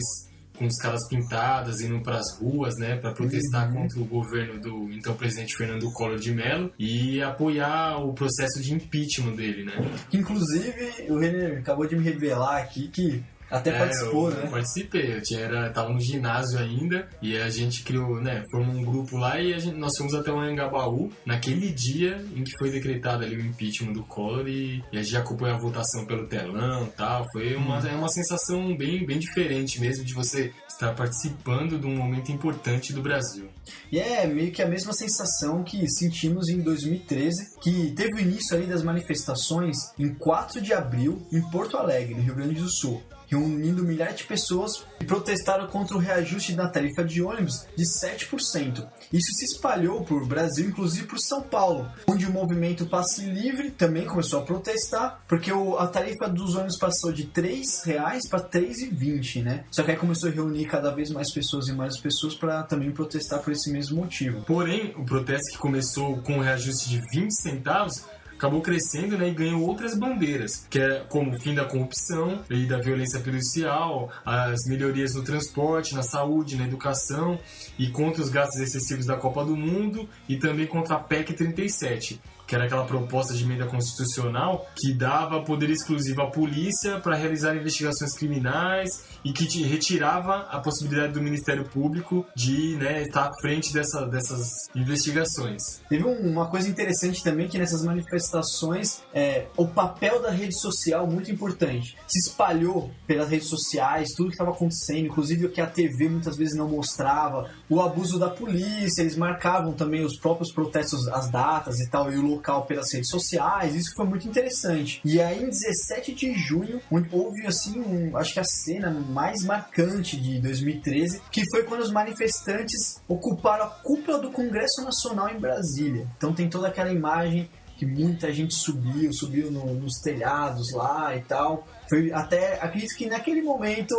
com 0.56 0.66
escalas 0.66 1.06
pintadas, 1.08 1.80
indo 1.80 2.00
para 2.00 2.18
as 2.18 2.38
ruas, 2.38 2.74
né, 2.78 2.96
para 2.96 3.12
protestar 3.12 3.68
Uhum. 3.68 3.82
contra 3.82 4.00
o 4.00 4.04
governo 4.04 4.60
do 4.60 4.88
então 4.92 5.14
presidente 5.14 5.56
Fernando 5.56 5.90
Collor 5.92 6.18
de 6.18 6.32
Mello 6.32 6.72
e 6.78 7.20
apoiar 7.22 7.98
o 7.98 8.12
processo 8.12 8.62
de 8.62 8.72
impeachment 8.72 9.34
dele, 9.34 9.64
né? 9.64 9.72
Inclusive, 10.12 11.06
o 11.08 11.18
Renner 11.18 11.58
acabou 11.58 11.86
de 11.86 11.96
me 11.96 12.02
revelar 12.04 12.58
aqui 12.58 12.88
que 12.88 13.22
até 13.58 13.70
É, 13.70 13.78
participou, 13.78 14.30
eu, 14.30 14.36
né? 14.36 14.42
eu 14.44 14.50
participei, 14.50 15.16
eu 15.16 15.22
tinha, 15.22 15.40
era, 15.40 15.70
tava 15.70 15.90
no 15.92 16.00
ginásio 16.00 16.58
ainda 16.58 17.08
e 17.22 17.36
a 17.36 17.48
gente 17.50 17.82
criou, 17.82 18.20
né, 18.20 18.42
formou 18.50 18.74
um 18.76 18.84
grupo 18.84 19.16
lá 19.16 19.40
e 19.40 19.58
gente, 19.58 19.76
nós 19.76 19.96
fomos 19.96 20.14
até 20.14 20.30
o 20.32 20.38
Anhangabaú 20.38 21.10
naquele 21.24 21.70
dia 21.72 22.24
em 22.34 22.42
que 22.44 22.52
foi 22.58 22.70
decretado 22.70 23.24
ali 23.24 23.36
o 23.36 23.40
impeachment 23.44 23.92
do 23.92 24.02
Collor 24.04 24.46
e, 24.48 24.82
e 24.92 24.98
a 24.98 25.02
gente 25.02 25.16
acompanhou 25.16 25.56
a 25.56 25.60
votação 25.60 26.04
pelo 26.06 26.26
telão 26.26 26.84
e 26.86 26.90
tal. 26.90 27.24
Foi 27.32 27.54
uma, 27.54 27.78
Uhum. 27.78 27.86
é 27.86 27.94
uma 27.94 28.08
sensação 28.08 28.76
bem, 28.76 29.04
bem 29.06 29.18
diferente 29.18 29.80
mesmo 29.80 30.04
de 30.04 30.14
você 30.14 30.52
estar 30.68 30.92
participando 30.94 31.78
de 31.78 31.86
um 31.86 31.96
momento 31.96 32.30
importante 32.32 32.92
do 32.92 33.00
Brasil. 33.02 33.48
E 33.90 33.98
é 33.98 34.26
meio 34.26 34.50
que 34.52 34.60
a 34.62 34.66
mesma 34.68 34.92
sensação 34.92 35.62
que 35.62 35.88
sentimos 35.88 36.48
em 36.48 36.60
2013, 36.60 37.58
que 37.60 37.92
teve 37.92 38.14
o 38.16 38.20
início 38.20 38.56
ali 38.56 38.66
das 38.66 38.82
manifestações 38.82 39.76
em 39.98 40.12
4 40.14 40.60
de 40.60 40.72
abril 40.72 41.26
em 41.32 41.40
Porto 41.50 41.76
Alegre, 41.76 42.14
no 42.14 42.22
Rio 42.22 42.34
Grande 42.34 42.60
do 42.60 42.68
Sul, 42.70 43.02
reunindo 43.34 43.84
milhares 43.84 44.18
de 44.18 44.24
pessoas 44.24 44.84
e 45.00 45.04
protestaram 45.04 45.66
contra 45.66 45.96
o 45.96 46.00
reajuste 46.00 46.52
da 46.54 46.68
tarifa 46.68 47.04
de 47.04 47.22
ônibus 47.22 47.66
de 47.76 47.84
7%. 47.84 48.86
Isso 49.12 49.32
se 49.34 49.44
espalhou 49.44 50.04
por 50.04 50.26
Brasil, 50.26 50.68
inclusive 50.68 51.06
por 51.06 51.18
São 51.18 51.42
Paulo, 51.42 51.90
onde 52.06 52.26
o 52.26 52.32
movimento 52.32 52.86
Passe 52.86 53.24
Livre 53.24 53.70
também 53.70 54.06
começou 54.06 54.40
a 54.40 54.44
protestar, 54.44 55.20
porque 55.28 55.50
a 55.50 55.86
tarifa 55.86 56.28
dos 56.28 56.54
ônibus 56.54 56.78
passou 56.78 57.12
de 57.12 57.22
R$ 57.22 57.30
3,00 57.34 58.28
para 58.30 58.40
R$ 58.40 58.48
3,20, 58.48 59.42
né? 59.42 59.64
Só 59.70 59.82
que 59.82 59.90
aí 59.90 59.96
começou 59.96 60.28
a 60.28 60.32
reunir 60.32 60.66
cada 60.66 60.90
vez 60.90 61.10
mais 61.10 61.32
pessoas 61.32 61.68
e 61.68 61.72
mais 61.72 61.98
pessoas 61.98 62.34
para 62.34 62.62
também 62.62 62.92
protestar 62.92 63.40
por 63.40 63.52
esse 63.52 63.70
mesmo 63.70 63.96
motivo. 63.96 64.42
Porém, 64.42 64.94
o 64.96 65.04
protesto 65.04 65.52
que 65.52 65.58
começou 65.58 66.18
com 66.18 66.38
o 66.38 66.40
reajuste 66.40 66.88
de 66.88 67.00
20 67.12 67.30
centavos 67.30 68.04
acabou 68.36 68.60
crescendo 68.60 69.16
né, 69.16 69.28
e 69.28 69.34
ganhou 69.34 69.62
outras 69.62 69.96
bandeiras, 69.96 70.66
que 70.68 70.78
é 70.78 71.04
como 71.08 71.32
o 71.32 71.40
fim 71.40 71.54
da 71.54 71.64
corrupção 71.64 72.42
e 72.50 72.66
da 72.66 72.78
violência 72.78 73.20
policial, 73.20 74.10
as 74.24 74.66
melhorias 74.66 75.14
no 75.14 75.22
transporte, 75.22 75.94
na 75.94 76.02
saúde, 76.02 76.56
na 76.56 76.64
educação 76.64 77.38
e 77.78 77.88
contra 77.88 78.22
os 78.22 78.28
gastos 78.28 78.60
excessivos 78.60 79.06
da 79.06 79.16
Copa 79.16 79.44
do 79.44 79.56
Mundo 79.56 80.08
e 80.28 80.36
também 80.36 80.66
contra 80.66 80.96
a 80.96 80.98
PEC 80.98 81.32
37. 81.32 82.20
Que 82.54 82.56
era 82.56 82.66
aquela 82.66 82.84
proposta 82.84 83.34
de 83.34 83.42
emenda 83.42 83.66
constitucional 83.66 84.64
que 84.76 84.94
dava 84.94 85.42
poder 85.42 85.70
exclusivo 85.70 86.22
à 86.22 86.30
polícia 86.30 87.00
para 87.00 87.16
realizar 87.16 87.56
investigações 87.56 88.14
criminais 88.16 88.90
e 89.24 89.32
que 89.32 89.44
retirava 89.64 90.46
a 90.48 90.60
possibilidade 90.60 91.14
do 91.14 91.20
Ministério 91.20 91.64
Público 91.64 92.24
de 92.36 92.76
né, 92.76 93.02
estar 93.02 93.24
à 93.24 93.30
frente 93.40 93.72
dessa, 93.72 94.06
dessas 94.06 94.46
investigações. 94.72 95.80
Teve 95.88 96.04
um- 96.04 96.30
uma 96.30 96.46
coisa 96.46 96.68
interessante 96.68 97.24
também 97.24 97.48
que 97.48 97.58
nessas 97.58 97.82
manifestações 97.84 99.02
é 99.12 99.46
o 99.56 99.66
papel 99.66 100.22
da 100.22 100.30
rede 100.30 100.56
social 100.60 101.08
muito 101.08 101.32
importante. 101.32 101.96
Se 102.06 102.18
espalhou 102.20 102.90
pelas 103.04 103.28
redes 103.30 103.48
sociais 103.48 104.10
tudo 104.16 104.28
que 104.28 104.34
estava 104.34 104.52
acontecendo, 104.52 105.06
inclusive 105.06 105.46
o 105.46 105.50
que 105.50 105.60
a 105.60 105.66
TV 105.66 106.08
muitas 106.08 106.36
vezes 106.36 106.56
não 106.56 106.68
mostrava, 106.68 107.50
o 107.68 107.80
abuso 107.80 108.16
da 108.16 108.28
polícia, 108.30 109.02
eles 109.02 109.16
marcavam 109.16 109.72
também 109.72 110.04
os 110.04 110.16
próprios 110.18 110.52
protestos, 110.52 111.08
as 111.08 111.28
datas 111.30 111.80
e 111.80 111.90
tal, 111.90 112.12
e 112.12 112.16
o 112.16 112.22
local 112.44 112.66
pelas 112.66 112.92
redes 112.92 113.08
sociais. 113.08 113.74
Isso 113.74 113.94
foi 113.96 114.06
muito 114.06 114.28
interessante. 114.28 115.00
E 115.04 115.20
aí 115.20 115.42
em 115.42 115.48
17 115.48 116.14
de 116.14 116.34
junho, 116.34 116.80
houve 117.10 117.46
assim, 117.46 117.80
um- 117.80 118.16
acho 118.16 118.34
que 118.34 118.40
a 118.40 118.44
cena 118.44 118.90
mais 118.90 119.42
marcante 119.44 120.20
de 120.20 120.38
2013, 120.40 121.20
que 121.30 121.42
foi 121.50 121.62
quando 121.64 121.80
os 121.80 121.90
manifestantes 121.90 123.00
ocuparam 123.08 123.64
a 123.64 123.68
cúpula 123.70 124.18
do 124.18 124.30
Congresso 124.30 124.82
Nacional 124.82 125.30
em 125.30 125.40
Brasília. 125.40 126.06
Então 126.16 126.32
tem 126.34 126.48
toda 126.48 126.68
aquela 126.68 126.92
imagem 126.92 127.48
que 127.76 127.84
muita 127.86 128.32
gente 128.32 128.54
subiu, 128.54 129.12
subiu 129.12 129.50
no- 129.50 129.74
nos 129.74 129.94
telhados 130.00 130.72
lá 130.72 131.16
e 131.16 131.22
tal. 131.22 131.66
Foi 131.88 132.12
até, 132.12 132.54
acredito 132.62 132.94
que 132.96 133.06
naquele 133.06 133.42
momento 133.42 133.94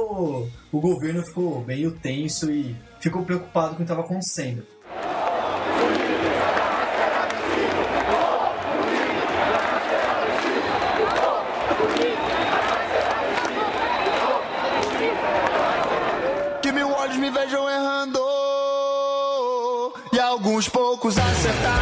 o 0.71 0.79
governo 0.79 1.25
ficou 1.25 1.63
meio 1.65 1.91
tenso 1.91 2.49
e 2.49 2.75
ficou 3.01 3.23
preocupado 3.23 3.69
com 3.69 3.73
o 3.73 3.77
que 3.77 3.84
estava 3.84 4.01
acontecendo. 4.01 4.65
Alguns 20.56 20.70
poucos 20.70 21.18
acertar. 21.18 21.80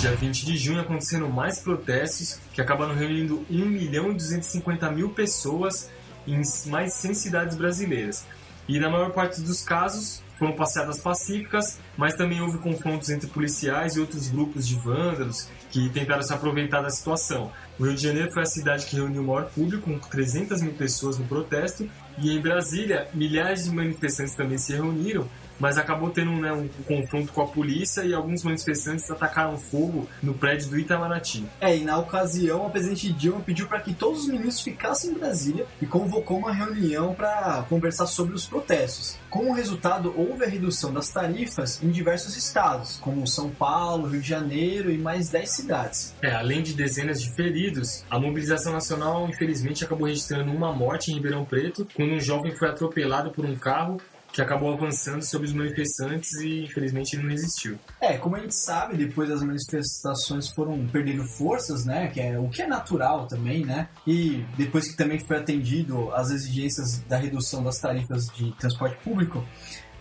Dia 0.00 0.16
20 0.16 0.44
de 0.44 0.56
junho 0.56 0.80
aconteceram 0.80 1.28
mais 1.28 1.60
protestos 1.60 2.40
que 2.52 2.60
acabaram 2.60 2.96
reunindo 2.96 3.46
1 3.48 3.64
milhão 3.64 4.10
e 4.10 4.14
250 4.14 4.90
mil 4.90 5.10
pessoas 5.10 5.88
em 6.26 6.42
mais 6.66 6.94
100 6.94 7.14
cidades 7.14 7.56
brasileiras. 7.56 8.26
E 8.66 8.80
na 8.80 8.90
maior 8.90 9.12
parte 9.12 9.40
dos 9.40 9.62
casos 9.62 10.20
foram 10.36 10.52
passeadas 10.52 10.98
pacíficas, 10.98 11.78
mas 11.96 12.14
também 12.14 12.40
houve 12.40 12.58
confrontos 12.58 13.08
entre 13.08 13.28
policiais 13.28 13.94
e 13.94 14.00
outros 14.00 14.28
grupos 14.28 14.66
de 14.66 14.74
vândalos 14.74 15.48
que 15.70 15.88
tentaram 15.90 16.22
se 16.22 16.32
aproveitar 16.32 16.82
da 16.82 16.90
situação. 16.90 17.52
O 17.78 17.84
Rio 17.84 17.94
de 17.94 18.02
Janeiro 18.02 18.32
foi 18.32 18.42
a 18.42 18.46
cidade 18.46 18.86
que 18.86 18.96
reuniu 18.96 19.22
o 19.22 19.26
maior 19.26 19.46
público, 19.46 19.90
com 19.90 19.98
300 19.98 20.60
mil 20.60 20.74
pessoas 20.74 21.18
no 21.18 21.24
protesto, 21.24 21.88
e 22.18 22.36
em 22.36 22.40
Brasília, 22.40 23.08
milhares 23.14 23.64
de 23.64 23.70
manifestantes 23.70 24.34
também 24.34 24.58
se 24.58 24.72
reuniram, 24.72 25.28
mas 25.58 25.78
acabou 25.78 26.10
tendo 26.10 26.32
né, 26.32 26.52
um 26.52 26.68
confronto 26.84 27.32
com 27.32 27.42
a 27.42 27.46
polícia 27.46 28.02
e 28.02 28.14
alguns 28.14 28.42
manifestantes 28.42 29.10
atacaram 29.10 29.56
fogo 29.56 30.08
no 30.22 30.34
prédio 30.34 30.70
do 30.70 30.78
Itamaraty. 30.78 31.44
É, 31.60 31.76
e 31.76 31.84
na 31.84 31.98
ocasião 31.98 32.66
a 32.66 32.70
presidente 32.70 33.12
Dilma 33.12 33.40
pediu 33.40 33.66
para 33.66 33.80
que 33.80 33.92
todos 33.92 34.22
os 34.22 34.28
ministros 34.28 34.62
ficassem 34.62 35.10
em 35.10 35.14
Brasília 35.14 35.66
e 35.80 35.86
convocou 35.86 36.38
uma 36.38 36.52
reunião 36.52 37.14
para 37.14 37.64
conversar 37.68 38.06
sobre 38.06 38.34
os 38.34 38.46
protestos. 38.46 39.18
Como 39.30 39.52
resultado, 39.52 40.14
houve 40.16 40.44
a 40.44 40.48
redução 40.48 40.92
das 40.92 41.10
tarifas 41.10 41.82
em 41.82 41.90
diversos 41.90 42.36
estados, 42.36 42.98
como 42.98 43.26
São 43.26 43.50
Paulo, 43.50 44.08
Rio 44.08 44.20
de 44.20 44.28
Janeiro 44.28 44.90
e 44.90 44.96
mais 44.96 45.28
10 45.28 45.50
cidades. 45.50 46.14
É, 46.22 46.32
além 46.32 46.62
de 46.62 46.72
dezenas 46.72 47.20
de 47.20 47.34
feridos, 47.34 48.04
a 48.10 48.18
mobilização 48.18 48.72
nacional 48.72 49.28
infelizmente 49.28 49.84
acabou 49.84 50.06
registrando 50.06 50.50
uma 50.50 50.72
morte 50.72 51.10
em 51.10 51.14
Ribeirão 51.14 51.44
Preto, 51.44 51.86
quando 51.94 52.12
um 52.12 52.20
jovem 52.20 52.56
foi 52.56 52.68
atropelado 52.68 53.30
por 53.30 53.44
um 53.44 53.56
carro 53.56 54.00
que 54.32 54.42
acabou 54.42 54.72
avançando 54.72 55.22
sobre 55.22 55.48
os 55.48 55.54
manifestantes 55.54 56.32
e 56.40 56.64
infelizmente 56.64 57.14
ele 57.14 57.22
não 57.22 57.30
resistiu. 57.30 57.78
É, 58.00 58.16
como 58.16 58.36
a 58.36 58.40
gente 58.40 58.54
sabe, 58.54 58.96
depois 58.96 59.30
as 59.30 59.42
manifestações 59.42 60.48
foram 60.48 60.86
perdendo 60.86 61.24
forças, 61.24 61.84
né? 61.84 62.08
Que 62.08 62.20
é 62.20 62.38
o 62.38 62.48
que 62.48 62.62
é 62.62 62.66
natural 62.66 63.26
também, 63.26 63.64
né? 63.64 63.88
E 64.06 64.44
depois 64.56 64.88
que 64.88 64.96
também 64.96 65.18
foi 65.18 65.38
atendido 65.38 66.12
as 66.12 66.30
exigências 66.30 67.00
da 67.08 67.16
redução 67.16 67.62
das 67.62 67.78
tarifas 67.78 68.26
de 68.28 68.52
transporte 68.58 68.98
público. 69.02 69.44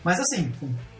Mas 0.03 0.19
assim, 0.19 0.51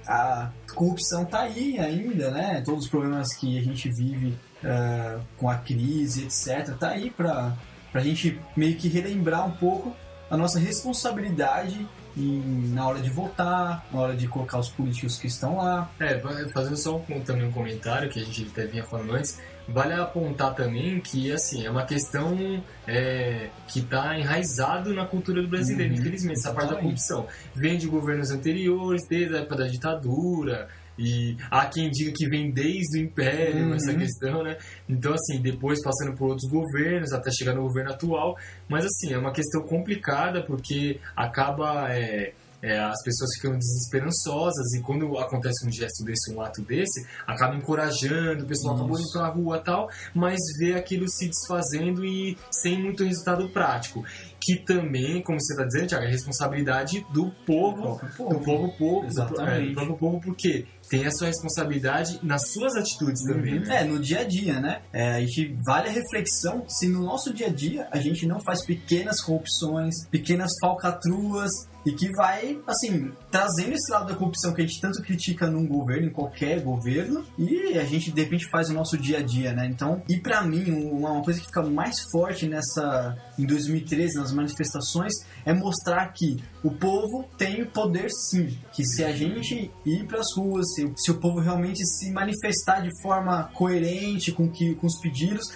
a 0.08 0.52
corrupção 0.74 1.26
tá 1.26 1.42
aí 1.42 1.78
ainda, 1.80 2.32
né? 2.32 2.62
Todos 2.66 2.86
os 2.86 2.90
problemas 2.90 3.34
que 3.34 3.58
a 3.58 3.62
gente 3.62 3.90
vive 3.90 4.38
ah, 4.64 5.20
com 5.38 5.50
a 5.50 5.56
crise, 5.56 6.26
etc., 6.26 6.76
tá 6.78 6.90
aí 6.90 7.10
para 7.10 7.56
a 7.94 8.00
gente 8.00 8.40
meio 8.56 8.76
que 8.76 8.88
relembrar 8.88 9.46
um 9.46 9.52
pouco 9.52 9.96
a 10.30 10.38
nossa 10.38 10.60
responsabilidade 10.60 11.88
em- 12.18 12.72
na 12.74 12.88
hora 12.88 13.00
de 13.00 13.10
votar, 13.10 13.86
na 13.92 14.00
hora 14.00 14.16
de 14.16 14.28
colocar 14.28 14.58
os 14.60 14.70
políticos 14.70 15.18
que 15.20 15.28
estão 15.28 15.58
lá. 15.58 15.90
É, 16.00 16.20
fazendo 16.50 16.76
só 16.78 16.98
um, 17.10 17.20
também 17.22 17.46
um 17.48 17.52
comentário 17.52 18.10
que 18.10 18.20
a 18.20 18.24
gente 18.24 18.48
até 18.52 18.66
vinha 18.66 18.84
falando 18.84 19.14
antes, 19.14 19.40
vale 19.68 19.94
apontar 19.94 20.56
também 20.56 21.00
que 21.02 21.32
assim 21.32 21.66
é 21.66 21.70
uma 21.70 21.84
questão 21.86 22.64
é, 22.88 23.50
que 23.68 23.80
está 23.80 24.18
enraizado 24.18 24.94
na 24.94 25.06
cultura 25.06 25.42
do 25.42 25.48
brasileiro, 25.48 25.94
Uhum, 25.94 26.00
infelizmente, 26.00 26.40
essa 26.40 26.54
parte 26.54 26.70
da 26.74 26.78
corrupção. 26.80 27.28
Vem 27.54 27.78
de 27.78 27.88
governos 27.88 28.32
anteriores, 28.32 29.06
desde 29.08 29.36
a 29.36 29.40
época 29.40 29.56
da 29.58 29.68
ditadura, 29.68 30.68
e 30.98 31.38
há 31.52 31.66
quem 31.68 31.90
diga 31.90 32.12
que 32.16 32.28
vem 32.30 32.52
desde 32.52 33.00
o 33.00 33.04
Império 33.04 33.68
Uhum. 33.68 33.74
essa 33.76 33.94
questão, 33.94 34.44
né? 34.44 34.58
Então, 34.90 35.14
assim, 35.14 35.42
depois 35.42 35.82
passando 35.84 36.16
por 36.16 36.30
outros 36.30 36.50
governos, 36.50 37.12
até 37.14 37.30
chegar 37.32 37.54
no 37.54 37.64
governo 37.64 37.92
atual, 37.92 38.38
mas 38.68 38.86
assim, 38.86 39.14
é 39.14 39.18
uma 39.18 39.32
questão 39.32 39.62
complicada 39.64 40.44
porque 40.44 41.00
acaba. 41.16 41.88
é, 41.94 42.34
é, 42.62 42.80
as 42.80 43.02
pessoas 43.04 43.30
ficam 43.36 43.58
desesperançosas 43.58 44.74
e 44.74 44.82
quando 44.82 45.18
acontece 45.18 45.66
um 45.68 45.72
gesto 45.72 46.04
desse, 46.04 46.34
um 46.34 46.42
ato 46.42 46.62
desse, 46.62 47.06
acaba 47.26 47.56
encorajando, 47.56 48.44
o 48.44 48.48
pessoal 48.48 48.76
acabou 48.76 49.00
indo 49.00 49.12
pra 49.12 49.28
rua 49.28 49.58
e 49.58 49.64
tal, 49.64 49.90
mas 50.14 50.40
vê 50.60 50.74
aquilo 50.74 51.08
se 51.10 51.28
desfazendo 51.28 52.04
e 52.04 52.38
sem 52.52 52.82
muito 52.82 53.04
resultado 53.04 53.48
prático. 53.50 54.04
Que 54.40 54.56
também, 54.56 55.22
como 55.22 55.40
você 55.40 55.54
está 55.54 55.66
dizendo, 55.66 55.88
Thiago, 55.88 56.06
é 56.06 56.10
responsabilidade 56.10 57.06
do 57.12 57.32
povo, 57.46 58.00
povo. 58.16 58.34
do 58.34 58.40
povo, 58.40 58.78
povo 58.78 59.02
do, 59.02 59.08
Exatamente. 59.08 59.52
é, 59.52 59.68
do 59.68 59.74
próprio 59.74 59.98
povo, 59.98 60.22
porque 60.22 60.66
tem 60.90 61.06
a 61.06 61.12
sua 61.12 61.28
responsabilidade 61.28 62.20
nas 62.24 62.52
suas 62.52 62.76
atitudes 62.76 63.22
também, 63.24 63.60
né? 63.60 63.82
É, 63.82 63.84
no 63.84 64.00
dia 64.00 64.22
a 64.22 64.24
dia, 64.24 64.60
né? 64.60 64.82
É, 64.94 65.16
a 65.16 65.20
gente 65.20 65.58
vale 65.66 65.90
a 65.90 65.92
reflexão 65.92 66.64
se 66.68 66.88
no 66.88 67.04
nosso 67.04 67.34
dia 67.34 67.48
a 67.48 67.50
dia 67.50 67.88
a 67.92 68.00
gente 68.00 68.26
não 68.26 68.40
faz 68.40 68.66
pequenas 68.66 69.22
corrupções, 69.22 70.06
pequenas 70.10 70.52
falcatruas 70.62 71.52
e 71.88 71.94
que 71.94 72.12
vai, 72.12 72.60
assim, 72.68 73.14
trazendo 73.32 73.74
esse 73.74 73.90
lado 73.90 74.08
da 74.08 74.16
corrupção 74.16 74.54
que 74.54 74.62
a 74.62 74.66
gente 74.68 74.82
tanto 74.82 75.02
critica 75.02 75.48
num 75.48 75.66
governo, 75.66 76.08
em 76.08 76.12
qualquer 76.12 76.62
governo, 76.62 77.24
e 77.38 77.78
a 77.78 77.86
gente 77.86 78.12
de 78.12 78.22
repente 78.22 78.50
faz 78.50 78.70
o 78.70 78.74
nosso 78.74 78.98
dia 78.98 79.20
a 79.20 79.22
dia, 79.22 79.54
né? 79.54 79.66
Então, 79.68 80.04
e 80.10 80.18
pra 80.18 80.42
mim, 80.42 80.70
uma, 80.70 81.24
coisa 81.24 81.40
que 81.40 81.46
fica 81.46 81.64
mais 81.64 81.96
forte 82.12 82.46
nessa, 82.46 83.16
em 83.40 83.46
2013, 83.46 84.18
nas 84.18 84.34
manifestações, 84.34 85.14
é 85.46 85.54
mostrar 85.54 86.12
que 86.12 86.44
o 86.62 86.72
povo 86.72 87.24
tem 87.38 87.64
poder 87.64 88.10
sim, 88.12 88.58
que 88.74 88.84
se 88.84 89.06
a 89.06 89.14
gente 89.14 89.72
ir 89.86 90.06
pras 90.08 90.28
ruas, 90.36 90.66
se, 90.74 90.92
se 90.98 91.10
o 91.10 91.16
povo 91.22 91.40
realmente 91.40 91.86
se 91.86 92.12
manifestar 92.12 92.82
de 92.82 92.90
forma 93.02 93.50
coerente 93.54 94.34
com, 94.34 94.50
que, 94.50 94.76
com 94.76 94.88
os 94.88 95.00
pedidos, 95.00 95.54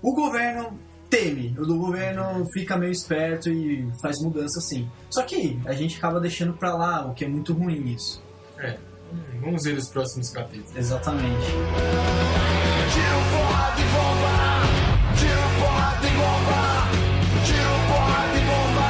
o 0.00 0.14
governo 0.14 0.78
teme, 1.12 1.54
o 1.58 1.66
do 1.66 1.76
governo 1.76 2.42
fica 2.54 2.74
meio 2.78 2.90
esperto 2.90 3.50
e 3.50 3.86
faz 4.00 4.16
mudança 4.22 4.58
sim. 4.62 4.88
Só 5.10 5.22
que 5.22 5.60
a 5.66 5.74
gente 5.74 5.98
acaba 5.98 6.18
deixando 6.18 6.54
pra 6.54 6.74
lá, 6.74 7.04
o 7.04 7.12
que 7.12 7.26
é 7.26 7.28
muito 7.28 7.52
ruim 7.52 7.92
isso. 7.92 8.22
É. 8.58 8.78
Vamos 9.42 9.62
ver 9.62 9.76
os 9.76 9.90
próximos 9.90 10.30
capítulos. 10.30 10.74
Exatamente. 10.74 11.44
Tiro, 12.96 13.20
porrada 13.28 13.76
e 13.76 13.84
bomba. 13.92 14.32
Tiro, 15.20 15.46
porrada 15.60 16.06
e 16.06 16.12
bomba. 16.16 16.60
Tiro, 17.44 17.76
porrada 17.92 18.32
e 18.32 18.44
bomba. 18.48 18.88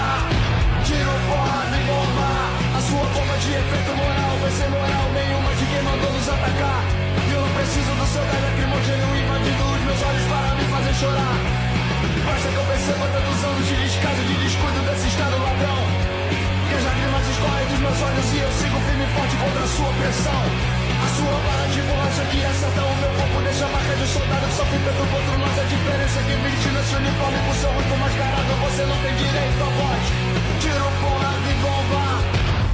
Tiro, 0.86 1.14
porrada 1.26 1.74
e 1.74 1.82
bomba. 1.90 2.30
A 2.70 2.80
sua 2.86 3.04
bomba 3.18 3.34
de 3.42 3.50
efeito 3.50 3.92
moral 3.98 4.38
vai 4.38 4.50
ser 4.52 4.68
moral 4.70 5.06
nenhuma 5.10 5.50
de 5.58 5.66
quem 5.66 5.82
mandou 5.82 6.12
nos 6.12 6.28
atacar. 6.28 6.86
E 6.86 7.32
eu 7.34 7.40
não 7.40 7.50
preciso 7.50 7.90
do 7.98 8.06
seu 8.06 8.22
gás 8.22 8.42
lacrimogêneo 8.46 9.10
invadindo 9.10 9.64
os 9.74 9.82
meus 9.82 10.02
olhos 10.06 10.26
para 10.30 10.54
me 10.54 10.64
fazer 10.70 10.94
chorar. 11.02 11.51
Perceba 12.82 13.06
tantos 13.14 13.44
anos 13.46 13.62
de 13.62 13.76
descaso 13.78 14.22
de 14.26 14.34
descuido 14.42 14.82
desse 14.90 15.06
estado 15.06 15.38
ladrão. 15.38 15.78
Que 16.66 16.74
as 16.74 16.82
lágrimas 16.82 17.26
escorrem 17.30 17.66
dos 17.70 17.78
meus 17.78 17.98
olhos 18.02 18.26
e 18.34 18.38
eu 18.42 18.52
sigo 18.58 18.78
firme 18.82 19.06
e 19.06 19.10
forte 19.14 19.36
contra 19.38 19.62
a 19.62 19.70
sua 19.70 19.90
pressão. 20.02 20.42
A 20.98 21.08
sua 21.14 21.36
bala 21.46 21.66
de 21.70 21.80
borracha 21.86 22.24
que 22.26 22.38
acerta 22.42 22.82
o 22.82 22.94
meu 22.98 23.12
corpo 23.22 23.38
deixa 23.46 23.62
a 23.62 23.70
marca 23.70 23.94
de 23.94 24.06
soldado 24.10 24.46
que 24.50 24.54
sofre 24.58 24.78
tanto 24.82 25.04
contra 25.14 25.34
nós. 25.38 25.54
A 25.62 25.66
diferença 25.70 26.16
é 26.18 26.22
que 26.26 26.34
viste 26.42 26.68
nesse 26.74 26.94
uniforme 26.98 27.38
com 27.46 27.54
seu 27.54 27.70
rosto 27.70 27.94
mascarado, 28.02 28.52
você 28.66 28.82
não 28.82 28.98
tem 28.98 29.14
direito 29.14 29.62
a 29.62 29.70
voz. 29.78 30.04
Tiro, 30.58 30.88
porrada 30.98 31.46
e 31.46 31.56
bomba. 31.62 32.02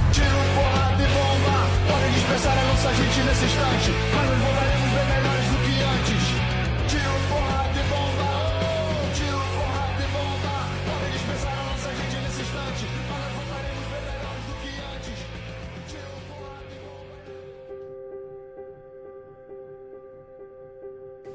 Tiro, 0.09 0.41
porrada 0.57 1.01
e 1.05 1.09
bomba. 1.13 1.55
Podem 1.85 2.11
dispensar 2.17 2.57
a 2.57 2.65
nossa 2.65 2.89
gente 2.97 3.17
nesse 3.29 3.45
instante, 3.45 3.89
mas 3.93 4.25
nós 4.25 4.39
voltaremos 4.41 4.89
bem 4.89 5.05
melhores 5.05 5.38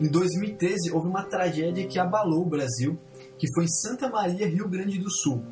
Em 0.04 0.10
2013, 0.10 0.92
houve 0.92 1.08
uma 1.08 1.22
tragédia 1.22 1.86
que 1.86 1.98
abalou 1.98 2.42
o 2.42 2.48
Brasil, 2.50 2.98
que 3.38 3.50
foi 3.54 3.64
em 3.64 3.68
Santa 3.68 4.06
Maria, 4.10 4.46
Rio 4.46 4.68
Grande 4.68 4.98
do 4.98 5.10
Sul. 5.10 5.42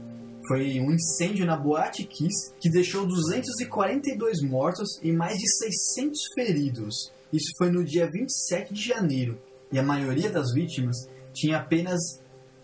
Foi 0.47 0.79
um 0.79 0.93
incêndio 0.93 1.47
na 1.47 1.57
Boate 1.57 2.05
Kiss 2.05 2.53
que 2.61 2.69
deixou 2.69 3.07
242 3.07 4.43
mortos 4.43 5.01
e 5.03 5.11
mais 5.11 5.38
de 5.38 5.49
600 5.57 6.21
feridos. 6.35 7.11
Isso 7.33 7.51
foi 7.57 7.71
no 7.71 7.83
dia 7.83 8.07
27 8.12 8.75
de 8.75 8.88
janeiro. 8.88 9.41
E 9.73 9.79
a 9.79 9.83
maioria 9.83 10.29
das 10.29 10.53
vítimas 10.53 11.09
tinha 11.33 11.57
apenas 11.57 12.21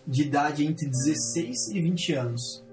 de 0.06 0.24
idade 0.24 0.66
entre 0.66 0.90
16 0.90 1.68
e 1.68 1.80
20 1.80 2.12
anos. 2.12 2.67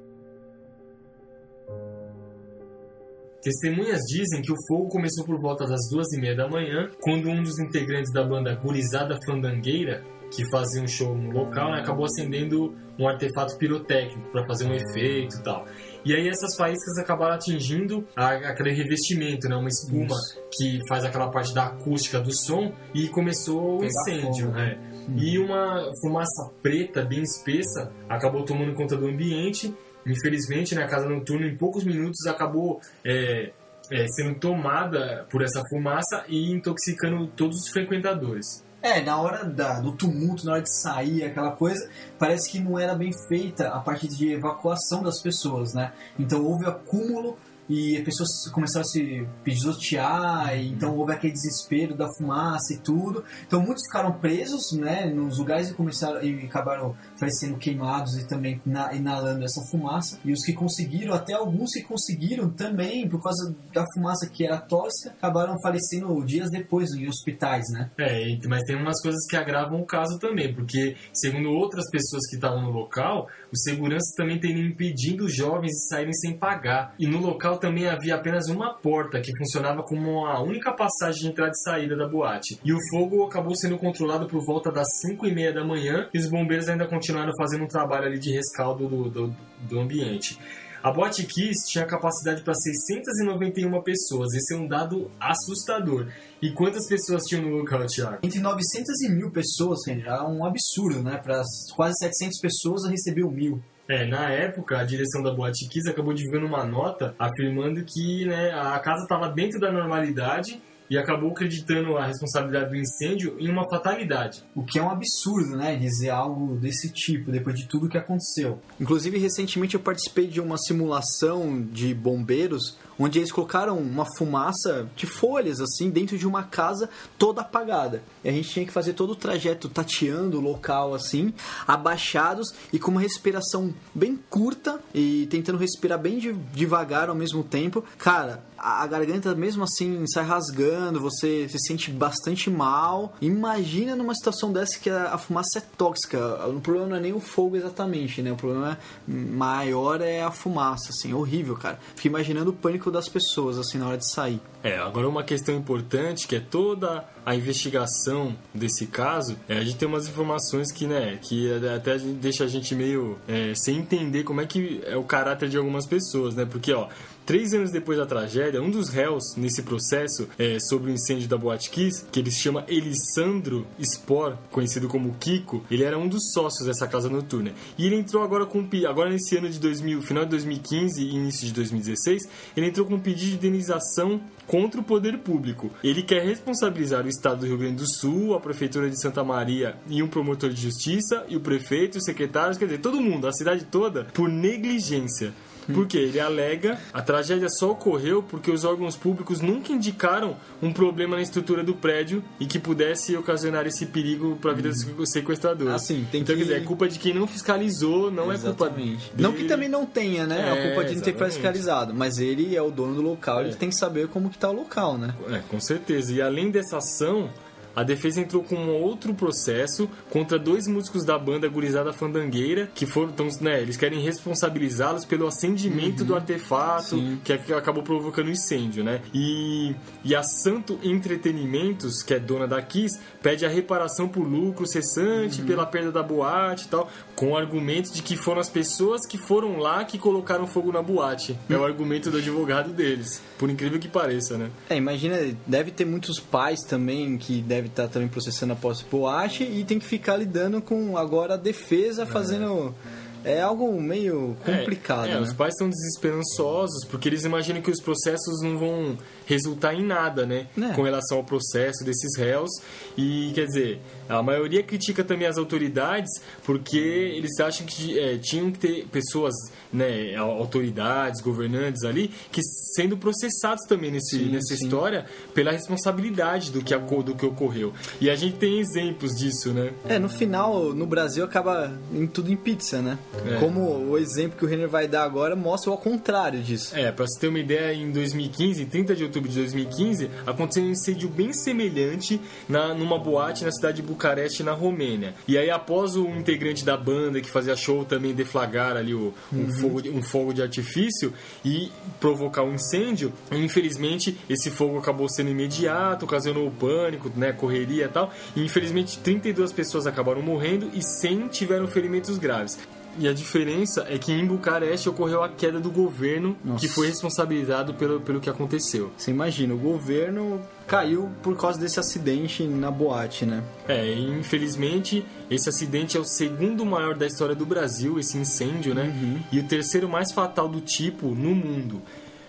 Testemunhas 3.45 4.01
dizem 4.07 4.41
que 4.41 4.51
o 4.51 4.55
fogo 4.67 4.89
começou 4.89 5.23
por 5.23 5.39
volta 5.39 5.67
das 5.67 5.87
duas 5.91 6.11
e 6.13 6.19
meia 6.19 6.35
da 6.35 6.47
manhã, 6.49 6.89
quando 6.99 7.29
um 7.29 7.43
dos 7.43 7.59
integrantes 7.59 8.11
da 8.11 8.23
banda 8.23 8.55
Gurizada 8.55 9.15
Fandangueira, 9.23 10.03
que 10.35 10.43
fazia 10.49 10.81
um 10.81 10.87
show 10.87 11.15
no 11.15 11.29
local, 11.29 11.71
né, 11.71 11.79
acabou 11.79 12.05
acendendo 12.05 12.73
um 12.97 13.07
artefato 13.07 13.55
pirotécnico 13.59 14.31
para 14.31 14.43
fazer 14.47 14.65
um 14.65 14.73
efeito 14.73 15.35
e 15.37 15.43
tal. 15.43 15.63
E 16.03 16.15
aí 16.15 16.27
essas 16.27 16.55
faíscas 16.57 16.97
acabaram 16.97 17.35
atingindo 17.35 18.03
a- 18.15 18.31
aquele 18.49 18.71
revestimento, 18.71 19.47
né, 19.47 19.55
uma 19.55 19.69
espuma 19.69 20.15
que 20.57 20.79
faz 20.89 21.05
aquela 21.05 21.29
parte 21.29 21.53
da 21.53 21.65
acústica 21.67 22.19
do 22.19 22.33
som 22.35 22.73
e 22.95 23.07
começou 23.09 23.79
o 23.79 23.85
incêndio. 23.85 24.47
fogo. 24.47 24.57
né? 24.57 24.91
E 25.17 25.37
uma 25.37 25.87
fumaça 26.01 26.51
preta 26.63 27.05
bem 27.05 27.21
espessa 27.21 27.91
acabou 28.09 28.43
tomando 28.43 28.73
conta 28.73 28.97
do 28.97 29.05
ambiente. 29.05 29.71
Infelizmente, 30.05 30.75
na 30.75 30.87
casa 30.87 31.07
noturna, 31.09 31.47
em 31.47 31.55
poucos 31.57 31.83
minutos, 31.83 32.25
acabou 32.27 32.79
é, 33.03 33.51
é, 33.91 34.07
sendo 34.07 34.35
tomada 34.39 35.25
por 35.29 35.41
essa 35.41 35.61
fumaça 35.69 36.23
e 36.27 36.51
intoxicando 36.51 37.27
todos 37.27 37.57
os 37.63 37.69
frequentadores. 37.69 38.63
É, 38.81 39.01
na 39.01 39.19
hora 39.19 39.43
da- 39.43 39.79
do 39.79 39.93
tumulto, 39.93 40.45
na 40.45 40.53
hora 40.53 40.61
de 40.61 40.71
sair, 40.81 41.23
aquela 41.23 41.51
coisa, 41.51 41.89
parece 42.19 42.51
que 42.51 42.59
não 42.59 42.77
era 42.77 42.93
bem 42.93 43.11
feita 43.27 43.69
a 43.69 43.79
parte 43.79 44.07
de 44.07 44.31
evacuação 44.33 45.01
das 45.01 45.19
pessoas, 45.21 45.73
né? 45.73 45.91
Então 46.19 46.43
houve 46.45 46.67
acúmulo 46.67 47.35
e 47.69 47.97
as 47.97 48.03
pessoas 48.03 48.29
começaram 48.51 48.81
a 48.81 48.87
se 48.89 49.27
pisotear, 49.43 50.57
e 50.57 50.69
então 50.69 50.95
houve 50.95 51.13
aquele 51.13 51.33
desespero 51.33 51.95
da 51.95 52.07
fumaça 52.17 52.73
e 52.73 52.77
tudo. 52.77 53.23
Então 53.45 53.61
muitos 53.61 53.83
ficaram 53.85 54.13
presos, 54.13 54.71
né, 54.77 55.05
nos 55.05 55.37
lugares 55.37 55.69
e 55.69 55.73
começaram 55.73 56.21
e 56.23 56.45
acabaram 56.45 56.95
falecendo 57.19 57.57
queimados 57.57 58.17
e 58.17 58.27
também 58.27 58.61
na- 58.65 58.93
inalando 58.93 59.43
essa 59.43 59.61
fumaça. 59.71 60.19
E 60.23 60.31
os 60.31 60.43
que 60.43 60.53
conseguiram, 60.53 61.13
até 61.13 61.33
alguns 61.33 61.71
que 61.73 61.81
conseguiram 61.83 62.49
também, 62.49 63.07
por 63.07 63.21
causa 63.21 63.55
da 63.73 63.83
fumaça 63.93 64.29
que 64.29 64.45
era 64.45 64.57
tóxica, 64.57 65.11
acabaram 65.11 65.55
falecendo 65.61 66.23
dias 66.25 66.49
depois 66.49 66.91
em 66.93 67.07
hospitais, 67.07 67.63
né? 67.71 67.89
É, 67.97 68.37
mas 68.47 68.61
tem 68.63 68.75
umas 68.75 69.01
coisas 69.01 69.25
que 69.27 69.35
agravam 69.35 69.81
o 69.81 69.85
caso 69.85 70.19
também, 70.19 70.53
porque, 70.53 70.95
segundo 71.13 71.49
outras 71.49 71.89
pessoas 71.89 72.27
que 72.29 72.35
estavam 72.35 72.61
no 72.61 72.69
local, 72.71 73.27
os 73.51 73.61
seguranças 73.63 74.13
também 74.15 74.39
teriam 74.39 74.65
impedindo 74.67 75.25
os 75.25 75.35
jovens 75.35 75.71
de 75.71 75.87
saírem 75.87 76.13
sem 76.13 76.37
pagar. 76.37 76.93
E 76.99 77.07
no 77.07 77.19
local 77.19 77.54
também 77.57 77.87
havia 77.87 78.15
apenas 78.15 78.47
uma 78.47 78.73
porta 78.73 79.19
que 79.19 79.35
funcionava 79.37 79.83
como 79.83 80.25
a 80.25 80.41
única 80.41 80.71
passagem 80.73 81.21
de 81.21 81.27
entrada 81.29 81.51
e 81.51 81.63
saída 81.63 81.95
da 81.95 82.07
boate. 82.07 82.59
E 82.63 82.73
o 82.73 82.77
fogo 82.89 83.23
acabou 83.25 83.55
sendo 83.55 83.77
controlado 83.77 84.27
por 84.27 84.43
volta 84.45 84.71
das 84.71 84.87
5 85.01 85.25
e 85.25 85.33
meia 85.33 85.53
da 85.53 85.63
manhã 85.63 86.09
e 86.13 86.17
os 86.17 86.29
bombeiros 86.29 86.69
ainda 86.69 86.87
continuaram 86.87 87.31
fazendo 87.37 87.63
um 87.63 87.67
trabalho 87.67 88.07
ali 88.07 88.19
de 88.19 88.31
rescaldo 88.31 88.87
do, 88.87 89.09
do, 89.09 89.35
do 89.59 89.79
ambiente. 89.79 90.37
A 90.85 90.91
Boate 90.91 91.25
Kiss 91.25 91.67
tinha 91.67 91.83
capacidade 91.83 92.43
para 92.43 92.53
691 92.53 93.81
pessoas. 93.81 94.35
Esse 94.35 94.53
é 94.53 94.57
um 94.57 94.67
dado 94.67 95.09
assustador. 95.19 96.09
E 96.39 96.51
quantas 96.51 96.87
pessoas 96.87 97.23
tinham 97.23 97.41
no 97.41 97.57
local, 97.57 97.87
Thiago? 97.87 98.19
Entre 98.21 98.39
900 98.39 99.01
e 99.01 99.09
mil 99.09 99.31
pessoas, 99.31 99.79
é 99.87 100.21
um 100.21 100.45
absurdo, 100.45 101.01
né? 101.01 101.17
Para 101.17 101.41
quase 101.75 101.97
700 101.97 102.39
pessoas 102.39 102.87
recebeu 102.87 103.31
mil. 103.31 103.63
É, 103.87 104.05
na 104.05 104.31
época, 104.31 104.79
a 104.79 104.83
direção 104.83 105.21
da 105.21 105.31
Boate 105.31 105.67
Kiss 105.69 105.87
acabou 105.87 106.13
divulgando 106.13 106.47
uma 106.47 106.65
nota 106.65 107.15
afirmando 107.19 107.83
que 107.83 108.25
né, 108.25 108.51
a 108.51 108.79
casa 108.79 109.03
estava 109.03 109.29
dentro 109.29 109.59
da 109.59 109.71
normalidade 109.71 110.59
e 110.89 110.97
acabou 110.97 111.31
acreditando 111.31 111.97
a 111.97 112.05
responsabilidade 112.05 112.69
do 112.69 112.75
incêndio 112.75 113.35
em 113.39 113.49
uma 113.49 113.67
fatalidade. 113.69 114.43
O 114.55 114.63
que 114.63 114.77
é 114.79 114.83
um 114.83 114.89
absurdo, 114.89 115.55
né? 115.57 115.75
Dizer 115.75 116.09
algo 116.09 116.55
desse 116.55 116.91
tipo, 116.91 117.31
depois 117.31 117.57
de 117.57 117.67
tudo 117.67 117.89
que 117.89 117.97
aconteceu. 117.97 118.59
Inclusive, 118.79 119.17
recentemente 119.17 119.75
eu 119.75 119.79
participei 119.79 120.27
de 120.27 120.39
uma 120.39 120.57
simulação 120.57 121.61
de 121.61 121.93
bombeiros, 121.93 122.77
onde 122.97 123.19
eles 123.19 123.31
colocaram 123.31 123.77
uma 123.77 124.05
fumaça 124.17 124.87
de 124.95 125.05
folhas, 125.05 125.59
assim, 125.59 125.89
dentro 125.89 126.17
de 126.17 126.25
uma 126.25 126.43
casa 126.43 126.89
toda 127.17 127.41
apagada. 127.41 128.01
E 128.23 128.29
a 128.29 128.31
gente 128.31 128.49
tinha 128.49 128.65
que 128.65 128.71
fazer 128.71 128.93
todo 128.93 129.11
o 129.11 129.15
trajeto 129.15 129.67
tateando 129.67 130.37
o 130.37 130.41
local, 130.41 130.93
assim, 130.93 131.33
abaixados 131.67 132.53
e 132.71 132.79
com 132.79 132.91
uma 132.91 133.01
respiração 133.01 133.73
bem 133.93 134.17
curta 134.29 134.79
e 134.93 135.27
tentando 135.29 135.57
respirar 135.57 135.99
bem 135.99 136.19
de- 136.19 136.33
devagar 136.53 137.09
ao 137.09 137.15
mesmo 137.15 137.43
tempo. 137.43 137.83
Cara, 137.97 138.43
a 138.83 138.87
garganta 138.87 139.33
mesmo 139.35 139.63
assim 139.63 140.05
sai 140.07 140.23
rasgando, 140.25 140.99
você 140.99 141.47
se 141.49 141.59
sente 141.59 141.91
bastante 141.91 142.49
mal. 142.49 143.13
Imagina 143.21 143.95
numa 143.95 144.13
situação 144.15 144.51
dessa 144.51 144.79
que 144.79 144.89
a, 144.89 145.13
a 145.13 145.17
fumaça 145.17 145.59
é 145.59 145.61
tóxica. 145.77 146.17
O 146.47 146.59
problema 146.59 146.87
não 146.89 146.95
é 146.97 146.99
nem 146.99 147.13
o 147.13 147.19
fogo 147.19 147.55
exatamente, 147.55 148.21
né? 148.21 148.31
O 148.31 148.35
problema 148.35 148.77
maior 149.07 150.01
é 150.01 150.21
a 150.21 150.31
fumaça, 150.31 150.89
assim, 150.89 151.13
horrível, 151.13 151.55
cara. 151.55 151.79
Fico 151.95 152.07
imaginando 152.07 152.49
o 152.51 152.53
pânico 152.53 152.89
das 152.89 153.07
pessoas, 153.07 153.57
assim, 153.57 153.77
na 153.77 153.87
hora 153.87 153.97
de 153.97 154.09
sair. 154.11 154.39
É, 154.63 154.77
agora 154.79 155.07
uma 155.07 155.23
questão 155.23 155.53
importante 155.55 156.27
que 156.27 156.35
é 156.35 156.39
toda 156.39 157.05
a 157.23 157.35
investigação 157.35 158.35
desse 158.53 158.87
caso, 158.87 159.35
é, 159.47 159.57
a 159.59 159.63
gente 159.63 159.77
tem 159.77 159.87
umas 159.87 160.07
informações 160.07 160.71
que, 160.71 160.87
né, 160.87 161.19
que 161.21 161.51
até 161.75 161.93
a 161.93 161.97
gente- 161.97 162.17
deixa 162.19 162.43
a 162.43 162.47
gente 162.47 162.73
meio 162.73 163.17
é, 163.27 163.53
sem 163.55 163.77
entender 163.77 164.23
como 164.23 164.41
é 164.41 164.45
que 164.45 164.81
é 164.85 164.95
o 164.97 165.03
caráter 165.03 165.49
de 165.49 165.57
algumas 165.57 165.85
pessoas, 165.85 166.35
né? 166.35 166.45
Porque, 166.45 166.73
ó, 166.73 166.87
Três 167.25 167.55
anos 167.55 167.71
depois 167.71 167.97
da 167.97 168.05
tragédia, 168.05 168.61
um 168.61 168.69
dos 168.69 168.89
réus 168.89 169.35
nesse 169.35 169.63
processo 169.63 170.29
é, 170.37 170.59
sobre 170.59 170.91
o 170.91 170.93
incêndio 170.93 171.27
da 171.27 171.35
Boate 171.35 171.71
Kiss, 171.71 172.05
que 172.11 172.19
ele 172.19 172.29
se 172.29 172.39
chama 172.39 172.63
Elisandro 172.67 173.65
Spor, 173.81 174.37
conhecido 174.51 174.87
como 174.87 175.15
Kiko, 175.19 175.65
ele 175.71 175.83
era 175.83 175.97
um 175.97 176.07
dos 176.07 176.31
sócios 176.31 176.67
dessa 176.67 176.87
casa 176.87 177.09
noturna. 177.09 177.51
E 177.79 177.87
ele 177.87 177.95
entrou 177.95 178.23
agora 178.23 178.45
com 178.45 178.63
agora 178.87 179.09
nesse 179.09 179.37
ano 179.37 179.49
de 179.49 179.59
2000, 179.59 180.03
final 180.03 180.23
de 180.23 180.29
2015 180.31 181.01
e 181.01 181.15
início 181.15 181.47
de 181.47 181.53
2016, 181.53 182.29
ele 182.55 182.67
entrou 182.67 182.85
com 182.85 182.93
um 182.93 182.99
pedido 182.99 183.31
de 183.31 183.47
indenização 183.47 184.21
contra 184.45 184.79
o 184.79 184.83
poder 184.83 185.17
público. 185.17 185.71
Ele 185.83 186.03
quer 186.03 186.23
responsabilizar 186.23 187.05
o 187.05 187.09
estado 187.09 187.39
do 187.39 187.47
Rio 187.47 187.57
Grande 187.57 187.77
do 187.77 187.87
Sul, 187.87 188.35
a 188.35 188.39
prefeitura 188.39 188.87
de 188.87 189.01
Santa 189.01 189.23
Maria 189.23 189.75
e 189.87 190.03
um 190.03 190.07
promotor 190.07 190.51
de 190.51 190.61
justiça 190.61 191.25
e 191.27 191.35
o 191.35 191.39
prefeito, 191.39 191.97
os 191.97 192.05
secretários, 192.05 192.57
quer 192.57 192.65
dizer, 192.65 192.81
todo 192.81 193.01
mundo, 193.01 193.27
a 193.27 193.33
cidade 193.33 193.65
toda, 193.65 194.03
por 194.13 194.29
negligência. 194.29 195.33
Porque 195.73 195.97
ele 195.97 196.19
alega 196.19 196.77
a 196.93 197.01
tragédia 197.01 197.49
só 197.49 197.71
ocorreu 197.71 198.21
porque 198.23 198.51
os 198.51 198.63
órgãos 198.63 198.95
públicos 198.95 199.41
nunca 199.41 199.71
indicaram 199.71 200.35
um 200.61 200.71
problema 200.71 201.15
na 201.15 201.21
estrutura 201.21 201.63
do 201.63 201.73
prédio 201.73 202.23
e 202.39 202.45
que 202.45 202.59
pudesse 202.59 203.15
ocasionar 203.15 203.65
esse 203.65 203.85
perigo 203.87 204.37
para 204.41 204.51
a 204.51 204.53
vida 204.53 204.69
dos 204.69 205.09
sequestradores. 205.11 205.73
Assim, 205.73 206.05
tem 206.11 206.21
então, 206.21 206.35
que- 206.35 206.41
quer 206.41 206.47
dizer, 206.47 206.61
é 206.61 206.65
culpa 206.65 206.87
de 206.87 206.99
quem 206.99 207.13
não 207.13 207.27
fiscalizou, 207.27 208.11
não 208.11 208.31
é 208.31 208.37
culpa 208.37 208.65
Exatamente. 208.65 209.09
dele. 209.11 209.23
Não 209.23 209.33
que 209.33 209.45
também 209.45 209.69
não 209.69 209.85
tenha, 209.85 210.25
né? 210.27 210.39
É, 210.39 210.51
a 210.51 210.67
culpa 210.67 210.83
de 210.87 210.95
não 210.95 211.01
ter 211.01 211.09
exatamente. 211.11 211.33
fiscalizado. 211.33 211.93
Mas 211.93 212.17
ele 212.17 212.55
é 212.55 212.61
o 212.61 212.69
dono 212.71 212.95
do 212.95 213.01
local, 213.01 213.41
ele 213.41 213.51
É. 213.51 213.55
tem 213.55 213.69
que 213.69 213.75
saber 213.75 214.07
como 214.07 214.29
que 214.29 214.37
tá 214.37 214.49
o 214.49 214.53
local, 214.53 214.97
né? 214.97 215.13
É, 215.29 215.39
com 215.49 215.59
certeza. 215.59 216.13
E 216.13 216.21
além 216.21 216.51
dessa 216.51 216.77
ação, 216.77 217.29
a 217.75 217.83
defesa 217.83 218.21
entrou 218.21 218.43
com 218.43 218.55
um 218.55 218.81
outro 218.81 219.13
processo 219.13 219.89
contra 220.09 220.39
dois 220.39 220.67
músicos 220.67 221.03
da 221.03 221.17
banda 221.17 221.47
Gurizada 221.47 221.91
Fandangueira, 221.91 222.69
que 222.73 222.85
foram, 222.85 223.09
então, 223.09 223.27
né, 223.41 223.61
eles 223.61 223.77
querem 223.77 223.99
responsabilizá-los 223.99 225.05
pelo 225.05 225.27
acendimento 225.27 226.03
do 226.03 226.15
artefato 226.15 226.97
Sim. 226.97 227.19
que, 227.23 227.33
acabou 227.53 227.83
provocando 227.83 228.27
o 228.27 228.31
incêndio, 228.31 228.83
né? 228.83 229.01
E, 229.13 229.75
e 230.03 230.15
a 230.15 230.23
Santo 230.23 230.79
Entretenimentos, 230.83 232.01
que 232.01 232.13
é 232.13 232.19
dona 232.19 232.47
da 232.47 232.61
Kiss, 232.61 232.99
pede 233.21 233.45
a 233.45 233.49
reparação 233.49 234.07
por 234.07 234.25
lucro 234.25 234.65
cessante 234.65 235.41
pela 235.41 235.65
perda 235.65 235.91
da 235.91 236.03
boate 236.03 236.65
e 236.65 236.67
tal, 236.69 236.89
com 237.15 237.31
o 237.31 237.37
argumento 237.37 237.93
de 237.93 238.01
que 238.01 238.17
foram 238.17 238.41
as 238.41 238.49
pessoas 238.49 239.05
que 239.07 239.17
foram 239.17 239.57
lá 239.57 239.83
que 239.85 239.97
colocaram 239.97 240.45
fogo 240.45 240.71
na 240.71 240.81
boate. 240.81 241.37
É 241.49 241.55
o 241.55 241.63
argumento 241.63 242.11
do 242.11 242.17
advogado 242.17 242.71
deles, 242.71 243.21
por 243.37 243.49
incrível 243.49 243.79
que 243.79 243.87
pareça, 243.87 244.37
né? 244.37 244.49
É, 244.69 244.75
imagina, 244.75 245.17
deve 245.47 245.71
ter 245.71 245.85
muitos 245.85 246.19
pais 246.19 246.61
também 246.61 247.17
que 247.17 247.41
devem 247.41 247.69
estar 247.69 247.87
também 247.87 248.07
processando 248.07 248.53
após 248.53 248.81
boate 248.81 249.43
e 249.43 249.63
tem 249.63 249.79
que 249.79 249.85
ficar 249.85 250.17
lidando 250.17 250.61
com 250.61 250.97
agora 250.97 251.35
a 251.35 251.37
defesa 251.37 252.05
fazendo. 252.05 252.75
É 253.01 253.04
algo 253.41 253.79
meio 253.81 254.35
complicado, 254.45 255.07
É, 255.07 255.11
é, 255.11 255.15
né? 255.15 255.21
Os 255.21 255.33
pais 255.33 255.53
estão 255.53 255.69
desesperançosos 255.69 256.85
porque 256.85 257.09
eles 257.09 257.23
imaginam 257.23 257.61
que 257.61 257.71
os 257.71 257.81
processos 257.81 258.41
não 258.41 258.57
vão 258.57 258.97
resultar 259.25 259.73
em 259.73 259.83
nada, 259.83 260.25
né? 260.25 260.47
É. 260.61 260.73
Com 260.73 260.83
relação 260.83 261.17
ao 261.17 261.23
processo 261.23 261.83
desses 261.83 262.17
réus. 262.17 262.51
E, 262.97 263.31
quer 263.33 263.45
dizer, 263.45 263.81
a 264.07 264.21
maioria 264.21 264.61
critica 264.61 265.03
também 265.03 265.27
as 265.27 265.37
autoridades 265.37 266.21
porque 266.43 266.77
eles 266.77 267.39
acham 267.39 267.65
que 267.65 267.97
é, 267.97 268.17
tinham 268.17 268.51
que 268.51 268.59
ter 268.59 268.85
pessoas, 268.91 269.33
né, 269.73 270.15
autoridades, 270.15 271.21
governantes 271.21 271.83
ali, 271.83 272.11
que 272.31 272.41
sendo 272.75 272.97
processados 272.97 273.65
também 273.67 273.91
nesse, 273.91 274.17
Sim, 274.17 274.31
nessa 274.31 274.55
sim. 274.55 274.63
história 274.65 275.05
pela 275.33 275.51
responsabilidade 275.51 276.51
do 276.51 276.61
que, 276.61 276.75
do 276.77 277.15
que 277.15 277.25
ocorreu. 277.25 277.73
E 277.99 278.09
a 278.09 278.15
gente 278.15 278.37
tem 278.37 278.59
exemplos 278.59 279.11
disso, 279.15 279.51
né? 279.51 279.73
É, 279.87 279.97
no 279.97 280.09
final, 280.09 280.73
no 280.73 280.85
Brasil 280.85 281.23
acaba 281.23 281.71
em 281.93 282.05
tudo 282.05 282.31
em 282.31 282.35
pizza, 282.35 282.81
né? 282.81 282.97
É. 283.27 283.39
Como 283.39 283.89
o 283.89 283.97
exemplo 283.97 284.37
que 284.37 284.45
o 284.45 284.47
Renner 284.47 284.69
vai 284.69 284.87
dar 284.87 285.03
agora 285.03 285.35
mostra 285.35 285.71
o 285.71 285.77
contrário 285.77 286.41
disso. 286.41 286.75
É, 286.75 286.91
pra 286.91 287.05
você 287.07 287.19
ter 287.19 287.27
uma 287.27 287.39
ideia, 287.39 287.73
em 287.73 287.91
2015, 287.91 288.61
em 288.63 288.65
30 288.65 288.95
de 288.95 289.03
outubro 289.03 289.29
de 289.29 289.35
2015, 289.35 290.09
aconteceu 290.27 290.63
um 290.63 290.69
incêndio 290.69 291.09
bem 291.09 291.33
semelhante 291.33 292.21
na, 292.47 292.73
numa 292.73 292.99
boate 292.99 293.43
na 293.43 293.51
cidade 293.51 293.77
de 293.77 293.81
Bucareste, 293.81 294.43
na 294.43 294.51
Romênia. 294.53 295.15
E 295.27 295.37
aí, 295.37 295.49
após 295.49 295.95
o 295.95 296.07
integrante 296.07 296.63
da 296.63 296.77
banda 296.77 297.19
que 297.21 297.29
fazia 297.29 297.55
show 297.55 297.83
também 297.83 298.13
deflagrar 298.13 298.77
ali 298.77 298.93
o, 298.93 299.13
um, 299.33 299.51
fogo, 299.51 299.81
de- 299.81 299.89
um 299.89 300.01
fogo 300.03 300.33
de 300.33 300.41
artifício 300.41 301.13
e 301.43 301.71
provocar 301.99 302.43
um 302.43 302.53
incêndio, 302.53 303.11
infelizmente 303.31 304.17
esse 304.29 304.49
fogo 304.51 304.77
acabou 304.77 305.07
sendo 305.09 305.29
imediato, 305.29 306.05
ocasionou 306.05 306.49
pânico, 306.51 307.11
né, 307.15 307.31
correria 307.31 307.85
e 307.85 307.89
tal. 307.89 308.11
E 308.35 308.43
infelizmente 308.43 308.99
32 308.99 309.51
pessoas 309.51 309.87
acabaram 309.87 310.21
morrendo 310.21 310.69
e 310.73 310.81
100 310.83 311.27
tiveram 311.29 311.67
ferimentos 311.67 312.17
graves. 312.17 312.57
E 312.97 313.07
a 313.09 313.13
diferença 313.13 313.85
é 313.89 313.97
que 313.97 314.11
em 314.13 314.25
Bucareste 314.25 314.87
ocorreu 314.87 315.21
a 315.21 315.27
queda 315.29 315.59
do 315.59 315.69
governo, 315.69 316.37
Nossa. 316.43 316.65
que 316.65 316.71
foi 316.73 316.87
responsabilizado 316.87 317.73
pelo, 317.73 317.99
pelo 317.99 318.21
que 318.21 318.29
aconteceu. 318.29 318.91
Você 318.97 319.11
imagina, 319.11 319.53
o 319.53 319.57
governo 319.57 320.41
caiu 320.65 321.09
por 321.21 321.35
causa 321.37 321.59
desse 321.59 321.79
acidente 321.79 322.43
na 322.43 322.71
boate, 322.71 323.25
né? 323.25 323.43
É, 323.67 323.93
infelizmente, 323.93 325.05
esse 325.29 325.49
acidente 325.49 325.97
é 325.97 325.99
o 325.99 326.05
segundo 326.05 326.65
maior 326.65 326.95
da 326.95 327.05
história 327.05 327.35
do 327.35 327.45
Brasil, 327.45 327.99
esse 327.99 328.17
incêndio, 328.17 328.73
né? 328.73 328.93
E 329.31 329.39
o 329.39 329.43
terceiro 329.43 329.89
mais 329.89 330.11
fatal 330.13 330.47
do 330.47 330.61
tipo 330.61 331.07
no 331.09 331.35
mundo. 331.35 331.81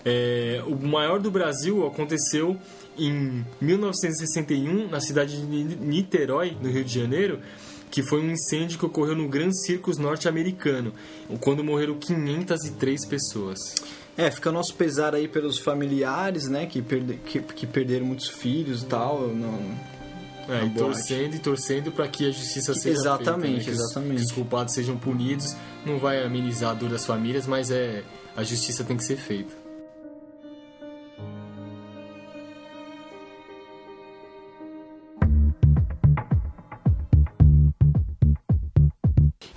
É, 0.04 0.62
o 0.66 0.76
maior 0.86 1.18
do 1.20 1.30
Brasil 1.30 1.86
aconteceu 1.86 2.56
em 2.98 3.44
1961, 3.60 4.88
na 4.88 5.00
cidade 5.00 5.36
de 5.36 5.42
Ni- 5.46 5.76
Niterói, 5.76 6.56
no 6.62 6.70
Rio 6.70 6.84
de 6.84 6.94
Janeiro, 7.00 7.40
que 7.91 8.03
foi 8.03 8.20
um 8.20 8.30
incêndio 8.30 8.78
que 8.78 8.87
ocorreu 8.87 9.14
no 9.16 9.28
Grand 9.28 9.53
Circus 9.53 9.97
norte-americano, 9.99 10.93
quando 11.41 11.62
morreram 11.64 11.99
503 11.99 13.07
pessoas. 13.07 13.59
É, 14.16 14.30
fica 14.30 14.51
nosso 14.51 14.74
pesar 14.74 15.14
aí 15.14 15.28
pelos 15.28 15.59
familiares, 15.59 16.49
né, 16.49 16.64
que, 16.66 16.80
perde, 16.80 17.14
que, 17.26 17.41
que 17.41 17.66
perderam 17.66 18.07
muitos 18.07 18.28
filhos 18.28 18.82
e 18.82 18.87
tal. 18.87 19.28
Não... 19.28 19.97
É, 20.49 20.64
e 20.64 20.70
torcendo 20.70 21.34
e 21.34 21.39
torcendo 21.41 21.91
para 21.91 22.07
que 22.07 22.28
a 22.28 22.30
justiça 22.30 22.72
seja 22.72 22.97
Exatamente, 23.01 23.64
feita, 23.64 23.70
né? 23.70 23.76
os- 23.76 23.80
exatamente. 23.91 24.16
que 24.18 24.22
os 24.26 24.32
culpados 24.32 24.74
sejam 24.74 24.97
punidos. 24.97 25.57
Não 25.84 25.99
vai 25.99 26.22
amenizar 26.24 26.70
a 26.70 26.74
dor 26.74 26.89
das 26.89 27.05
famílias, 27.05 27.47
mas 27.49 27.70
é 27.70 28.05
a 28.37 28.45
justiça 28.45 28.84
tem 28.84 28.97
que 28.97 29.05
ser 29.05 29.16
feita. 29.16 29.53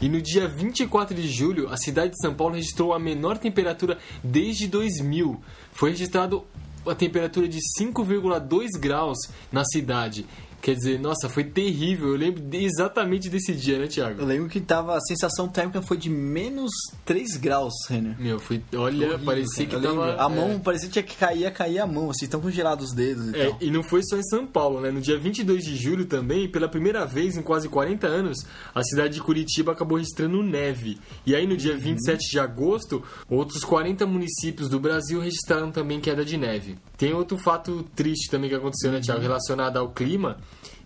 E 0.02 0.08
no 0.08 0.22
dia 0.22 0.48
24 0.48 1.14
de 1.14 1.28
julho, 1.28 1.68
a 1.70 1.76
cidade 1.76 2.14
de 2.14 2.22
São 2.22 2.34
Paulo 2.34 2.56
registrou 2.56 2.94
a 2.94 3.00
menor 3.00 3.38
temperatura 3.38 3.98
desde 4.24 4.68
2000. 4.68 5.40
Foi 5.74 5.90
registrado 5.90 6.46
a 6.86 6.96
temperatura 6.96 7.50
de 7.50 7.60
5,2 7.80 8.80
graus 8.80 9.18
na 9.52 9.66
cidade. 9.66 10.26
Quer 10.62 10.76
dizer, 10.76 11.00
nossa, 11.00 11.30
foi 11.30 11.44
terrível. 11.46 12.10
Eu 12.10 12.16
lembro 12.18 12.44
exatamente 12.52 13.30
desse 13.30 13.54
dia, 13.54 13.78
né, 13.78 13.86
Eu 13.86 13.90
Thiago? 13.90 14.26
lembro 14.26 14.50
que 14.50 14.60
tava, 14.60 14.96
a 14.96 15.00
sensação 15.02 15.48
térmica 15.48 15.82
foi 15.82 15.96
de 15.98 16.10
menos 16.10 16.70
3 17.06 17.38
graus, 17.38 17.74
Renner. 17.88 18.16
Meu, 18.20 18.40
foi. 18.40 18.62
Olha, 18.76 19.08
Horrível, 19.08 19.20
parecia 19.26 19.66
que. 19.66 19.76
Eu 19.76 19.82
tava. 19.82 20.06
lembro. 20.08 20.22
A 20.22 20.30
mão 20.30 20.52
é. 20.52 20.60
parecia 20.60 20.88
que 20.88 20.94
tinha 20.94 21.04
que 21.04 21.16
cair, 21.16 21.40
ia 21.42 21.52
cair 21.52 21.80
a 21.80 21.88
mão, 21.88 22.10
assim, 22.10 22.28
tão 22.28 22.42
congelados 22.42 22.90
os 22.90 22.94
dedos 22.96 23.30
e 23.30 23.38
É, 23.40 23.48
tal. 23.48 23.58
e 23.62 23.72
não 23.72 23.82
foi 23.84 24.02
só 24.04 24.18
em 24.18 24.24
São 24.24 24.46
Paulo, 24.46 24.82
né? 24.82 24.92
No 24.92 25.00
dia 25.02 25.18
22 25.18 25.64
de 25.64 25.76
julho 25.78 26.06
também, 26.06 26.50
pela 26.50 26.68
primeira 26.68 27.06
vez 27.06 27.38
em 27.38 27.42
quase 27.42 27.70
40 27.70 28.06
anos, 28.08 28.38
a 28.76 28.84
cidade 28.84 29.14
de 29.16 29.22
Curitiba 29.22 29.72
acabou 29.72 29.98
registrando 29.98 30.44
neve. 30.44 31.00
E 31.26 31.36
aí 31.36 31.48
no 31.48 31.56
dia 31.56 31.78
27 31.78 32.32
de 32.32 32.40
agosto, 32.40 33.02
outros 33.30 33.64
40 33.64 34.06
municípios 34.06 34.68
do 34.70 34.80
Brasil 34.80 35.20
registraram 35.22 35.72
também 35.72 36.00
queda 36.00 36.26
de 36.26 36.38
neve. 36.38 36.78
Tem 37.00 37.14
outro 37.14 37.38
fato 37.38 37.82
triste 37.96 38.30
também 38.30 38.50
que 38.50 38.56
aconteceu, 38.58 38.92
né, 38.92 39.00
Thiago, 39.00 39.22
relacionado 39.22 39.78
ao 39.78 39.94
clima, 39.94 40.38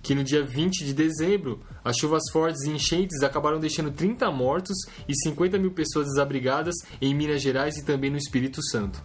que 0.03 0.13
no 0.13 0.23
dia 0.23 0.43
20 0.43 0.85
de 0.85 0.93
dezembro, 0.93 1.59
as 1.83 1.97
chuvas 1.97 2.21
fortes 2.31 2.61
e 2.65 2.69
enchentes 2.69 3.23
acabaram 3.23 3.59
deixando 3.59 3.89
30 3.89 4.29
mortos 4.29 4.77
e 5.09 5.15
50 5.23 5.57
mil 5.57 5.71
pessoas 5.71 6.05
desabrigadas 6.05 6.75
em 7.01 7.15
Minas 7.15 7.41
Gerais 7.41 7.77
e 7.77 7.83
também 7.83 8.11
no 8.11 8.17
Espírito 8.17 8.61
Santo. 8.61 9.01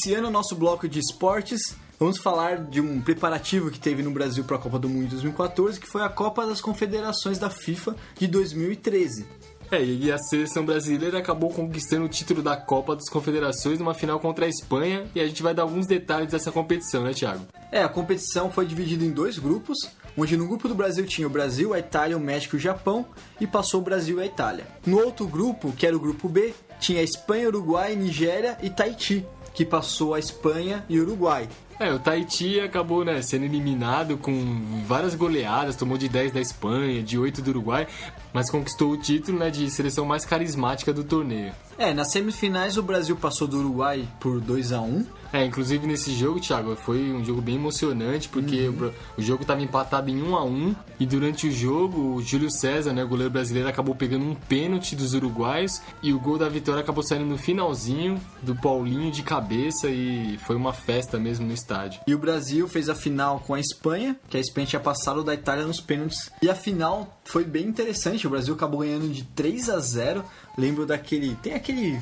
Iniciando 0.00 0.28
o 0.28 0.30
nosso 0.30 0.56
bloco 0.56 0.88
de 0.88 0.98
esportes, 0.98 1.76
vamos 1.98 2.16
falar 2.16 2.56
de 2.56 2.80
um 2.80 3.02
preparativo 3.02 3.70
que 3.70 3.78
teve 3.78 4.02
no 4.02 4.10
Brasil 4.10 4.42
para 4.44 4.56
a 4.56 4.58
Copa 4.58 4.78
do 4.78 4.88
Mundo 4.88 5.04
em 5.04 5.08
2014, 5.08 5.78
que 5.78 5.86
foi 5.86 6.00
a 6.00 6.08
Copa 6.08 6.46
das 6.46 6.58
Confederações 6.58 7.38
da 7.38 7.50
FIFA 7.50 7.94
de 8.18 8.26
2013. 8.26 9.26
É, 9.70 9.84
e 9.84 10.10
a 10.10 10.16
seleção 10.16 10.64
brasileira 10.64 11.18
acabou 11.18 11.50
conquistando 11.50 12.06
o 12.06 12.08
título 12.08 12.42
da 12.42 12.56
Copa 12.56 12.96
das 12.96 13.10
Confederações 13.10 13.78
numa 13.78 13.92
final 13.92 14.18
contra 14.18 14.46
a 14.46 14.48
Espanha 14.48 15.04
e 15.14 15.20
a 15.20 15.26
gente 15.26 15.42
vai 15.42 15.52
dar 15.52 15.64
alguns 15.64 15.86
detalhes 15.86 16.32
dessa 16.32 16.50
competição, 16.50 17.04
né, 17.04 17.12
Thiago? 17.12 17.46
É, 17.70 17.82
a 17.82 17.88
competição 17.88 18.50
foi 18.50 18.64
dividida 18.64 19.04
em 19.04 19.10
dois 19.10 19.38
grupos, 19.38 19.76
onde 20.16 20.34
no 20.34 20.48
grupo 20.48 20.66
do 20.66 20.74
Brasil 20.74 21.04
tinha 21.04 21.26
o 21.26 21.30
Brasil, 21.30 21.74
a 21.74 21.78
Itália, 21.78 22.16
o 22.16 22.20
México 22.20 22.56
e 22.56 22.58
o 22.58 22.60
Japão, 22.60 23.04
e 23.38 23.46
passou 23.46 23.82
o 23.82 23.84
Brasil 23.84 24.18
e 24.18 24.22
a 24.22 24.26
Itália. 24.26 24.66
No 24.86 24.98
outro 24.98 25.26
grupo, 25.28 25.70
que 25.72 25.86
era 25.86 25.94
o 25.94 26.00
grupo 26.00 26.26
B, 26.26 26.54
tinha 26.80 27.00
a 27.00 27.04
Espanha, 27.04 27.48
Uruguai, 27.48 27.94
Nigéria 27.94 28.56
e 28.62 28.70
Tahiti, 28.70 29.26
que 29.54 29.64
passou 29.64 30.14
a 30.14 30.18
Espanha 30.18 30.84
e 30.88 31.00
Uruguai. 31.00 31.48
É, 31.78 31.90
o 31.92 31.98
Tahiti 31.98 32.60
acabou 32.60 33.04
né, 33.04 33.22
sendo 33.22 33.46
eliminado 33.46 34.18
com 34.18 34.82
várias 34.86 35.14
goleadas, 35.14 35.76
tomou 35.76 35.96
de 35.96 36.10
10 36.10 36.32
da 36.32 36.40
Espanha, 36.40 37.02
de 37.02 37.18
8 37.18 37.40
do 37.40 37.50
Uruguai, 37.52 37.86
mas 38.34 38.50
conquistou 38.50 38.90
o 38.90 38.98
título 38.98 39.38
né, 39.38 39.48
de 39.48 39.70
seleção 39.70 40.04
mais 40.04 40.26
carismática 40.26 40.92
do 40.92 41.02
torneio. 41.02 41.52
É, 41.80 41.94
nas 41.94 42.12
semifinais 42.12 42.76
o 42.76 42.82
Brasil 42.82 43.16
passou 43.16 43.48
do 43.48 43.58
Uruguai 43.58 44.06
por 44.20 44.38
2 44.38 44.72
a 44.72 44.82
1 44.82 45.06
É, 45.32 45.46
inclusive 45.46 45.86
nesse 45.86 46.12
jogo, 46.12 46.38
Thiago, 46.38 46.76
foi 46.76 47.10
um 47.10 47.24
jogo 47.24 47.40
bem 47.40 47.54
emocionante, 47.54 48.28
porque 48.28 48.68
o, 48.68 48.92
o 49.16 49.22
jogo 49.22 49.42
estava 49.42 49.62
empatado 49.62 50.10
em 50.10 50.22
1 50.22 50.36
a 50.36 50.44
1 50.44 50.76
e 50.98 51.06
durante 51.06 51.46
o 51.46 51.50
jogo, 51.50 52.16
o 52.16 52.22
Júlio 52.22 52.50
César, 52.50 52.92
né, 52.92 53.02
o 53.02 53.08
goleiro 53.08 53.32
brasileiro, 53.32 53.66
acabou 53.66 53.94
pegando 53.94 54.26
um 54.26 54.34
pênalti 54.34 54.94
dos 54.94 55.14
uruguaios 55.14 55.80
e 56.02 56.12
o 56.12 56.20
gol 56.20 56.36
da 56.36 56.50
vitória 56.50 56.82
acabou 56.82 57.02
saindo 57.02 57.24
no 57.24 57.38
finalzinho 57.38 58.20
do 58.42 58.54
Paulinho 58.54 59.10
de 59.10 59.22
cabeça 59.22 59.88
e 59.88 60.36
foi 60.46 60.56
uma 60.56 60.74
festa 60.74 61.18
mesmo 61.18 61.46
no 61.46 61.54
estádio. 61.54 62.02
E 62.06 62.14
o 62.14 62.18
Brasil 62.18 62.68
fez 62.68 62.90
a 62.90 62.94
final 62.94 63.40
com 63.40 63.54
a 63.54 63.60
Espanha, 63.60 64.14
que 64.28 64.36
a 64.36 64.40
Espanha 64.40 64.66
tinha 64.66 64.80
passado 64.80 65.24
da 65.24 65.32
Itália 65.32 65.64
nos 65.64 65.80
pênaltis. 65.80 66.30
E 66.42 66.50
a 66.50 66.54
final 66.54 67.18
foi 67.24 67.44
bem 67.44 67.66
interessante, 67.66 68.26
o 68.26 68.30
Brasil 68.30 68.52
acabou 68.52 68.80
ganhando 68.80 69.08
de 69.08 69.22
3 69.22 69.70
a 69.70 69.78
0 69.78 70.22
Lembro 70.60 70.84
daquele. 70.84 71.34
Tem 71.36 71.54
aquele. 71.54 71.98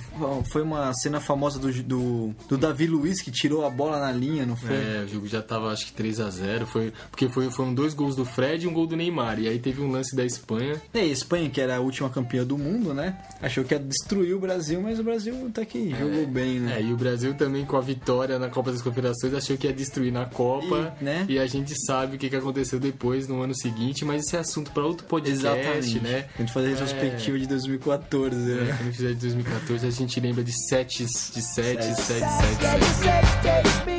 Foi 0.50 0.62
uma 0.62 0.92
cena 0.94 1.20
famosa 1.20 1.58
do, 1.58 1.72
do, 1.82 2.34
do 2.48 2.58
Davi 2.58 2.86
Luiz 2.86 3.22
que 3.22 3.30
tirou 3.30 3.64
a 3.64 3.70
bola 3.70 4.00
na 4.00 4.10
linha, 4.10 4.44
não 4.44 4.56
foi? 4.56 4.74
É, 4.74 5.04
o 5.04 5.08
jogo 5.08 5.28
já 5.28 5.40
tava 5.40 5.70
acho 5.70 5.86
que 5.86 5.92
3 5.92 6.20
a 6.20 6.30
0 6.30 6.66
foi 6.66 6.92
Porque 7.10 7.28
foi, 7.28 7.50
foram 7.50 7.72
dois 7.72 7.94
gols 7.94 8.16
do 8.16 8.24
Fred 8.24 8.64
e 8.64 8.68
um 8.68 8.72
gol 8.72 8.86
do 8.86 8.96
Neymar. 8.96 9.38
E 9.38 9.48
aí 9.48 9.58
teve 9.58 9.80
um 9.80 9.90
lance 9.90 10.16
da 10.16 10.24
Espanha. 10.24 10.80
É, 10.92 11.00
a 11.00 11.04
Espanha, 11.04 11.48
que 11.48 11.60
era 11.60 11.76
a 11.76 11.80
última 11.80 12.10
campeã 12.10 12.44
do 12.44 12.58
mundo, 12.58 12.92
né? 12.92 13.16
Achou 13.40 13.64
que 13.64 13.74
ia 13.74 13.80
destruir 13.80 14.34
o 14.34 14.40
Brasil, 14.40 14.80
mas 14.82 14.98
o 14.98 15.04
Brasil 15.04 15.50
tá 15.54 15.62
aqui, 15.62 15.94
jogou 15.98 16.26
bem, 16.26 16.60
né? 16.60 16.78
É, 16.78 16.82
e 16.82 16.92
o 16.92 16.96
Brasil 16.96 17.34
também 17.34 17.64
com 17.64 17.76
a 17.76 17.80
vitória 17.80 18.38
na 18.38 18.48
Copa 18.48 18.72
das 18.72 18.82
Confederações 18.82 19.34
achou 19.34 19.56
que 19.56 19.66
ia 19.66 19.72
destruir 19.72 20.12
na 20.12 20.24
Copa. 20.24 20.96
E, 21.00 21.04
né? 21.04 21.26
E 21.28 21.38
a 21.38 21.46
gente 21.46 21.74
sabe 21.86 22.16
o 22.16 22.18
que, 22.18 22.28
que 22.28 22.36
aconteceu 22.36 22.80
depois 22.80 23.28
no 23.28 23.40
ano 23.42 23.54
seguinte, 23.54 24.04
mas 24.04 24.24
esse 24.24 24.36
é 24.36 24.40
assunto 24.40 24.70
para 24.72 24.84
outro 24.84 25.06
podcast, 25.06 25.46
Exatamente. 25.46 26.00
né? 26.00 26.26
A 26.34 26.38
gente 26.40 26.52
fazer 26.52 26.66
a 26.66 26.70
retrospectiva 26.70 27.38
de 27.38 27.46
2014, 27.46 28.36
É, 28.52 28.64
né? 28.64 28.76
quando 28.78 28.92
fizer 28.92 29.08
de 29.08 29.14
2014, 29.14 29.86
a 29.86 29.90
gente 29.90 30.20
lembra 30.20 30.42
de 30.44 30.52
7, 30.52 31.04
de 31.04 31.10
7, 31.10 31.42
7, 31.42 31.94
7, 31.94 32.04
7, 32.04 33.98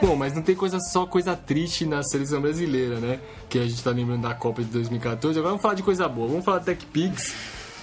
Bom, 0.00 0.14
mas 0.14 0.32
não 0.32 0.42
tem 0.42 0.54
coisa 0.54 0.78
só 0.78 1.06
coisa 1.06 1.34
triste 1.34 1.84
na 1.84 2.02
seleção 2.02 2.40
brasileira, 2.40 3.00
né? 3.00 3.18
Que 3.48 3.58
a 3.58 3.66
gente 3.66 3.82
tá 3.82 3.90
lembrando 3.90 4.22
da 4.22 4.34
Copa 4.34 4.62
de 4.62 4.68
2014. 4.70 5.38
Agora 5.38 5.50
vamos 5.50 5.62
falar 5.62 5.74
de 5.74 5.82
coisa 5.82 6.08
boa. 6.08 6.28
Vamos 6.28 6.44
falar 6.44 6.60
Tech 6.60 6.84
Pigs. 6.86 7.34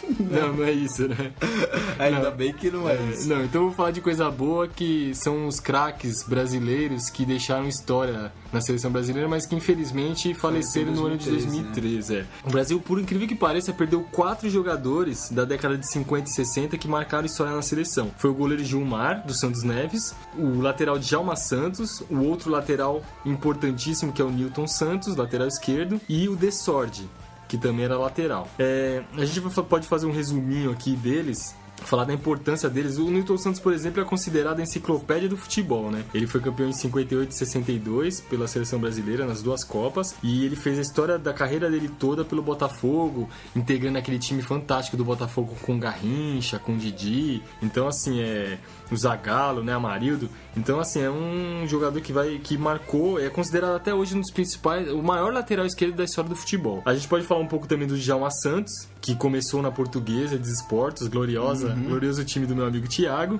Não, 0.19 0.53
não 0.53 0.63
é 0.63 0.71
isso, 0.71 1.07
né? 1.07 1.31
Ainda 1.99 2.29
Não. 2.29 2.35
bem 2.37 2.53
que 2.53 2.69
não 2.69 2.89
é, 2.89 2.93
É, 2.95 3.03
isso. 3.11 3.27
não, 3.29 3.43
então 3.43 3.61
vamos 3.61 3.75
falar 3.75 3.91
de 3.91 4.01
coisa 4.01 4.29
boa 4.29 4.67
que 4.67 5.13
são 5.15 5.47
os 5.47 5.59
craques 5.59 6.23
brasileiros 6.23 7.09
que 7.09 7.25
deixaram 7.25 7.67
história 7.67 8.31
na 8.51 8.61
seleção 8.61 8.91
brasileira, 8.91 9.27
mas 9.27 9.45
que 9.45 9.55
infelizmente 9.55 10.33
faleceram 10.33 10.91
no 10.93 11.05
ano 11.05 11.17
de 11.17 11.29
2013, 11.29 12.13
2013. 12.13 12.15
é. 12.15 12.25
O 12.47 12.51
Brasil, 12.51 12.79
por 12.79 12.99
incrível 12.99 13.27
que 13.27 13.35
pareça, 13.35 13.73
perdeu 13.73 14.03
quatro 14.11 14.49
jogadores 14.49 15.29
da 15.29 15.43
década 15.45 15.77
de 15.77 15.89
50 15.89 16.29
e 16.29 16.33
60 16.33 16.77
que 16.77 16.87
marcaram 16.87 17.25
história 17.25 17.53
na 17.53 17.61
seleção. 17.61 18.11
Foi 18.17 18.29
o 18.29 18.33
goleiro 18.33 18.63
Gilmar, 18.63 19.25
do 19.25 19.33
Santos 19.33 19.63
Neves, 19.63 20.15
o 20.37 20.61
lateral 20.61 20.97
Djalma 20.99 21.35
Santos, 21.35 22.01
o 22.09 22.19
outro 22.19 22.49
lateral 22.49 23.01
importantíssimo 23.25 24.11
que 24.13 24.21
é 24.21 24.25
o 24.25 24.31
Newton 24.31 24.67
Santos, 24.67 25.15
lateral 25.15 25.47
esquerdo, 25.47 25.99
e 26.07 26.27
o 26.29 26.35
Desorde, 26.35 27.09
que 27.47 27.57
também 27.57 27.85
era 27.85 27.97
lateral. 27.97 28.47
É, 28.57 29.03
a 29.17 29.25
gente 29.25 29.41
pode 29.63 29.87
fazer 29.87 30.05
um 30.05 30.11
resuminho 30.11 30.71
aqui 30.71 30.95
deles. 30.95 31.55
Falar 31.83 32.05
da 32.05 32.13
importância 32.13 32.69
deles. 32.69 32.97
O 32.97 33.09
Newton 33.09 33.37
Santos, 33.37 33.59
por 33.59 33.73
exemplo, 33.73 34.01
é 34.01 34.05
considerado 34.05 34.59
a 34.59 34.63
enciclopédia 34.63 35.29
do 35.29 35.37
futebol, 35.37 35.91
né? 35.91 36.03
Ele 36.13 36.25
foi 36.25 36.41
campeão 36.41 36.69
em 36.69 36.73
58 36.73 37.29
e 37.29 37.33
62 37.33 38.21
pela 38.21 38.47
seleção 38.47 38.79
brasileira 38.79 39.25
nas 39.25 39.41
duas 39.41 39.63
Copas 39.63 40.15
e 40.23 40.45
ele 40.45 40.55
fez 40.55 40.79
a 40.79 40.81
história 40.81 41.17
da 41.17 41.33
carreira 41.33 41.69
dele 41.69 41.89
toda 41.99 42.25
pelo 42.25 42.41
Botafogo, 42.41 43.29
integrando 43.55 43.97
aquele 43.97 44.17
time 44.17 44.41
fantástico 44.41 44.97
do 44.97 45.05
Botafogo 45.05 45.55
com 45.61 45.79
Garrincha, 45.79 46.57
com 46.57 46.75
Didi. 46.77 47.41
Então, 47.61 47.87
assim, 47.87 48.19
é 48.21 48.57
o 48.91 48.95
Zagallo, 48.95 49.63
né, 49.63 49.73
Amarildo. 49.73 50.29
Então, 50.55 50.79
assim, 50.79 51.01
é 51.01 51.09
um 51.09 51.67
jogador 51.67 51.99
que 52.01 52.13
vai 52.13 52.39
que 52.39 52.57
marcou, 52.57 53.19
é 53.19 53.29
considerado 53.29 53.75
até 53.75 53.93
hoje 53.93 54.15
um 54.15 54.21
dos 54.21 54.31
principais, 54.31 54.89
o 54.89 55.01
maior 55.01 55.33
lateral 55.33 55.65
esquerdo 55.65 55.95
da 55.95 56.03
história 56.03 56.29
do 56.29 56.35
futebol. 56.35 56.81
A 56.85 56.93
gente 56.93 57.07
pode 57.07 57.25
falar 57.25 57.41
um 57.41 57.47
pouco 57.47 57.67
também 57.67 57.87
do 57.87 57.97
Djalma 57.97 58.29
Santos, 58.31 58.87
que 59.05 59.15
começou 59.15 59.61
na 59.61 59.69
Portuguesa 59.69 60.35
de 60.35 60.49
Esportes, 60.49 61.07
gloriosa, 61.07 61.69
glorioso 61.75 62.25
time 62.25 62.47
do 62.47 62.55
meu 62.55 62.65
amigo 62.65 62.87
Thiago, 62.87 63.39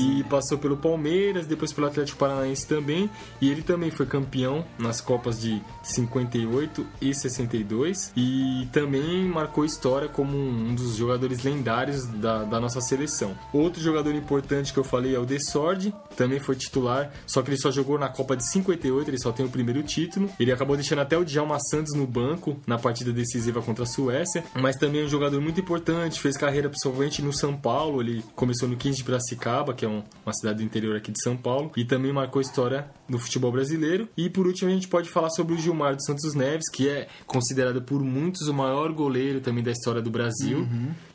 e 0.00 0.24
passou 0.24 0.56
pelo 0.56 0.78
Palmeiras, 0.78 1.46
depois 1.46 1.74
pelo 1.74 1.88
Atlético 1.88 2.18
Paranaense 2.18 2.66
também, 2.66 3.10
e 3.38 3.50
ele 3.50 3.60
também 3.60 3.90
foi 3.90 4.06
campeão 4.06 4.64
nas 4.78 5.02
Copas 5.02 5.38
de 5.38 5.60
58 5.82 6.86
e 7.02 7.14
62 7.14 8.12
e 8.16 8.66
também 8.72 9.26
marcou 9.26 9.66
história 9.66 10.08
como 10.08 10.38
um 10.38 10.74
dos 10.74 10.96
jogadores 10.96 11.42
lendários 11.42 12.06
da, 12.06 12.44
da 12.44 12.58
nossa 12.58 12.80
seleção. 12.80 13.36
Outro 13.52 13.82
jogador 13.82 14.14
importante 14.14 14.72
que 14.72 14.78
eu 14.78 14.84
falei 14.84 15.14
é 15.14 15.18
o 15.18 15.26
Desorde, 15.26 15.94
também 16.16 16.40
foi 16.40 16.56
titular, 16.56 17.12
só 17.26 17.42
que 17.42 17.50
ele 17.50 17.58
só 17.58 17.70
jogou 17.70 17.98
na 17.98 18.08
Copa 18.08 18.34
de 18.34 18.48
58, 18.48 19.10
ele 19.10 19.18
só 19.18 19.32
tem 19.32 19.44
o 19.44 19.50
primeiro 19.50 19.82
título. 19.82 20.30
Ele 20.40 20.50
acabou 20.50 20.76
deixando 20.76 21.00
até 21.00 21.18
o 21.18 21.24
Djalma 21.24 21.58
Santos 21.60 21.92
no 21.94 22.06
banco 22.06 22.58
na 22.66 22.78
partida 22.78 23.12
decisiva 23.12 23.60
contra 23.60 23.84
a 23.84 23.86
Suécia, 23.86 24.42
mas 24.54 24.76
também 24.76 24.93
é 25.00 25.04
um 25.04 25.08
jogador 25.08 25.40
muito 25.40 25.60
importante, 25.60 26.20
fez 26.20 26.36
carreira 26.36 26.68
principalmente 26.68 27.22
no 27.22 27.32
São 27.32 27.56
Paulo, 27.56 28.00
ele 28.00 28.24
começou 28.34 28.68
no 28.68 28.76
15 28.76 28.98
de 28.98 29.04
Piracicaba, 29.04 29.74
que 29.74 29.84
é 29.84 29.88
um- 29.88 30.02
uma 30.24 30.32
cidade 30.32 30.58
do 30.58 30.64
interior 30.64 30.96
aqui 30.96 31.10
de 31.12 31.22
São 31.22 31.36
Paulo, 31.36 31.70
e 31.76 31.84
também 31.84 32.12
marcou 32.12 32.40
história 32.40 32.86
no 33.08 33.18
futebol 33.18 33.50
brasileiro. 33.52 34.08
E 34.16 34.28
por 34.30 34.46
último 34.46 34.70
a 34.70 34.72
gente 34.74 34.88
pode 34.88 35.08
falar 35.08 35.30
sobre 35.30 35.54
o 35.54 35.58
Gilmar 35.58 35.94
dos 35.96 36.04
Santos 36.04 36.34
Neves, 36.34 36.68
que 36.70 36.88
é 36.88 37.08
considerado 37.26 37.82
por 37.82 38.02
muitos 38.02 38.48
o 38.48 38.54
maior 38.54 38.92
goleiro 38.92 39.40
também 39.40 39.62
da 39.62 39.70
história 39.72 40.00
do 40.02 40.10
Brasil. 40.10 40.66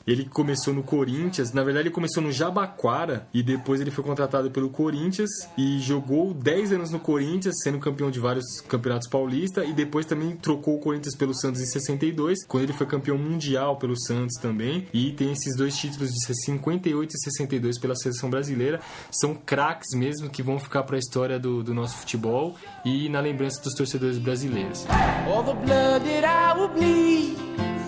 Ele 0.10 0.26
começou 0.26 0.74
no 0.74 0.82
Corinthians, 0.82 1.54
na 1.54 1.64
verdade 1.64 1.88
ele 1.88 1.94
começou 1.94 2.24
no 2.24 2.32
Jabaquara 2.32 3.28
e 3.32 3.44
depois 3.44 3.80
ele 3.80 3.92
foi 3.92 4.04
contratado 4.04 4.50
pelo 4.50 4.68
Corinthians 4.72 5.30
e 5.56 5.78
jogou 5.78 6.34
10 6.34 6.74
anos 6.74 6.90
no 6.90 7.00
Corinthians, 7.00 7.62
sendo 7.62 7.78
campeão 7.78 8.10
de 8.10 8.20
vários 8.20 8.60
campeonatos 8.62 9.08
paulistas 9.08 9.70
e 9.70 9.72
depois 9.72 10.08
também 10.08 10.36
trocou 10.36 10.78
o 10.78 10.80
Corinthians 10.80 11.16
pelo 11.16 11.36
Santos 11.36 11.62
em 11.62 11.66
62, 11.68 12.44
quando 12.48 12.64
ele 12.64 12.74
foi 12.74 12.88
campeão 12.88 13.20
mundial 13.20 13.78
pelo 13.78 13.96
Santos 13.96 14.34
também 14.42 14.88
e 14.92 15.12
tem 15.12 15.32
esses 15.32 15.56
dois 15.56 15.78
títulos 15.78 16.10
de 16.10 16.44
58 16.44 17.12
e 17.14 17.20
62 17.20 17.80
pela 17.80 17.96
seleção 17.96 18.32
brasileira. 18.32 18.82
São 19.12 19.36
craques 19.36 19.90
mesmo 19.94 20.28
que 20.28 20.42
vão 20.42 20.58
ficar 20.58 20.82
para 20.84 20.96
a 20.96 21.00
história 21.00 21.40
do, 21.40 21.62
do 21.62 21.72
nosso 21.72 21.96
futebol 21.98 22.56
e 22.84 23.10
na 23.10 23.20
lembrança 23.20 23.62
dos 23.62 23.76
torcedores 23.76 24.18
brasileiros. 24.18 24.88
All 25.28 25.44
the 25.44 25.54
blood 25.54 26.04
that 26.04 26.26
I 26.26 26.60
will 26.60 26.70
bleed. 26.70 27.38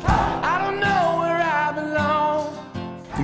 I 0.04 0.60
don't 0.64 0.80
know 0.80 1.11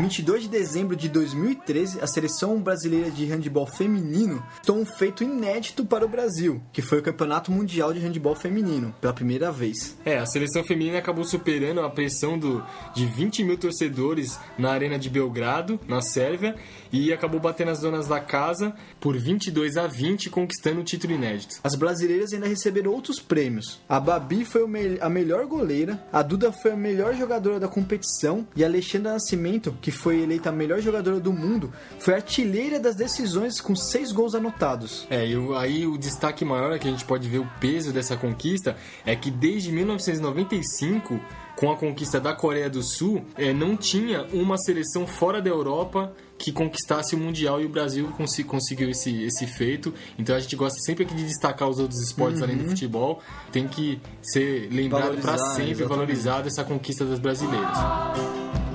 22 0.08 0.44
de 0.44 0.48
dezembro 0.48 0.96
de 0.96 1.10
2013, 1.10 2.00
a 2.00 2.08
seleção 2.08 2.62
brasileira 2.62 3.12
de 3.12 3.26
handebol 3.26 3.68
feminino 3.68 4.42
tomou 4.66 4.84
um 4.84 4.86
feito 4.86 5.22
inédito 5.22 5.86
para 5.86 6.06
o 6.06 6.08
Brasil, 6.08 6.62
que 6.72 6.82
foi 6.82 7.00
o 7.00 7.04
Campeonato 7.04 7.52
Mundial 7.52 7.94
de 7.94 8.00
Handebol 8.00 8.34
Feminino, 8.34 8.96
pela 9.02 9.12
primeira 9.12 9.52
vez. 9.52 9.98
É, 10.06 10.18
a 10.18 10.26
seleção 10.26 10.64
feminina 10.64 11.00
acabou 11.00 11.26
superando 11.26 11.82
a 11.82 11.90
pressão 11.90 12.40
do, 12.40 12.64
de 12.96 13.06
20 13.06 13.44
mil 13.44 13.58
torcedores 13.58 14.40
na 14.58 14.72
Arena 14.72 14.98
de 14.98 15.10
Belgrado, 15.10 15.78
na 15.86 16.00
Sérvia, 16.00 16.56
e 16.92 17.12
acabou 17.14 17.40
batendo 17.40 17.72
as 17.72 17.80
donas 17.80 18.08
da 18.08 18.20
casa 18.20 18.74
por 19.00 19.18
22 19.18 19.78
a 19.78 19.88
20, 19.88 20.30
conquistando 20.30 20.82
o 20.82 20.84
título 20.84 21.14
inédito. 21.14 21.56
As 21.64 21.76
brasileiras 21.76 22.34
ainda 22.34 22.48
receberam 22.48 22.92
outros 22.92 23.20
prêmios. 23.20 23.80
A 23.88 24.00
Babi 24.00 24.46
foi 24.46 24.68
me- 24.68 24.98
a 25.00 25.10
melhor 25.10 25.46
goleira, 25.46 26.02
a 26.12 26.22
Duda 26.22 26.52
foi 26.52 26.72
a 26.72 26.76
melhor 26.78 27.16
jogadora 27.16 27.60
da 27.60 27.68
competição 27.68 28.48
e 28.56 28.64
a 28.64 28.68
Alexandra 28.68 29.14
Nascimento, 29.14 29.78
que 29.82 29.92
foi 29.92 30.22
eleita 30.22 30.50
a 30.50 30.52
melhor 30.52 30.80
jogadora 30.82 31.20
do 31.20 31.32
mundo, 31.34 31.72
foi 32.00 32.14
artilheira 32.16 32.80
das 32.80 32.96
decisões 32.96 33.60
com 33.62 33.76
seis 33.76 34.12
gols 34.12 34.36
anotados. 34.36 35.08
É, 35.10 35.26
e 35.28 35.36
aí 35.56 35.86
o 35.88 35.98
destaque 35.98 36.44
maior 36.46 36.72
é 36.74 36.80
que 36.80 36.88
a 36.88 36.92
gente 36.92 37.06
pode 37.06 37.28
ver 37.30 37.40
o 37.40 37.48
peso 37.60 37.92
dessa 37.92 38.16
conquista 38.18 38.76
é 39.06 39.16
que 39.16 39.30
desde 39.32 39.72
1995, 39.72 41.20
com 41.56 41.72
a 41.72 41.76
conquista 41.78 42.20
da 42.20 42.34
Coreia 42.34 42.70
do 42.70 42.84
Sul, 42.84 43.26
é, 43.36 43.52
não 43.54 43.76
tinha 43.76 44.24
uma 44.34 44.58
seleção 44.58 45.08
fora 45.08 45.42
da 45.42 45.50
Europa 45.50 46.14
que 46.38 46.52
conquistasse 46.52 47.16
o 47.16 47.18
Mundial 47.18 47.60
e 47.62 47.66
o 47.66 47.70
Brasil 47.70 48.08
consi- 48.16 48.44
conseguiu 48.44 48.90
esse, 48.90 49.24
esse 49.24 49.48
feito. 49.48 49.94
Então 50.20 50.36
a 50.36 50.40
gente 50.40 50.56
gosta 50.56 50.78
sempre 50.86 51.04
aqui 51.04 51.16
de 51.16 51.24
destacar 51.26 51.68
os 51.68 51.80
outros 51.80 52.00
esportes 52.02 52.42
além 52.42 52.58
do 52.58 52.66
futebol. 52.70 53.22
Tem 53.52 53.68
que 53.68 54.00
ser 54.22 54.70
lembrado 54.72 55.18
para 55.20 55.38
sempre, 55.38 55.72
exatamente. 55.72 55.88
valorizado 55.88 56.48
essa 56.48 56.64
conquista 56.64 57.06
das 57.06 57.20
brasileiras. 57.20 58.67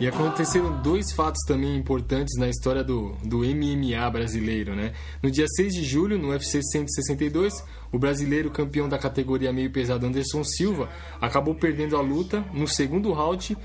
E 0.00 0.06
aconteceram 0.06 0.80
dois 0.80 1.12
fatos 1.12 1.42
também 1.44 1.76
importantes 1.76 2.38
na 2.38 2.48
história 2.48 2.84
do, 2.84 3.16
do 3.24 3.38
MMA 3.38 4.08
brasileiro, 4.10 4.76
né? 4.76 4.92
No 5.20 5.28
dia 5.28 5.46
6 5.48 5.74
de 5.74 5.84
julho, 5.84 6.16
no 6.16 6.28
UFC 6.28 6.62
162, 6.62 7.64
o 7.90 7.98
brasileiro 7.98 8.48
campeão 8.48 8.88
da 8.88 8.96
categoria 8.96 9.52
meio 9.52 9.70
pesado 9.72 10.06
Anderson 10.06 10.44
Silva 10.44 10.88
acabou 11.20 11.54
perdendo 11.54 11.96
a 11.96 12.00
luta 12.00 12.44
no 12.52 12.68
segundo 12.68 13.12
round 13.12 13.56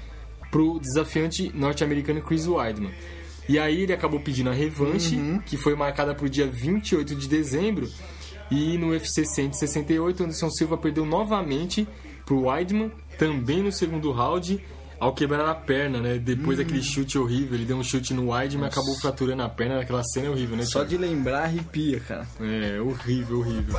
pro 0.49 0.79
desafiante 0.79 1.51
norte-americano 1.53 2.21
Chris 2.21 2.47
Weidman. 2.47 2.91
E 3.47 3.59
aí 3.59 3.81
ele 3.81 3.93
acabou 3.93 4.19
pedindo 4.19 4.49
a 4.49 4.53
revanche, 4.53 5.15
que 5.45 5.55
foi 5.55 5.75
marcada 5.75 6.15
para 6.15 6.25
o 6.25 6.29
dia 6.29 6.47
28 6.47 7.13
de 7.13 7.27
dezembro. 7.27 7.87
E 8.49 8.77
no 8.77 8.89
UFC 8.89 9.25
168, 9.25 10.23
Anderson 10.23 10.49
Silva 10.49 10.77
perdeu 10.77 11.05
novamente 11.05 11.87
pro 12.25 12.47
Weidman, 12.47 12.91
também 13.17 13.61
no 13.61 13.71
segundo 13.71 14.11
round, 14.11 14.63
ao 15.03 15.13
quebrar 15.13 15.49
a 15.49 15.53
perna, 15.53 15.99
né? 15.99 16.17
Depois 16.17 16.57
daquele 16.57 16.81
chute 16.81 17.17
horrível, 17.17 17.55
ele 17.55 17.65
deu 17.65 17.75
um 17.75 17.83
chute 17.83 18.13
no 18.13 18.31
Weidman 18.31 18.63
e 18.63 18.67
acabou 18.69 18.95
fraturando 18.95 19.43
a 19.43 19.49
perna. 19.49 19.81
Aquela 19.81 20.01
cena 20.01 20.27
é 20.27 20.29
horrível, 20.29 20.55
né? 20.55 20.63
Só 20.63 20.85
de 20.85 20.97
lembrar 20.97 21.43
arrepia, 21.43 21.99
cara. 21.99 22.25
É, 22.39 22.79
horrível, 22.79 23.39
horrível. 23.39 23.75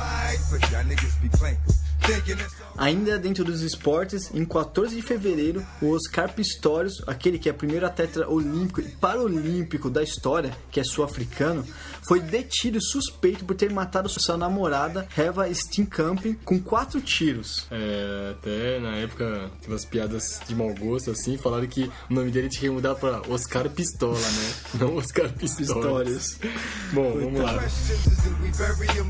Ainda 2.77 3.17
dentro 3.17 3.43
dos 3.43 3.61
esportes, 3.61 4.29
em 4.35 4.45
14 4.45 4.95
de 4.95 5.01
fevereiro, 5.01 5.65
o 5.81 5.89
Oscar 5.89 6.31
Pistorius, 6.31 7.01
aquele 7.07 7.39
que 7.39 7.49
é 7.49 7.51
o 7.51 7.55
primeiro 7.55 7.87
atleta 7.87 8.29
olímpico 8.29 8.81
e 8.81 8.83
paralímpico 8.83 9.89
da 9.89 10.03
história, 10.03 10.55
que 10.69 10.79
é 10.79 10.83
sul-africano, 10.83 11.65
foi 12.07 12.19
detido 12.19 12.77
e 12.77 12.81
suspeito 12.81 13.45
por 13.45 13.55
ter 13.55 13.71
matado 13.71 14.07
sua 14.09 14.37
namorada, 14.37 15.07
Heva 15.17 15.51
Steenkamp, 15.53 16.23
com 16.43 16.59
quatro 16.59 17.01
tiros. 17.01 17.67
É, 17.71 18.31
até 18.31 18.79
na 18.79 18.95
época, 18.97 19.51
aquelas 19.61 19.85
piadas 19.85 20.41
de 20.47 20.55
mau 20.55 20.73
gosto, 20.75 21.11
assim, 21.11 21.37
falaram 21.37 21.67
que 21.67 21.91
o 22.09 22.13
nome 22.13 22.31
dele 22.31 22.49
tinha 22.49 22.69
que 22.69 22.69
mudar 22.69 22.95
pra 22.95 23.21
Oscar 23.29 23.69
Pistola, 23.69 24.19
né? 24.19 24.53
Não 24.79 24.95
Oscar. 24.97 25.29
Pistorius. 25.33 26.39
Bom, 26.93 27.13
vamos 27.13 27.41
lá. 27.41 27.59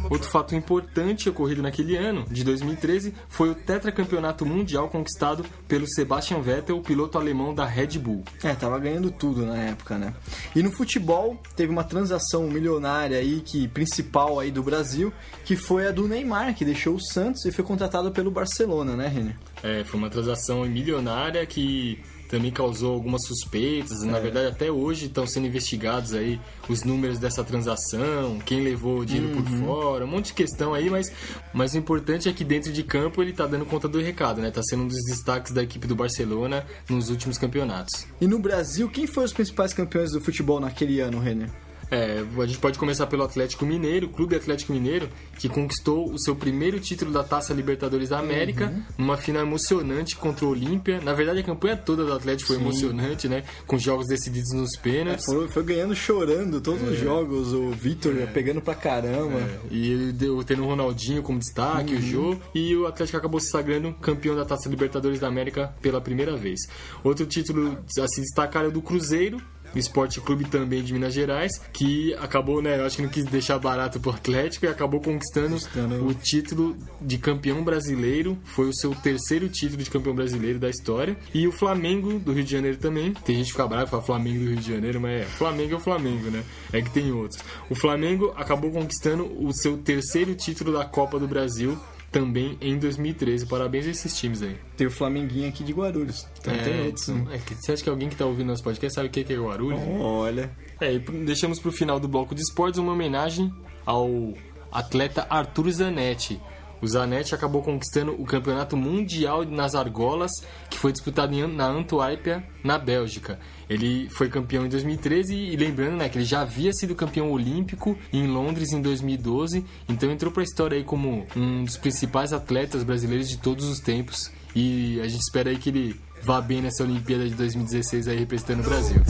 Outro 0.10 0.30
fato 0.30 0.56
importante 0.56 1.30
ocorrido 1.30 1.62
naquele 1.62 1.96
ano, 1.96 2.26
de 2.30 2.44
2013, 2.44 3.14
foi 3.30 3.50
o 3.50 3.56
tetracampeonato 3.56 4.46
mundial 4.46 4.90
conquistado 4.90 5.46
pelo 5.68 5.88
Sebastian 5.88 6.42
Vettel, 6.42 6.82
piloto 6.82 7.18
alemão 7.18 7.54
da 7.54 7.66
Red 7.66 8.00
Bull. 8.00 8.24
É, 8.44 8.54
tava 8.54 8.80
ganhando 8.80 9.12
tudo 9.12 9.46
na 9.46 9.58
época, 9.58 9.98
né? 9.98 10.14
E 10.56 10.64
no 10.64 10.72
futebol, 10.72 11.42
teve 11.56 11.72
uma 11.72 11.84
transação 11.84 12.48
milionária 12.48 12.85
aí, 12.86 13.42
que 13.42 13.68
principal 13.68 14.40
aí 14.40 14.52
do 14.52 14.64
Brasil, 14.64 15.14
que 15.44 15.56
foi 15.56 15.88
a 15.88 15.92
do 15.92 16.08
Neymar, 16.08 16.56
que 16.56 16.66
deixou 16.66 16.96
o 16.96 17.00
Santos 17.02 17.46
e 17.46 17.52
foi 17.52 17.64
contratado 17.64 18.12
pelo 18.12 18.32
Barcelona, 18.32 18.96
né, 18.96 19.08
Renner? 19.08 19.36
É, 19.64 19.84
foi 19.84 20.00
uma 20.00 20.10
transação 20.10 20.66
milionária 20.66 21.46
que 21.46 22.00
também 22.28 22.52
causou 22.52 22.94
algumas 22.94 23.26
suspeitas. 23.26 24.02
Na 24.04 24.20
verdade, 24.20 24.48
até 24.48 24.72
hoje 24.72 25.06
estão 25.06 25.26
sendo 25.26 25.48
investigados 25.48 26.14
aí 26.14 26.40
os 26.68 26.84
números 26.84 27.20
dessa 27.20 27.44
transação, 27.44 28.40
quem 28.46 28.62
levou 28.62 29.00
o 29.00 29.06
dinheiro 29.06 29.36
por 29.36 29.46
fora, 29.46 30.06
um 30.06 30.08
monte 30.08 30.28
de 30.28 30.34
questão 30.34 30.74
aí, 30.74 30.90
mas, 30.90 31.12
mas 31.54 31.74
o 31.74 31.78
importante 31.78 32.28
é 32.28 32.34
que 32.34 32.44
dentro 32.44 32.72
de 32.72 32.84
campo 32.84 33.22
ele 33.22 33.34
tá 33.34 33.46
dando 33.46 33.66
conta 33.66 33.88
do 33.88 34.00
recado, 34.00 34.42
né? 34.42 34.52
Tá 34.52 34.62
sendo 34.64 34.84
um 34.84 34.88
dos 34.88 35.02
destaques 35.06 35.52
da 35.52 35.64
equipe 35.64 35.88
do 35.88 35.96
Barcelona 35.96 36.66
nos 36.90 37.10
últimos 37.10 37.38
campeonatos. 37.38 38.06
E 38.20 38.28
no 38.28 38.40
Brasil, 38.40 38.90
quem 38.90 39.08
foram 39.08 39.26
os 39.26 39.34
principais 39.34 39.74
campeões 39.74 40.12
do 40.12 40.22
futebol 40.22 40.60
naquele 40.60 41.00
ano, 41.00 41.20
Renner? 41.20 41.50
É, 41.92 42.24
a 42.42 42.46
gente 42.46 42.60
pode 42.60 42.80
começar 42.80 43.08
pelo 43.08 43.24
Atlético 43.24 43.66
Mineiro, 43.66 44.08
o 44.08 44.10
Clube 44.10 44.36
Atlético 44.36 44.74
Mineiro, 44.74 45.10
que 45.38 45.48
conquistou 45.48 46.12
o 46.12 46.20
seu 46.20 46.36
primeiro 46.36 46.80
título 46.80 47.12
da 47.12 47.24
Taça 47.24 47.54
Libertadores 47.54 48.10
da 48.10 48.20
América, 48.20 48.74
numa 48.98 49.18
final 49.18 49.44
emocionante 49.44 50.16
contra 50.16 50.46
o 50.46 50.50
Olímpia. 50.50 51.00
Na 51.02 51.14
verdade, 51.14 51.40
a 51.40 51.44
campanha 51.44 51.78
toda 51.78 52.04
do 52.04 52.14
Atlético 52.14 52.48
foi 52.48 52.58
emocionante, 52.58 53.28
né? 53.28 53.44
Com 53.68 53.78
jogos 53.78 54.08
decididos 54.08 54.52
nos 54.54 54.76
pênaltis. 54.78 55.26
Foi, 55.26 55.48
foi 55.48 55.64
ganhando 55.64 55.96
chorando 55.96 56.60
todos 56.60 56.82
os 56.88 57.00
jogos, 57.00 57.54
o 57.54 57.72
Vitor 57.72 58.14
pegando 58.34 58.62
pra 58.62 58.76
caramba. 58.76 59.40
E 59.70 59.92
ele 59.92 60.12
deu, 60.12 60.44
tendo 60.44 60.64
o 60.64 60.68
Ronaldinho 60.68 61.22
como 61.22 61.40
destaque, 61.40 61.96
o 61.96 62.02
Jô, 62.02 62.38
e 62.54 62.76
o 62.76 62.88
Atlético 62.88 63.18
acabou 63.18 63.40
se 63.40 63.50
sagrando 63.50 63.94
campeão 63.94 64.36
da 64.36 64.46
Taça 64.46 64.70
Libertadores 64.70 65.20
da 65.20 65.28
América 65.28 65.74
pela 65.82 66.02
primeira 66.02 66.36
vez. 66.36 66.60
Outro 67.04 67.26
título 67.26 67.78
a 68.00 68.08
se 68.08 68.22
destacar 68.22 68.66
é 68.66 68.68
o 68.68 68.72
do 68.72 68.82
Cruzeiro, 68.82 69.42
Esporte 69.76 70.22
Clube 70.22 70.46
também 70.46 70.84
de 70.84 70.94
Minas 70.94 71.14
Gerais, 71.14 71.52
que 71.74 72.14
acabou, 72.16 72.62
né, 72.62 72.80
eu 72.80 72.86
acho 72.86 72.98
que 72.98 73.02
não 73.02 73.10
quis 73.10 73.26
deixar 73.26 73.60
barato 73.60 74.00
pro 74.00 74.12
Atlético 74.12 74.66
e 74.66 74.70
acabou 74.70 75.00
conquistando, 75.00 75.52
Conquistando. 75.56 76.08
o 76.08 76.14
título 76.14 76.78
de 77.02 77.18
campeão 77.18 77.64
brasileiro, 77.64 78.38
foi 78.44 78.68
o 78.70 78.74
seu 78.74 78.94
terceiro 78.96 79.50
título 79.50 79.84
de 79.84 79.90
campeão 79.90 80.16
brasileiro 80.16 80.60
da 80.60 80.70
história. 80.70 81.18
E 81.34 81.48
o 81.48 81.52
Flamengo 81.52 82.20
do 82.20 82.34
Rio 82.34 82.44
de 82.44 82.52
Janeiro 82.52 82.78
também, 82.78 83.14
tem 83.14 83.36
gente 83.38 83.48
que 83.48 83.52
fica 83.52 83.68
brava 83.68 83.86
e 83.86 83.88
fala 83.88 84.04
Flamengo 84.04 84.40
do 84.40 84.50
Rio 84.52 84.58
de 84.58 84.72
Janeiro, 84.74 85.00
mas 85.02 85.22
é, 85.22 85.26
Flamengo 85.26 85.74
é 85.74 85.78
o 85.78 85.80
Flamengo, 85.80 86.30
né? 86.30 86.44
É 86.72 86.82
que 86.82 86.90
tem 86.90 87.12
outros. 87.12 87.42
O 87.70 87.76
Flamengo 87.76 88.34
acabou 88.36 88.72
conquistando 88.72 89.26
o 89.44 89.52
seu 89.54 89.78
terceiro 89.78 90.36
título 90.36 90.74
da 90.74 90.86
Copa 90.86 91.20
do 91.20 91.28
Brasil 91.28 91.78
também 92.16 92.58
em 92.62 92.78
2013. 92.78 93.46
Parabéns 93.46 93.86
a 93.88 93.90
esses 93.90 94.18
times 94.18 94.42
aí. 94.42 94.56
Tem 94.78 94.88
o 94.88 94.92
Flamenguinho 94.92 95.50
aqui 95.50 95.66
de 95.66 95.74
Guarulhos. 95.74 96.26
Então 96.40 96.58
tem 96.64 96.86
outros. 96.86 97.10
né? 97.10 97.26
é 97.36 97.38
você 97.38 97.74
acha 97.74 97.84
que 97.84 97.90
alguém 97.90 98.08
que 98.08 98.16
tá 98.16 98.26
ouvindo 98.26 98.48
nosso 98.48 98.64
podcast 98.64 98.96
sabe 98.96 99.10
o 99.10 99.12
que 99.12 99.26
que 99.26 99.34
é 99.34 99.36
Guarulhos? 99.36 99.82
Olha. 100.00 100.50
É, 100.80 100.94
e 100.94 101.00
deixamos 101.00 101.60
pro 101.60 101.74
final 101.74 102.00
do 102.00 102.08
bloco 102.08 102.34
de 102.34 102.40
esportes 102.40 102.80
uma 102.80 102.94
homenagem 102.94 103.54
ao 103.86 104.34
atleta 104.72 105.28
Arthur 105.30 105.70
Zanetti. 105.72 106.40
O 106.82 106.88
Zanetti 106.88 107.36
acabou 107.36 107.62
conquistando 107.62 108.14
o 108.14 108.24
campeonato 108.24 108.78
mundial 108.78 109.44
nas 109.44 109.76
argolas, 109.76 110.32
que 110.70 110.78
foi 110.78 110.94
disputado 110.94 111.36
na 111.50 111.68
Antuérpia, 111.68 112.48
na 112.64 112.78
Bélgica. 112.78 113.40
Ele 113.70 114.10
foi 114.10 114.30
campeão 114.30 114.66
em 114.66 114.70
2013 114.70 115.34
e 115.34 115.56
lembrando 115.56 115.98
né, 115.98 116.10
que 116.10 116.18
ele 116.18 116.26
já 116.26 116.42
havia 116.42 116.72
sido 116.74 116.96
campeão 116.96 117.32
olímpico 117.32 117.98
em 118.12 118.28
Londres 118.28 118.72
em 118.72 118.82
2012, 118.82 119.66
então 119.90 120.12
entrou 120.12 120.32
para 120.32 120.42
a 120.42 120.46
história 120.46 120.78
aí 120.78 120.84
como 120.84 121.26
um 121.36 121.64
dos 121.64 121.78
principais 121.78 122.34
atletas 122.34 122.84
brasileiros 122.84 123.30
de 123.30 123.38
todos 123.38 123.66
os 123.66 123.80
tempos. 123.80 124.32
E 124.56 125.00
a 125.02 125.08
gente 125.08 125.22
espera 125.22 125.50
aí 125.50 125.58
que 125.58 125.70
ele 125.70 126.00
vá 126.24 126.42
bem 126.42 126.62
nessa 126.62 126.84
Olimpíada 126.84 127.28
de 127.28 127.36
2016 127.36 128.08
aí 128.08 128.18
representando 128.18 128.62
o 128.62 128.64
Brasil. 128.64 129.02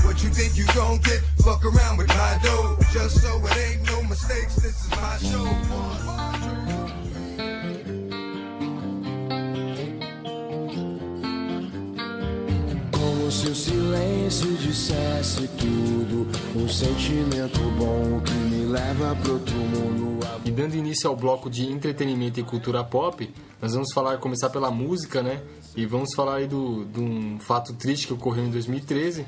Silêncio 13.31 14.53
dissesse 14.57 15.47
tudo. 15.57 16.27
Um 16.55 16.69
sentimento 16.69 17.59
bom 17.77 18.21
que 18.21 18.31
me 18.31 18.65
leva 18.65 19.15
pro 19.15 19.33
outro 19.33 19.55
mundo. 19.55 20.19
E 20.45 20.51
dando 20.51 20.75
início 20.75 21.09
ao 21.09 21.15
bloco 21.15 21.49
de 21.49 21.65
entretenimento 21.65 22.39
e 22.39 22.43
cultura 22.43 22.83
pop, 22.83 23.27
nós 23.59 23.73
vamos 23.73 23.91
falar, 23.93 24.17
começar 24.19 24.51
pela 24.51 24.69
música, 24.69 25.23
né? 25.23 25.41
E 25.75 25.85
vamos 25.87 26.13
falar 26.13 26.35
aí 26.35 26.47
do, 26.47 26.85
de 26.85 26.99
um 26.99 27.39
fato 27.39 27.73
triste 27.73 28.05
que 28.05 28.13
ocorreu 28.13 28.45
em 28.45 28.51
2013, 28.51 29.25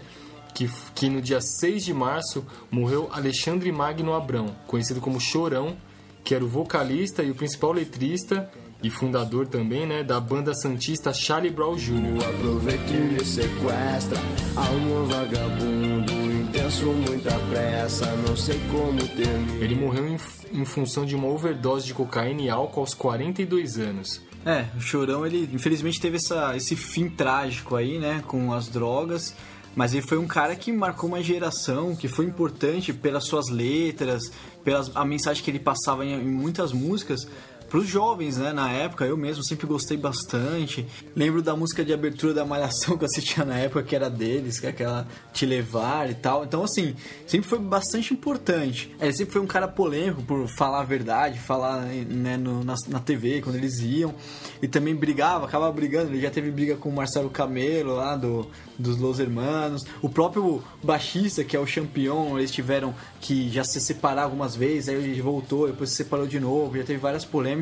que, 0.54 0.70
que 0.94 1.10
no 1.10 1.20
dia 1.22 1.42
6 1.42 1.84
de 1.84 1.94
março 1.94 2.46
morreu 2.70 3.10
Alexandre 3.12 3.72
Magno 3.72 4.14
Abrão, 4.14 4.56
conhecido 4.68 5.02
como 5.02 5.20
Chorão, 5.20 5.76
que 6.24 6.36
era 6.36 6.46
o 6.46 6.48
vocalista 6.48 7.24
e 7.24 7.32
o 7.32 7.36
principal 7.36 7.72
letrista 7.72 8.48
e 8.84 8.90
fundador 8.90 9.48
também, 9.48 9.86
né, 9.88 10.04
da 10.04 10.20
banda 10.20 10.54
santista 10.54 11.14
Charlie 11.14 11.52
Brown 11.52 11.76
Jr. 11.76 12.24
Aproveita 12.30 12.94
e 12.94 13.14
me 13.14 13.26
sequestra. 13.26 14.18
Alma 14.56 15.04
vagabundo, 15.06 16.14
intenso, 16.14 16.86
muita 16.86 17.32
pressa. 17.50 18.06
Não 18.28 18.36
sei 18.36 18.60
como 18.72 19.00
termina. 19.16 19.64
Ele 19.64 19.76
morreu 19.76 20.08
em, 20.08 20.18
em 20.54 20.66
função 20.66 21.06
de 21.06 21.16
uma 21.16 21.28
overdose 21.28 21.88
de 21.88 21.94
cocaína 21.94 22.42
e 22.42 22.50
álcool 22.50 22.82
aos 22.82 22.94
42 22.94 23.80
anos. 23.80 24.22
É, 24.46 24.66
o 24.78 24.80
Chorão, 24.80 25.26
ele 25.26 25.50
infelizmente 25.52 26.00
teve 26.00 26.18
essa, 26.18 26.56
esse 26.56 26.76
fim 26.76 27.10
trágico 27.10 27.76
aí, 27.76 27.98
né, 27.98 28.24
com 28.28 28.54
as 28.54 28.68
drogas. 28.68 29.34
Mas 29.76 29.94
ele 29.94 30.02
foi 30.08 30.18
um 30.18 30.26
cara 30.26 30.56
que 30.56 30.72
marcou 30.72 31.08
uma 31.08 31.22
geração, 31.22 31.96
que 31.96 32.08
foi 32.08 32.26
importante 32.26 32.92
pelas 32.92 33.26
suas 33.26 33.48
letras, 33.50 34.32
pela 34.64 34.84
a 34.96 35.06
mensagem 35.06 35.44
que 35.44 35.52
ele 35.52 35.60
passava 35.60 36.04
em, 36.04 36.14
em 36.14 36.32
muitas 36.32 36.72
músicas. 36.74 37.28
Pros 37.70 37.88
jovens, 37.88 38.38
né? 38.38 38.54
Na 38.54 38.72
época, 38.72 39.06
eu 39.06 39.18
mesmo 39.18 39.44
sempre 39.44 39.68
gostei 39.68 39.98
bastante. 39.98 40.86
Lembro 41.16 41.42
da 41.42 41.56
música 41.56 41.84
de 41.84 41.94
abertura 41.94 42.34
da 42.34 42.46
Malhação 42.46 42.98
que 42.98 43.04
eu 43.04 43.08
assistia 43.08 43.44
na 43.44 43.58
época, 43.58 43.84
que 43.84 43.96
era 43.96 44.10
deles, 44.10 44.60
que 44.60 44.66
é 44.66 44.70
aquela 44.70 45.08
Te 45.34 45.46
Levar 45.46 46.10
e 46.10 46.16
tal. 46.16 46.44
Então, 46.46 46.64
assim, 46.64 46.96
sempre 47.26 47.48
foi 47.48 47.60
bastante 47.60 48.14
importante. 48.14 48.96
Ele 49.00 49.14
sempre 49.14 49.34
foi 49.34 49.42
um 49.42 49.48
cara 49.48 49.68
polêmico 49.68 50.22
por 50.24 50.48
falar 50.58 50.82
a 50.82 50.84
verdade, 50.84 51.40
falar 51.40 51.82
né, 51.82 52.38
no- 52.38 52.64
na, 52.64 52.76
na 52.88 53.00
TV, 53.00 53.42
quando 53.42 53.56
eles 53.58 53.80
iam. 53.80 54.14
E 54.62 54.68
também 54.68 54.96
brigava, 54.96 55.46
acabava 55.46 55.72
brigando. 55.72 56.12
Ele 56.12 56.22
já 56.22 56.30
teve 56.32 56.50
briga 56.52 56.76
com 56.76 56.90
o 56.90 56.94
Marcelo 56.96 57.30
Camelo 57.30 57.96
lá 57.96 58.16
do, 58.16 58.48
dos 58.80 58.98
Los 58.98 59.20
Hermanos. 59.20 59.86
O 60.02 60.10
próprio 60.10 60.64
baixista, 60.82 61.44
que 61.44 61.56
é 61.56 61.60
o 61.60 61.66
Champion, 61.68 62.38
eles 62.38 62.52
tiveram 62.52 62.96
que 63.20 63.50
já 63.50 63.64
se 63.64 63.82
separar 63.82 64.24
algumas 64.24 64.56
vezes, 64.56 64.90
aí 64.90 64.96
ele 64.96 65.22
voltou, 65.22 65.68
depois 65.68 65.90
se 65.90 65.96
separou 65.98 66.26
de 66.28 66.40
novo, 66.40 66.78
já 66.78 66.84
teve 66.84 67.00
várias 67.00 67.26
polêmicas. 67.26 67.57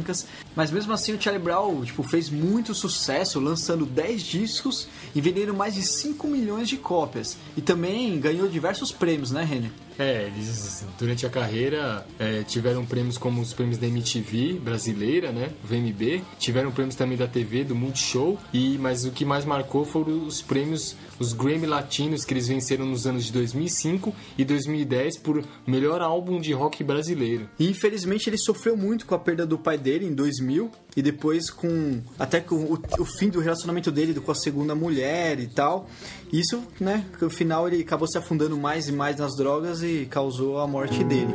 Mas 0.56 0.72
mesmo 0.72 0.94
assim 0.94 1.14
o 1.14 1.22
Charlie 1.22 1.44
Brown 1.44 1.84
tipo, 1.84 2.04
fez 2.04 2.30
muito 2.30 2.74
sucesso, 2.74 3.40
lançando 3.40 3.86
10 3.86 4.22
discos 4.22 4.88
e 5.14 5.22
vendendo 5.22 5.54
mais 5.54 5.76
de 5.76 5.84
5 5.84 6.28
milhões 6.28 6.68
de 6.70 6.78
cópias. 6.78 7.38
E 7.56 7.62
também 7.62 8.20
ganhou 8.20 8.48
diversos 8.48 8.92
prêmios, 8.92 9.32
né, 9.32 9.44
Renner? 9.44 9.72
É, 9.98 10.28
eles 10.28 10.86
durante 10.98 11.26
a 11.26 11.30
carreira 11.30 12.06
é, 12.20 12.44
tiveram 12.44 12.86
prêmios 12.86 13.18
como 13.18 13.42
os 13.42 13.54
prêmios 13.54 13.78
da 13.78 13.88
MTV 13.88 14.60
brasileira, 14.60 15.32
né, 15.32 15.52
VMB, 15.64 16.22
tiveram 16.38 16.72
prêmios 16.72 16.96
também 16.96 17.18
da 17.18 17.28
TV, 17.28 17.64
do 17.64 17.76
Multishow, 17.76 18.38
e 18.54 18.78
mas 18.78 19.06
o 19.06 19.12
que 19.12 19.24
mais 19.24 19.46
marcou 19.46 19.86
foram 19.86 20.26
os 20.26 20.42
prêmios, 20.42 20.96
os 21.20 21.34
Grammy 21.34 21.66
Latinos 21.66 22.26
que 22.26 22.34
eles 22.34 22.48
venceram 22.48 22.86
nos 22.86 23.08
anos 23.08 23.26
de 23.26 23.32
2005 23.32 24.14
e 24.38 24.44
2010 24.44 25.18
por 25.18 25.44
melhor 25.66 26.02
álbum 26.02 26.40
de 26.40 26.54
rock 26.54 26.84
brasileiro. 26.84 27.50
E 27.60 27.70
infelizmente 27.70 28.30
ele 28.30 28.38
sofreu 28.38 28.76
muito 28.76 29.06
com 29.06 29.16
a 29.16 29.20
perda 29.20 29.46
do 29.46 29.58
pai 29.58 29.78
dele 29.78 30.06
em 30.06 30.14
2000 30.14 30.72
e 30.96 31.02
depois 31.02 31.50
com 31.50 32.02
até 32.18 32.40
com 32.40 32.56
o, 32.56 32.80
o 33.00 33.06
fim 33.06 33.30
do 33.30 33.40
relacionamento 33.40 33.92
dele 33.92 34.20
com 34.20 34.32
a 34.32 34.36
segunda 34.36 34.74
mulher 34.74 35.40
e 35.40 35.48
tal. 35.48 35.90
Isso, 36.32 36.64
né, 36.80 37.06
no 37.22 37.30
final 37.30 37.68
ele 37.68 37.82
acabou 37.82 38.08
se 38.08 38.18
afundando 38.18 38.58
mais 38.58 38.88
e 38.88 38.92
mais 38.92 39.18
nas 39.18 39.36
drogas 39.36 39.84
e 39.84 40.08
causou 40.10 40.60
a 40.60 40.68
morte 40.68 41.04
dele. 41.04 41.34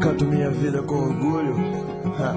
Canto 0.00 0.24
minha 0.26 0.50
vida 0.50 0.82
com 0.82 0.94
orgulho. 0.94 1.56
Ha. 2.18 2.34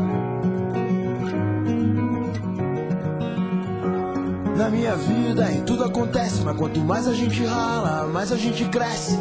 Na 4.58 4.70
minha 4.72 4.96
vida 4.96 5.52
e 5.52 5.62
tudo 5.62 5.84
acontece, 5.84 6.42
mas 6.42 6.58
quanto 6.58 6.80
mais 6.80 7.08
a 7.08 7.14
gente 7.14 7.46
rala, 7.46 8.08
mais 8.08 8.32
a 8.32 8.38
gente 8.38 8.66
cresce. 8.70 9.16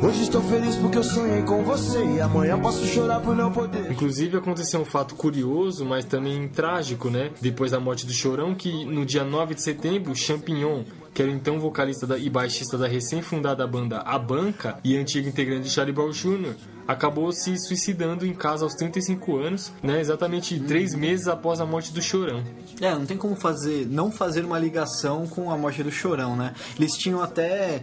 Hoje 0.00 0.22
estou 0.22 0.40
feliz 0.42 0.76
porque 0.76 0.96
eu 0.96 1.02
sonhei 1.02 1.42
com 1.42 1.64
você 1.64 2.04
e 2.04 2.20
amanhã 2.20 2.58
posso 2.58 2.84
chorar 2.86 3.20
por 3.20 3.34
não 3.34 3.50
poder. 3.52 3.90
Inclusive 3.90 4.36
aconteceu 4.36 4.80
um 4.80 4.84
fato 4.84 5.14
curioso, 5.16 5.84
mas 5.84 6.04
também 6.04 6.46
trágico, 6.48 7.10
né? 7.10 7.30
Depois 7.40 7.72
da 7.72 7.80
morte 7.80 8.06
do 8.06 8.12
Chorão, 8.12 8.54
que 8.54 8.84
no 8.84 9.04
dia 9.04 9.24
9 9.24 9.54
de 9.54 9.62
setembro, 9.62 10.14
Champignon, 10.14 10.84
que 11.12 11.20
era 11.20 11.30
então 11.32 11.58
vocalista 11.58 12.06
da- 12.06 12.16
e 12.18 12.30
baixista 12.30 12.78
da 12.78 12.86
recém-fundada 12.86 13.66
banda 13.66 13.98
A 13.98 14.18
Banca 14.18 14.78
e 14.84 14.96
antigo 14.96 15.28
integrante 15.28 15.62
de 15.62 15.70
Charlie 15.70 15.94
Brown 15.94 16.10
Jr., 16.10 16.54
acabou 16.86 17.30
se 17.32 17.54
suicidando 17.58 18.24
em 18.24 18.32
casa 18.32 18.64
aos 18.64 18.74
35 18.74 19.36
anos, 19.36 19.72
né? 19.82 20.00
Exatamente 20.00 20.58
três 20.60 20.94
meses 20.94 21.26
após 21.28 21.60
a 21.60 21.66
morte 21.66 21.92
do 21.92 22.00
Chorão. 22.00 22.42
É, 22.80 22.92
não 22.94 23.04
tem 23.04 23.16
como 23.16 23.34
fazer, 23.36 23.86
não 23.90 24.10
fazer 24.12 24.42
uma 24.44 24.58
ligação 24.58 25.26
com 25.26 25.50
a 25.50 25.58
morte 25.58 25.82
do 25.82 25.90
Chorão, 25.90 26.34
né? 26.36 26.54
Eles 26.78 26.92
tinham 26.96 27.20
até 27.20 27.82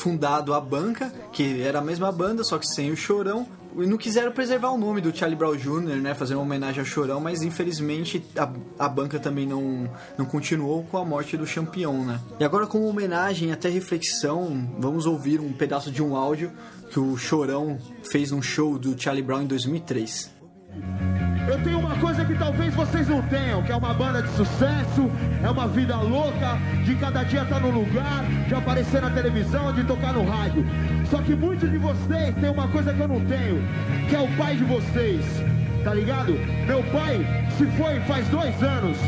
fundado 0.00 0.54
a 0.54 0.60
banca, 0.60 1.12
que 1.32 1.62
era 1.62 1.78
a 1.78 1.82
mesma 1.82 2.10
banda, 2.12 2.44
só 2.44 2.58
que 2.58 2.66
sem 2.66 2.90
o 2.90 2.96
Chorão. 2.96 3.46
E 3.76 3.86
não 3.86 3.96
quiseram 3.96 4.32
preservar 4.32 4.70
o 4.70 4.78
nome 4.78 5.00
do 5.00 5.14
Charlie 5.16 5.38
Brown 5.38 5.56
Jr., 5.56 6.00
né? 6.00 6.14
Fazer 6.14 6.34
uma 6.34 6.42
homenagem 6.42 6.80
ao 6.80 6.86
Chorão, 6.86 7.20
mas 7.20 7.42
infelizmente 7.42 8.24
a, 8.36 8.50
a 8.78 8.88
banca 8.88 9.18
também 9.18 9.46
não, 9.46 9.88
não 10.16 10.24
continuou 10.24 10.84
com 10.84 10.96
a 10.96 11.04
morte 11.04 11.36
do 11.36 11.46
Champion, 11.46 12.04
né? 12.04 12.20
E 12.40 12.44
agora, 12.44 12.66
como 12.66 12.86
homenagem, 12.86 13.52
até 13.52 13.68
reflexão, 13.68 14.68
vamos 14.78 15.06
ouvir 15.06 15.40
um 15.40 15.52
pedaço 15.52 15.90
de 15.90 16.02
um 16.02 16.16
áudio 16.16 16.50
que 16.90 16.98
o 16.98 17.16
Chorão 17.16 17.78
fez 18.10 18.30
num 18.30 18.42
show 18.42 18.78
do 18.78 19.00
Charlie 19.00 19.22
Brown 19.22 19.42
em 19.42 19.46
2003. 19.46 20.30
Eu 21.48 21.58
tenho 21.64 21.78
uma 21.78 21.96
coisa 21.96 22.22
que 22.26 22.34
talvez 22.34 22.74
vocês 22.74 23.08
não 23.08 23.22
tenham, 23.22 23.62
que 23.62 23.72
é 23.72 23.76
uma 23.76 23.94
banda 23.94 24.22
de 24.22 24.28
sucesso, 24.32 25.10
é 25.42 25.48
uma 25.48 25.66
vida 25.66 25.96
louca, 25.96 26.58
de 26.84 26.94
cada 26.96 27.22
dia 27.22 27.42
estar 27.42 27.58
no 27.58 27.70
lugar, 27.70 28.22
de 28.46 28.54
aparecer 28.54 29.00
na 29.00 29.08
televisão, 29.08 29.72
de 29.72 29.82
tocar 29.84 30.12
no 30.12 30.28
rádio. 30.28 30.62
Só 31.06 31.22
que 31.22 31.34
muitos 31.34 31.70
de 31.70 31.78
vocês 31.78 32.34
têm 32.34 32.50
uma 32.50 32.68
coisa 32.68 32.92
que 32.92 33.00
eu 33.00 33.08
não 33.08 33.20
tenho, 33.24 33.66
que 34.10 34.14
é 34.14 34.20
o 34.20 34.28
pai 34.36 34.56
de 34.56 34.64
vocês, 34.64 35.24
tá 35.82 35.94
ligado? 35.94 36.32
Meu 36.66 36.82
pai 36.92 37.24
se 37.56 37.64
foi 37.78 37.98
faz 38.00 38.28
dois 38.28 38.62
anos 38.62 38.98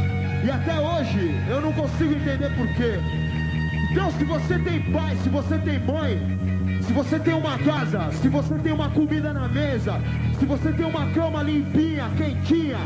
e 0.43 0.51
até 0.51 0.81
hoje 0.81 1.39
eu 1.47 1.61
não 1.61 1.75
consigo 1.75 2.15
entender 2.15 2.51
por 2.57 2.67
quê. 2.69 2.99
Então, 3.93 4.11
se 4.13 4.25
você 4.25 4.59
tem 4.61 4.81
pai, 4.93 5.15
se 5.23 5.29
você 5.29 5.59
tem 5.59 5.79
mãe, 5.81 6.19
se 6.91 6.95
você 6.95 7.21
tem 7.21 7.35
uma 7.35 7.57
casa, 7.59 8.11
se 8.21 8.29
você 8.29 8.53
tem 8.57 8.73
uma 8.73 8.91
comida 8.91 9.33
na 9.33 9.47
mesa, 9.47 10.01
se 10.41 10.45
você 10.45 10.73
tem 10.73 10.85
uma 10.85 11.07
cama 11.13 11.41
limpinha, 11.41 12.11
quentinha, 12.17 12.79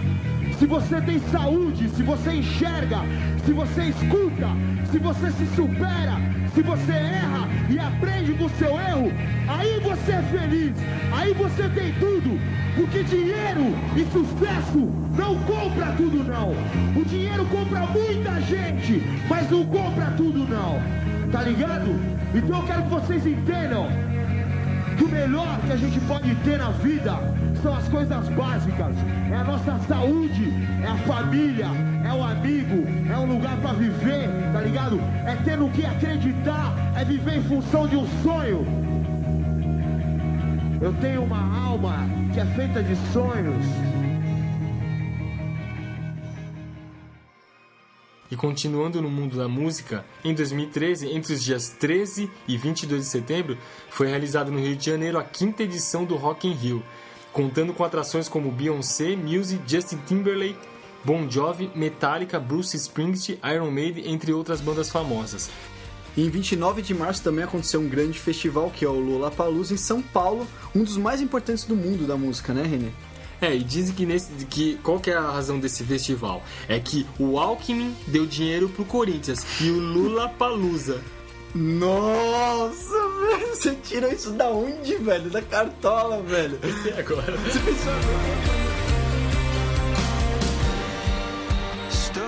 se 0.59 0.67
você 0.67 1.01
tem 1.01 1.19
saúde, 1.31 1.89
se 1.89 2.03
você 2.03 2.35
enxerga, 2.35 2.99
se 3.47 3.55
você 3.55 3.85
escuta, 3.85 4.49
se 4.91 4.99
você 4.99 5.31
se 5.31 5.47
supera, 5.57 6.21
se 6.55 6.61
você 6.61 6.93
erra 6.93 7.49
e 7.71 7.79
aprende 7.79 8.35
com 8.35 8.45
o 8.45 8.51
seu 8.51 8.79
erro, 8.79 9.11
aí 9.49 9.81
você 9.81 10.13
é 10.13 10.23
feliz, 10.25 10.75
aí 11.11 11.33
você 11.33 11.67
tem 11.71 11.91
tudo, 11.95 12.39
porque 12.77 13.05
dinheiro 13.05 13.75
e 13.97 14.05
sucesso 14.13 14.87
não 15.17 15.35
compra 15.45 15.93
tudo 15.97 16.23
não. 16.25 16.51
O 16.95 17.03
dinheiro 17.07 17.47
compra 17.47 17.87
muita 17.87 18.39
gente, 18.43 19.03
mas 19.31 19.51
não 19.51 19.65
compra 19.65 20.13
tudo 20.19 20.41
não. 20.47 20.79
Tá 21.33 21.41
ligado? 21.41 22.14
Então 22.35 22.59
eu 22.59 22.67
quero 22.67 22.83
que 22.83 22.91
vocês 22.91 23.25
entendam 23.25 23.87
que 24.97 25.05
o 25.05 25.09
melhor 25.09 25.59
que 25.61 25.73
a 25.73 25.77
gente 25.77 26.01
pode 26.01 26.35
ter 26.37 26.59
na 26.59 26.71
vida 26.71 27.17
são 27.63 27.75
as 27.75 27.89
coisas 27.89 28.29
básicas. 28.31 28.97
É 29.31 29.37
a 29.37 29.45
nossa 29.45 29.79
saúde, 29.87 30.53
é 30.83 30.89
a 30.89 30.97
família, 31.07 31.67
é 32.05 32.13
o 32.13 32.23
amigo, 32.25 32.85
é 33.09 33.17
um 33.17 33.27
lugar 33.27 33.57
pra 33.59 33.73
viver, 33.73 34.29
tá 34.53 34.61
ligado? 34.61 35.01
É 35.25 35.37
ter 35.45 35.57
no 35.57 35.71
que 35.71 35.87
acreditar, 35.87 36.75
é 36.97 37.05
viver 37.05 37.37
em 37.37 37.43
função 37.45 37.87
de 37.87 37.97
um 37.97 38.07
sonho. 38.23 38.67
Eu 40.81 40.93
tenho 40.95 41.23
uma 41.23 41.67
alma 41.67 42.05
que 42.33 42.41
é 42.41 42.45
feita 42.47 42.83
de 42.83 42.97
sonhos. 43.13 43.94
E 48.35 48.37
continuando 48.37 49.01
no 49.01 49.09
mundo 49.09 49.37
da 49.37 49.47
música, 49.47 50.05
em 50.25 50.35
2013, 50.35 51.09
entre 51.09 51.35
os 51.35 51.41
dias 51.41 51.69
13 51.69 52.29
e 52.49 52.57
22 52.57 53.03
de 53.03 53.09
setembro, 53.09 53.57
foi 53.89 54.09
realizado 54.09 54.51
no 54.51 54.59
Rio 54.59 54.75
de 54.75 54.85
Janeiro 54.85 55.21
a 55.21 55.23
quinta 55.23 55.63
edição 55.63 56.05
do 56.05 56.17
Rock 56.17 56.49
in 56.49 56.53
Rio, 56.53 56.83
contando 57.33 57.73
com 57.73 57.85
atrações 57.85 58.29
como 58.29 58.51
Beyoncé, 58.51 59.15
Muse, 59.15 59.61
Justin 59.65 59.99
Timberlake, 59.99 60.59
Bon 61.05 61.31
Jovi, 61.31 61.71
Metallica, 61.77 62.41
Bruce 62.41 62.77
Springsteen, 62.77 63.39
Iron 63.55 63.71
Maiden, 63.71 64.13
entre 64.13 64.33
outras 64.33 64.61
bandas 64.61 64.91
famosas. 64.91 65.49
E 66.17 66.27
em 66.27 66.29
29 66.29 66.83
de 66.83 66.93
março 66.93 67.23
também 67.23 67.45
aconteceu 67.45 67.81
um 67.81 67.89
grande 67.89 68.19
festival 68.19 68.69
que 68.69 68.85
é 68.85 68.89
o 68.89 68.99
Lollapalooza 68.99 69.75
em 69.75 69.77
São 69.77 70.03
Paulo, 70.03 70.45
um 70.75 70.83
dos 70.83 70.97
mais 70.97 71.21
importantes 71.21 71.63
do 71.63 71.77
mundo 71.77 72.05
da 72.05 72.17
música, 72.17 72.53
né, 72.53 72.65
René? 72.65 72.91
É, 73.41 73.55
e 73.55 73.63
dizem 73.63 73.95
que 73.95 74.07
nesse 74.07 74.33
que 74.47 74.79
qual 74.83 74.99
que 74.99 75.11
é 75.11 75.15
a 75.15 75.31
razão 75.31 75.59
desse 75.59 75.85
festival? 75.85 76.43
É 76.69 76.79
que 76.79 77.07
o 77.19 77.39
Alckmin 77.39 77.95
deu 78.07 78.27
dinheiro 78.27 78.69
pro 78.69 78.85
Corinthians 78.85 79.45
e 79.61 79.71
o 79.71 79.79
Lula 79.79 80.29
Palusa. 80.29 81.03
Nossa, 81.55 82.99
velho, 83.21 83.49
você 83.55 83.75
tirou 83.77 84.11
isso 84.11 84.33
da 84.33 84.51
onde, 84.51 84.97
velho? 84.97 85.31
Da 85.31 85.41
cartola, 85.41 86.21
velho. 86.23 86.59
E 86.85 86.99
agora? 86.99 87.35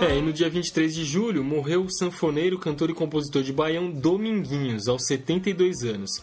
É, 0.00 0.18
e 0.18 0.22
no 0.22 0.32
dia 0.32 0.50
23 0.50 0.94
de 0.94 1.04
julho 1.04 1.42
morreu 1.42 1.82
o 1.82 1.90
sanfoneiro, 1.90 2.58
cantor 2.58 2.90
e 2.90 2.94
compositor 2.94 3.42
de 3.42 3.52
Baião 3.52 3.90
Dominguinhos, 3.90 4.88
aos 4.88 5.06
72 5.06 5.82
anos, 5.84 6.22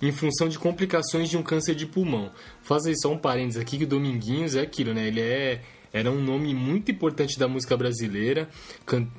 em 0.00 0.12
função 0.12 0.48
de 0.48 0.58
complicações 0.58 1.28
de 1.28 1.36
um 1.36 1.42
câncer 1.42 1.74
de 1.74 1.86
pulmão. 1.86 2.30
Fazer 2.62 2.94
só 2.96 3.12
um 3.12 3.18
parênteses 3.18 3.60
aqui 3.60 3.78
que 3.78 3.84
o 3.84 3.88
Dominguinhos 3.88 4.54
é 4.54 4.60
aquilo, 4.60 4.94
né? 4.94 5.06
Ele 5.06 5.20
é 5.20 5.60
era 5.92 6.10
um 6.10 6.20
nome 6.20 6.54
muito 6.54 6.90
importante 6.92 7.36
da 7.36 7.48
música 7.48 7.76
brasileira, 7.76 8.48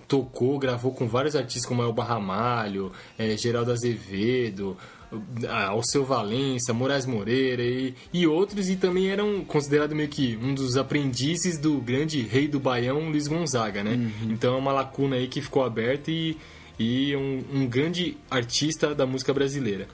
tocou, 0.08 0.58
gravou 0.58 0.94
com 0.94 1.06
vários 1.06 1.36
artistas 1.36 1.66
como 1.66 1.84
Elba 1.84 2.04
Ramalho, 2.04 2.94
é, 3.18 3.36
Geraldo 3.36 3.74
Azevedo, 3.74 4.78
Alceu 5.50 6.06
Valença, 6.06 6.74
Moraes 6.74 7.06
Moreira 7.06 7.62
e, 7.62 7.94
e 8.14 8.26
outros, 8.26 8.70
e 8.70 8.78
também 8.78 9.10
eram 9.10 9.44
considerado 9.44 9.94
meio 9.94 10.08
que 10.08 10.38
um 10.42 10.54
dos 10.54 10.78
aprendizes 10.78 11.58
do 11.58 11.80
grande 11.82 12.22
rei 12.22 12.48
do 12.48 12.60
Baião, 12.60 13.10
Luiz 13.10 13.28
Gonzaga, 13.28 13.84
né? 13.84 14.00
Então 14.24 14.56
é 14.56 14.58
uma 14.58 14.72
lacuna 14.72 15.18
aí 15.18 15.28
que 15.28 15.42
ficou 15.42 15.66
aberta 15.66 16.10
e, 16.10 16.38
e 16.80 17.14
um, 17.18 17.44
um 17.54 17.68
grande 17.68 18.18
artista 18.30 18.96
da 18.96 19.06
música 19.06 19.34
brasileira. 19.34 19.90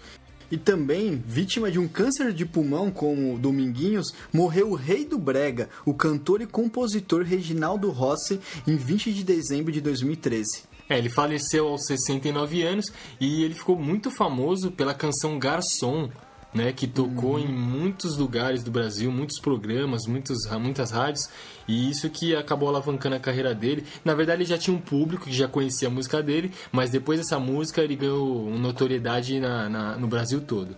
E 0.49 0.57
também, 0.57 1.21
vítima 1.25 1.69
de 1.69 1.77
um 1.77 1.87
câncer 1.87 2.31
de 2.31 2.45
pulmão 2.45 2.89
como 2.89 3.37
Dominguinhos, 3.37 4.13
morreu 4.31 4.71
o 4.71 4.75
rei 4.75 5.05
do 5.05 5.17
brega, 5.17 5.69
o 5.85 5.93
cantor 5.93 6.41
e 6.41 6.45
compositor 6.45 7.23
Reginaldo 7.23 7.89
Rossi, 7.89 8.39
em 8.65 8.77
20 8.77 9.11
de 9.11 9.23
dezembro 9.23 9.71
de 9.71 9.81
2013. 9.81 10.63
É, 10.89 10.97
ele 10.97 11.09
faleceu 11.09 11.67
aos 11.67 11.85
69 11.85 12.63
anos 12.63 12.85
e 13.19 13.43
ele 13.43 13.53
ficou 13.53 13.77
muito 13.77 14.09
famoso 14.09 14.71
pela 14.71 14.93
canção 14.93 15.37
Garçom, 15.37 16.09
né, 16.53 16.71
que 16.71 16.87
tocou 16.87 17.37
em 17.37 17.47
muitos 17.47 18.17
lugares 18.17 18.63
do 18.63 18.71
Brasil, 18.71 19.11
muitos 19.11 19.39
programas, 19.39 20.07
muitos, 20.07 20.45
muitas 20.59 20.91
rádios, 20.91 21.29
e 21.67 21.89
isso 21.89 22.09
que 22.09 22.35
acabou 22.35 22.69
alavancando 22.69 23.15
a 23.15 23.19
carreira 23.19 23.53
dele. 23.53 23.85
Na 24.03 24.13
verdade, 24.15 24.41
ele 24.41 24.49
já 24.49 24.57
tinha 24.57 24.75
um 24.75 24.79
público 24.79 25.25
que 25.25 25.33
já 25.33 25.47
conhecia 25.47 25.87
a 25.87 25.91
música 25.91 26.23
dele, 26.23 26.51
mas 26.71 26.89
depois 26.89 27.19
dessa 27.19 27.37
música 27.39 27.81
ele 27.81 27.95
ganhou 27.95 28.49
notoriedade 28.57 29.39
na, 29.39 29.69
na- 29.69 29.97
no 29.97 30.07
Brasil 30.07 30.41
todo. 30.41 30.75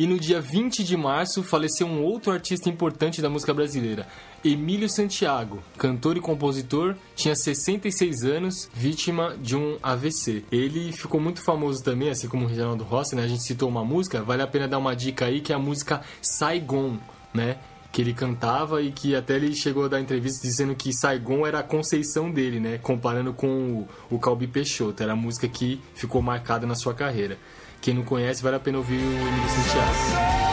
E 0.00 0.06
no 0.06 0.18
dia 0.18 0.40
20 0.40 0.82
de 0.82 0.96
março 0.96 1.42
faleceu 1.42 1.86
um 1.86 2.02
outro 2.02 2.32
artista 2.32 2.70
importante 2.70 3.20
da 3.20 3.28
música 3.28 3.52
brasileira, 3.52 4.08
Emílio 4.42 4.88
Santiago, 4.88 5.62
cantor 5.76 6.16
e 6.16 6.22
compositor, 6.22 6.96
tinha 7.14 7.36
66 7.36 8.24
anos, 8.24 8.70
vítima 8.72 9.36
de 9.38 9.54
um 9.54 9.76
AVC. 9.82 10.42
Ele 10.50 10.90
ficou 10.90 11.20
muito 11.20 11.44
famoso 11.44 11.84
também, 11.84 12.08
assim 12.08 12.28
como 12.28 12.46
o 12.46 12.48
Reginaldo 12.48 12.82
Rossi, 12.82 13.14
né? 13.14 13.24
A 13.24 13.28
gente 13.28 13.42
citou 13.42 13.68
uma 13.68 13.84
música, 13.84 14.22
vale 14.22 14.40
a 14.40 14.46
pena 14.46 14.66
dar 14.66 14.78
uma 14.78 14.96
dica 14.96 15.26
aí, 15.26 15.42
que 15.42 15.52
é 15.52 15.56
a 15.56 15.58
música 15.58 16.00
Saigon, 16.22 16.96
né? 17.34 17.58
Que 17.92 18.00
ele 18.00 18.14
cantava 18.14 18.80
e 18.80 18.92
que 18.92 19.14
até 19.14 19.36
ele 19.36 19.54
chegou 19.54 19.84
a 19.84 19.88
dar 19.88 20.00
entrevista 20.00 20.40
dizendo 20.40 20.74
que 20.74 20.94
Saigon 20.94 21.46
era 21.46 21.58
a 21.58 21.62
conceição 21.62 22.30
dele, 22.30 22.58
né? 22.58 22.78
Comparando 22.78 23.34
com 23.34 23.86
o, 24.10 24.14
o 24.16 24.18
Calbi 24.18 24.46
Peixoto. 24.46 25.02
Era 25.02 25.12
a 25.12 25.16
música 25.16 25.46
que 25.46 25.78
ficou 25.94 26.22
marcada 26.22 26.66
na 26.66 26.74
sua 26.74 26.94
carreira. 26.94 27.36
Quem 27.80 27.94
não 27.94 28.02
conhece, 28.02 28.42
vale 28.42 28.56
a 28.56 28.60
pena 28.60 28.78
ouvir 28.78 28.96
o 28.96 28.98
Emílio 28.98 29.48
Santiago. 29.48 30.50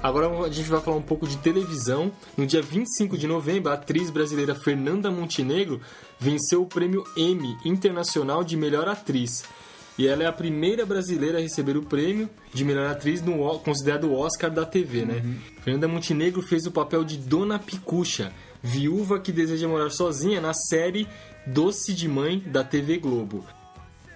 Agora 0.00 0.28
a 0.46 0.48
gente 0.48 0.70
vai 0.70 0.80
falar 0.80 0.96
um 0.96 1.02
pouco 1.02 1.26
de 1.26 1.36
televisão. 1.38 2.12
No 2.36 2.46
dia 2.46 2.62
25 2.62 3.18
de 3.18 3.26
novembro, 3.26 3.70
a 3.70 3.74
atriz 3.74 4.10
brasileira 4.10 4.54
Fernanda 4.54 5.10
Montenegro 5.10 5.80
venceu 6.18 6.62
o 6.62 6.66
prêmio 6.66 7.04
Emmy 7.16 7.56
Internacional 7.64 8.44
de 8.44 8.56
Melhor 8.56 8.88
Atriz. 8.88 9.44
E 9.98 10.06
ela 10.06 10.22
é 10.22 10.26
a 10.26 10.32
primeira 10.32 10.86
brasileira 10.86 11.38
a 11.38 11.40
receber 11.40 11.76
o 11.76 11.82
prêmio 11.82 12.30
de 12.54 12.64
melhor 12.64 12.88
atriz 12.88 13.20
no 13.20 13.58
considerado 13.58 14.04
o 14.04 14.14
Oscar 14.14 14.50
da 14.50 14.64
TV, 14.64 15.04
né? 15.04 15.22
Fernanda 15.62 15.88
Montenegro 15.88 16.40
fez 16.40 16.66
o 16.66 16.70
papel 16.70 17.02
de 17.02 17.16
Dona 17.16 17.58
Picucha, 17.58 18.32
viúva 18.62 19.18
que 19.18 19.32
deseja 19.32 19.66
morar 19.66 19.90
sozinha 19.90 20.40
na 20.40 20.54
série 20.54 21.08
Doce 21.44 21.92
de 21.92 22.06
Mãe 22.06 22.38
da 22.46 22.62
TV 22.62 22.98
Globo. 22.98 23.44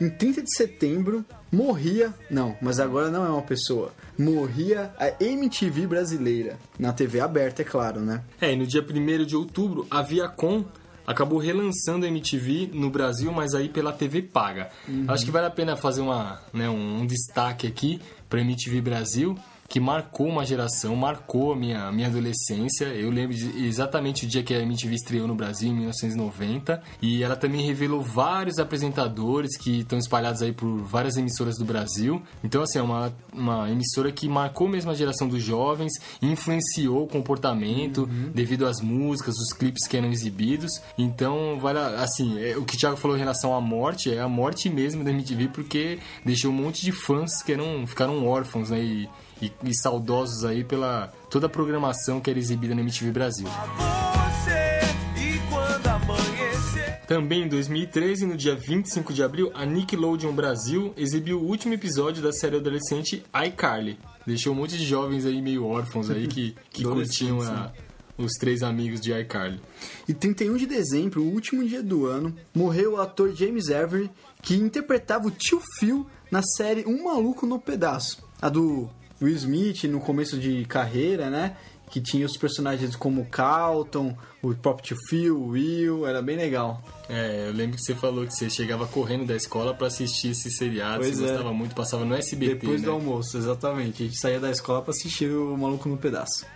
Em 0.00 0.10
30 0.10 0.42
de 0.42 0.56
setembro, 0.56 1.24
morria. 1.50 2.12
Não, 2.30 2.56
mas 2.60 2.80
agora 2.80 3.10
não 3.10 3.24
é 3.24 3.28
uma 3.28 3.42
pessoa. 3.42 3.92
Morria 4.18 4.92
a 4.98 5.12
MTV 5.22 5.86
brasileira. 5.86 6.58
Na 6.78 6.92
TV 6.92 7.20
aberta, 7.20 7.62
é 7.62 7.64
claro, 7.64 8.00
né? 8.00 8.22
É, 8.40 8.52
e 8.52 8.56
no 8.56 8.66
dia 8.66 8.82
1 8.82 9.24
de 9.24 9.36
outubro, 9.36 9.86
a 9.90 10.02
Viacom 10.02 10.64
acabou 11.06 11.38
relançando 11.38 12.06
a 12.06 12.08
MTV 12.08 12.70
no 12.72 12.90
Brasil, 12.90 13.32
mas 13.32 13.54
aí 13.54 13.68
pela 13.68 13.92
TV 13.92 14.22
paga. 14.22 14.70
Acho 15.08 15.24
que 15.24 15.30
vale 15.30 15.46
a 15.46 15.50
pena 15.50 15.76
fazer 15.76 16.00
uma, 16.00 16.40
né, 16.52 16.68
um, 16.68 17.00
um 17.00 17.06
destaque 17.06 17.66
aqui 17.66 18.00
para 18.28 18.40
MTV 18.40 18.80
Brasil, 18.80 19.36
que 19.72 19.80
marcou 19.80 20.26
uma 20.28 20.44
geração, 20.44 20.94
marcou 20.94 21.54
a 21.54 21.56
minha, 21.56 21.90
minha 21.90 22.06
adolescência. 22.08 22.84
Eu 22.88 23.08
lembro 23.10 23.34
de- 23.34 23.64
exatamente 23.66 24.26
o 24.26 24.28
dia 24.28 24.42
que 24.42 24.52
a 24.54 24.60
MTV 24.60 24.94
estreou 24.94 25.26
no 25.26 25.34
Brasil, 25.34 25.70
em 25.70 25.74
1990. 25.74 26.82
E 27.00 27.22
ela 27.22 27.36
também 27.36 27.62
revelou 27.64 28.02
vários 28.02 28.58
apresentadores 28.58 29.56
que 29.56 29.78
estão 29.78 29.98
espalhados 29.98 30.42
aí 30.42 30.52
por 30.52 30.68
várias 30.82 31.16
emissoras 31.16 31.56
do 31.56 31.64
Brasil. 31.64 32.20
Então, 32.44 32.60
assim, 32.62 32.80
é 32.80 32.82
uma, 32.82 33.10
uma 33.32 33.70
emissora 33.70 34.12
que 34.12 34.28
marcou 34.28 34.68
mesmo 34.68 34.90
a 34.90 34.94
geração 34.94 35.26
dos 35.26 35.42
jovens, 35.42 35.92
influenciou 36.20 37.04
o 37.04 37.08
comportamento 37.08 38.06
devido 38.34 38.66
às 38.66 38.78
músicas, 38.82 39.34
os 39.38 39.54
clipes 39.54 39.86
que 39.86 39.96
eram 39.96 40.10
exibidos. 40.12 40.82
Então, 40.98 41.58
vale, 41.58 41.78
a- 41.78 42.02
assim, 42.02 42.38
é, 42.38 42.58
o 42.58 42.64
que 42.66 42.74
o 42.76 42.78
Thiago 42.78 42.98
falou 42.98 43.16
em 43.16 43.20
relação 43.20 43.54
à 43.56 43.60
morte, 43.60 44.12
é 44.12 44.20
a 44.20 44.28
morte 44.28 44.68
mesmo 44.68 45.02
da 45.02 45.10
MTV, 45.10 45.48
porque 45.48 45.98
deixou 46.26 46.50
um 46.50 46.54
monte 46.54 46.82
de 46.82 46.92
fãs 46.92 47.42
que 47.42 47.52
eram, 47.52 47.86
ficaram 47.86 48.26
órfãos, 48.26 48.68
né? 48.68 48.78
E, 48.82 49.08
e, 49.42 49.52
e 49.64 49.74
saudosos 49.74 50.44
aí 50.44 50.62
pela 50.64 51.12
toda 51.28 51.46
a 51.46 51.50
programação 51.50 52.20
que 52.20 52.30
era 52.30 52.38
exibida 52.38 52.74
na 52.74 52.80
MTV 52.80 53.10
Brasil. 53.10 53.46
Também 57.06 57.42
em 57.42 57.48
2013, 57.48 58.24
no 58.26 58.36
dia 58.36 58.54
25 58.56 59.12
de 59.12 59.22
abril, 59.22 59.50
a 59.54 59.66
Nickelodeon 59.66 60.32
Brasil 60.32 60.94
exibiu 60.96 61.40
o 61.40 61.44
último 61.44 61.74
episódio 61.74 62.22
da 62.22 62.32
série 62.32 62.56
adolescente 62.56 63.22
iCarly. 63.46 63.98
Deixou 64.26 64.52
um 64.54 64.56
monte 64.56 64.78
de 64.78 64.84
jovens 64.86 65.26
aí 65.26 65.42
meio 65.42 65.66
órfãos 65.66 66.08
aí 66.08 66.26
que, 66.26 66.54
que 66.70 66.84
curtiam 66.84 67.42
a- 67.42 67.70
os 68.16 68.32
três 68.38 68.62
amigos 68.62 69.00
de 69.00 69.12
iCarly. 69.12 69.60
E 70.08 70.14
31 70.14 70.56
de 70.56 70.64
dezembro, 70.66 71.22
o 71.22 71.28
último 71.32 71.66
dia 71.66 71.82
do 71.82 72.06
ano, 72.06 72.34
morreu 72.54 72.94
o 72.94 73.00
ator 73.00 73.34
James 73.34 73.68
Avery, 73.70 74.10
que 74.40 74.54
interpretava 74.54 75.26
o 75.26 75.30
tio 75.30 75.60
Phil 75.78 76.06
na 76.30 76.40
série 76.42 76.84
Um 76.86 77.04
Maluco 77.04 77.46
no 77.46 77.58
Pedaço. 77.58 78.22
A 78.40 78.48
do 78.48 78.88
Will 79.22 79.34
Smith 79.36 79.84
no 79.84 80.00
começo 80.00 80.38
de 80.38 80.64
carreira, 80.64 81.30
né? 81.30 81.56
Que 81.90 82.00
tinha 82.00 82.24
os 82.24 82.36
personagens 82.38 82.96
como 82.96 83.20
o 83.20 83.26
Carlton, 83.26 84.16
o 84.42 84.54
próprio 84.54 84.96
Phil, 85.08 85.36
o 85.38 85.48
Will, 85.48 86.06
era 86.06 86.22
bem 86.22 86.36
legal. 86.36 86.82
É, 87.08 87.48
eu 87.48 87.52
lembro 87.52 87.76
que 87.76 87.82
você 87.82 87.94
falou 87.94 88.26
que 88.26 88.34
você 88.34 88.48
chegava 88.48 88.86
correndo 88.86 89.26
da 89.26 89.36
escola 89.36 89.74
pra 89.74 89.88
assistir 89.88 90.28
esse 90.30 90.50
seriado, 90.50 91.00
Pois 91.00 91.16
você 91.18 91.24
é. 91.24 91.28
gostava 91.28 91.52
muito, 91.52 91.74
passava 91.74 92.04
no 92.04 92.14
SBT, 92.14 92.54
Depois 92.54 92.80
né? 92.80 92.86
do 92.86 92.92
almoço, 92.92 93.36
exatamente. 93.36 94.02
A 94.02 94.06
gente 94.06 94.18
saía 94.18 94.40
da 94.40 94.50
escola 94.50 94.80
pra 94.80 94.90
assistir 94.92 95.26
o 95.30 95.54
Maluco 95.56 95.86
no 95.88 95.98
Pedaço. 95.98 96.46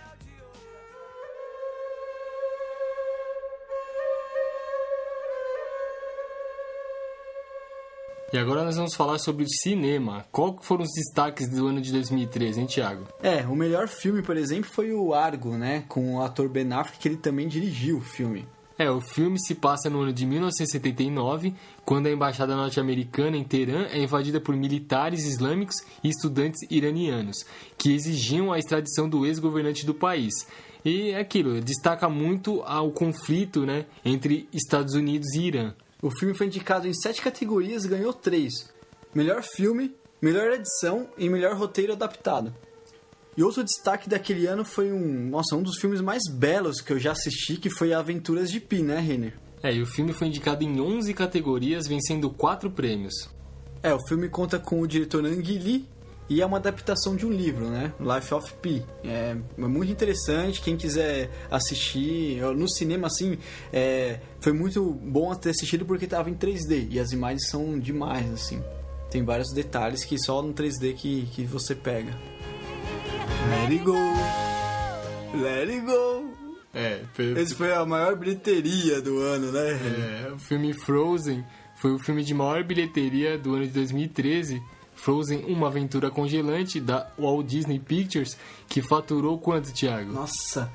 E 8.31 8.37
agora 8.37 8.65
nós 8.65 8.75
vamos 8.75 8.93
falar 8.93 9.19
sobre 9.19 9.45
o 9.45 9.49
cinema. 9.49 10.25
Qual 10.33 10.57
foram 10.61 10.83
os 10.83 10.91
destaques 10.93 11.47
do 11.49 11.65
ano 11.65 11.79
de 11.79 11.93
2013, 11.93 12.59
hein, 12.59 12.67
Thiago? 12.67 13.07
É, 13.23 13.45
o 13.47 13.55
melhor 13.55 13.87
filme, 13.87 14.21
por 14.21 14.35
exemplo, 14.35 14.69
foi 14.69 14.91
o 14.91 15.13
Argo, 15.13 15.51
né? 15.51 15.85
Com 15.87 16.15
o 16.15 16.21
ator 16.21 16.49
Ben 16.49 16.73
Affleck, 16.73 16.99
que 16.99 17.07
ele 17.07 17.15
também 17.15 17.47
dirigiu 17.47 17.99
o 17.99 18.01
filme. 18.01 18.45
É, 18.77 18.91
o 18.91 18.99
filme 18.99 19.39
se 19.39 19.55
passa 19.55 19.89
no 19.89 20.01
ano 20.01 20.11
de 20.11 20.25
1979, 20.25 21.55
quando 21.85 22.07
a 22.07 22.11
embaixada 22.11 22.53
norte-americana 22.53 23.37
em 23.37 23.45
Teherã 23.45 23.87
é 23.89 23.99
invadida 23.99 24.41
por 24.41 24.55
militares 24.57 25.25
islâmicos 25.25 25.77
e 26.03 26.09
estudantes 26.09 26.59
iranianos, 26.69 27.45
que 27.77 27.93
exigiam 27.93 28.51
a 28.51 28.59
extradição 28.59 29.07
do 29.07 29.25
ex-governante 29.25 29.85
do 29.85 29.95
país. 29.95 30.33
E 30.83 31.11
é 31.11 31.19
aquilo, 31.19 31.61
destaca 31.61 32.09
muito 32.09 32.61
ao 32.63 32.91
conflito 32.91 33.65
né, 33.65 33.85
entre 34.03 34.49
Estados 34.53 34.93
Unidos 34.95 35.33
e 35.33 35.43
Irã. 35.43 35.73
O 36.01 36.11
filme 36.11 36.35
foi 36.35 36.47
indicado 36.47 36.87
em 36.87 36.93
sete 36.93 37.21
categorias 37.21 37.85
e 37.85 37.87
ganhou 37.87 38.13
três: 38.13 38.71
melhor 39.13 39.41
filme, 39.41 39.95
melhor 40.21 40.51
edição 40.51 41.09
e 41.17 41.27
melhor 41.29 41.55
roteiro 41.55 41.93
adaptado. 41.93 42.53
E 43.35 43.43
outro 43.43 43.63
destaque 43.63 44.09
daquele 44.09 44.47
ano 44.47 44.65
foi 44.65 44.91
um, 44.91 45.29
nossa, 45.29 45.55
um 45.55 45.61
dos 45.61 45.77
filmes 45.77 46.01
mais 46.01 46.23
belos 46.31 46.81
que 46.81 46.91
eu 46.91 46.99
já 46.99 47.11
assisti, 47.11 47.57
que 47.57 47.69
foi 47.69 47.93
Aventuras 47.93 48.49
de 48.49 48.59
Pi, 48.59 48.81
né, 48.81 48.99
Renner? 48.99 49.33
É, 49.61 49.73
e 49.73 49.81
o 49.81 49.85
filme 49.85 50.13
foi 50.13 50.27
indicado 50.27 50.63
em 50.63 50.79
11 50.79 51.13
categorias, 51.13 51.87
vencendo 51.87 52.29
quatro 52.31 52.71
prêmios. 52.71 53.13
É, 53.83 53.93
o 53.93 54.07
filme 54.07 54.27
conta 54.27 54.59
com 54.59 54.81
o 54.81 54.87
diretor 54.87 55.23
Ang 55.23 55.43
Lee 55.43 55.87
e 56.29 56.41
é 56.41 56.45
uma 56.45 56.57
adaptação 56.57 57.15
de 57.15 57.25
um 57.25 57.31
livro, 57.31 57.67
né? 57.67 57.93
Life 57.99 58.33
of 58.33 58.53
Pi. 58.55 58.85
É, 59.03 59.35
é 59.57 59.61
muito 59.61 59.91
interessante. 59.91 60.61
Quem 60.61 60.75
quiser 60.75 61.29
assistir 61.49 62.41
no 62.55 62.69
cinema, 62.69 63.07
assim, 63.07 63.37
é, 63.71 64.19
foi 64.41 64.51
muito 64.51 64.83
bom 64.83 65.33
ter 65.35 65.51
assistido 65.51 65.85
porque 65.85 66.05
estava 66.05 66.29
em 66.29 66.35
3D 66.35 66.87
e 66.91 66.99
as 66.99 67.11
imagens 67.11 67.47
são 67.47 67.79
demais, 67.79 68.31
assim. 68.33 68.61
Tem 69.09 69.23
vários 69.23 69.53
detalhes 69.53 70.03
que 70.03 70.19
só 70.19 70.41
no 70.41 70.53
3D 70.53 70.95
que, 70.95 71.27
que 71.27 71.45
você 71.45 71.73
pega. 71.73 72.11
Let 73.49 73.71
it 73.71 73.83
go, 73.83 73.95
let 75.41 75.69
it 75.69 75.81
go. 75.81 76.27
É, 76.73 77.01
foi, 77.13 77.31
Esse 77.39 77.55
foi 77.55 77.73
a 77.73 77.85
maior 77.85 78.15
bilheteria 78.17 79.01
do 79.01 79.19
ano, 79.19 79.51
né? 79.51 80.25
É, 80.27 80.31
o 80.31 80.37
filme 80.37 80.73
Frozen 80.73 81.43
foi 81.77 81.93
o 81.93 81.99
filme 81.99 82.23
de 82.23 82.33
maior 82.33 82.63
bilheteria 82.63 83.37
do 83.37 83.55
ano 83.55 83.65
de 83.65 83.71
2013. 83.71 84.61
Frozen, 84.97 85.45
uma 85.45 85.67
aventura 85.67 86.11
congelante 86.11 86.81
da 86.81 87.09
Walt 87.17 87.47
Disney 87.47 87.79
Pictures, 87.79 88.37
que 88.67 88.81
faturou 88.81 89.37
quanto, 89.37 89.71
Thiago? 89.71 90.11
Nossa, 90.11 90.69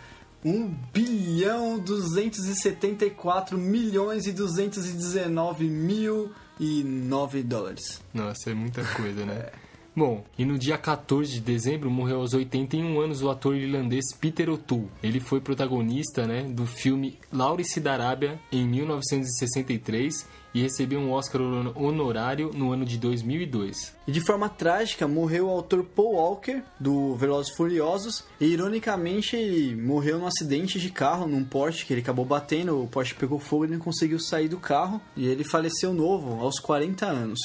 1 0.45 0.75
bilhão 0.93 1.79
274 1.79 3.59
milhões 3.59 4.27
e 4.27 4.33
219 4.33 5.69
mil 5.69 6.33
e 6.59 6.83
9 6.83 7.43
dólares. 7.43 8.01
Nossa, 8.15 8.51
é 8.51 8.55
muita 8.55 8.85
coisa, 8.85 9.27
né? 9.27 9.51
Bom, 9.95 10.25
e 10.39 10.45
no 10.47 10.59
dia 10.59 10.79
14 10.79 11.31
de 11.31 11.41
dezembro 11.41 11.91
morreu 11.91 12.21
aos 12.21 12.33
81 12.33 12.99
anos 12.99 13.21
o 13.21 13.29
ator 13.29 13.55
irlandês 13.55 14.07
Peter 14.19 14.49
O'Toole. 14.49 14.89
Ele 15.03 15.21
foi 15.21 15.39
protagonista 15.39 16.27
né, 16.27 16.45
do 16.45 16.65
filme 16.65 17.19
Laurice 17.31 17.79
da 17.79 17.93
Arábia 17.93 18.41
em 18.51 18.67
1963 18.67 20.27
e 20.55 20.63
recebeu 20.63 20.99
um 20.99 21.13
Oscar 21.13 21.43
honorário 21.77 22.51
no 22.55 22.73
ano 22.73 22.87
de 22.87 22.97
2002. 22.97 23.95
E 24.07 24.13
de 24.13 24.21
forma 24.21 24.49
trágica 24.49 25.07
morreu 25.07 25.47
o 25.47 25.51
autor 25.51 25.85
Paul 25.85 26.15
Walker, 26.15 26.63
do 26.81 27.15
Velozes 27.15 27.55
Furiosos, 27.55 28.25
e 28.41 28.47
ironicamente 28.47 29.37
ele 29.37 29.77
morreu 29.77 30.19
num 30.19 30.27
acidente 30.27 30.81
de 30.81 30.91
carro, 30.91 31.27
num 31.27 31.45
Porsche 31.45 31.85
que 31.85 31.93
ele 31.93 32.01
acabou 32.01 32.25
batendo, 32.25 32.83
o 32.83 32.89
Porsche 32.89 33.15
pegou 33.15 33.39
fogo 33.39 33.65
e 33.65 33.67
ele 33.67 33.75
não 33.75 33.85
conseguiu 33.85 34.19
sair 34.19 34.49
do 34.49 34.59
carro, 34.59 35.01
e 35.17 35.27
ele 35.27 35.45
faleceu 35.45 35.93
novo, 35.93 36.41
aos 36.41 36.59
40 36.59 37.07
anos. 37.07 37.39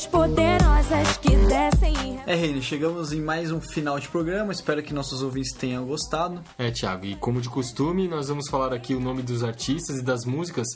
Poderosas 0.00 1.18
que 1.18 1.36
descem 1.36 2.18
É, 2.26 2.34
Reine, 2.34 2.62
chegamos 2.62 3.12
em 3.12 3.20
mais 3.20 3.52
um 3.52 3.60
final 3.60 4.00
de 4.00 4.08
programa, 4.08 4.50
espero 4.50 4.82
que 4.82 4.94
nossos 4.94 5.22
ouvintes 5.22 5.52
tenham 5.52 5.84
gostado. 5.84 6.42
É, 6.56 6.70
Thiago, 6.70 7.04
e 7.04 7.14
como 7.14 7.42
de 7.42 7.50
costume, 7.50 8.08
nós 8.08 8.28
vamos 8.28 8.48
falar 8.48 8.72
aqui 8.72 8.94
o 8.94 9.00
nome 9.00 9.22
dos 9.22 9.44
artistas 9.44 9.98
e 9.98 10.02
das 10.02 10.24
músicas 10.24 10.66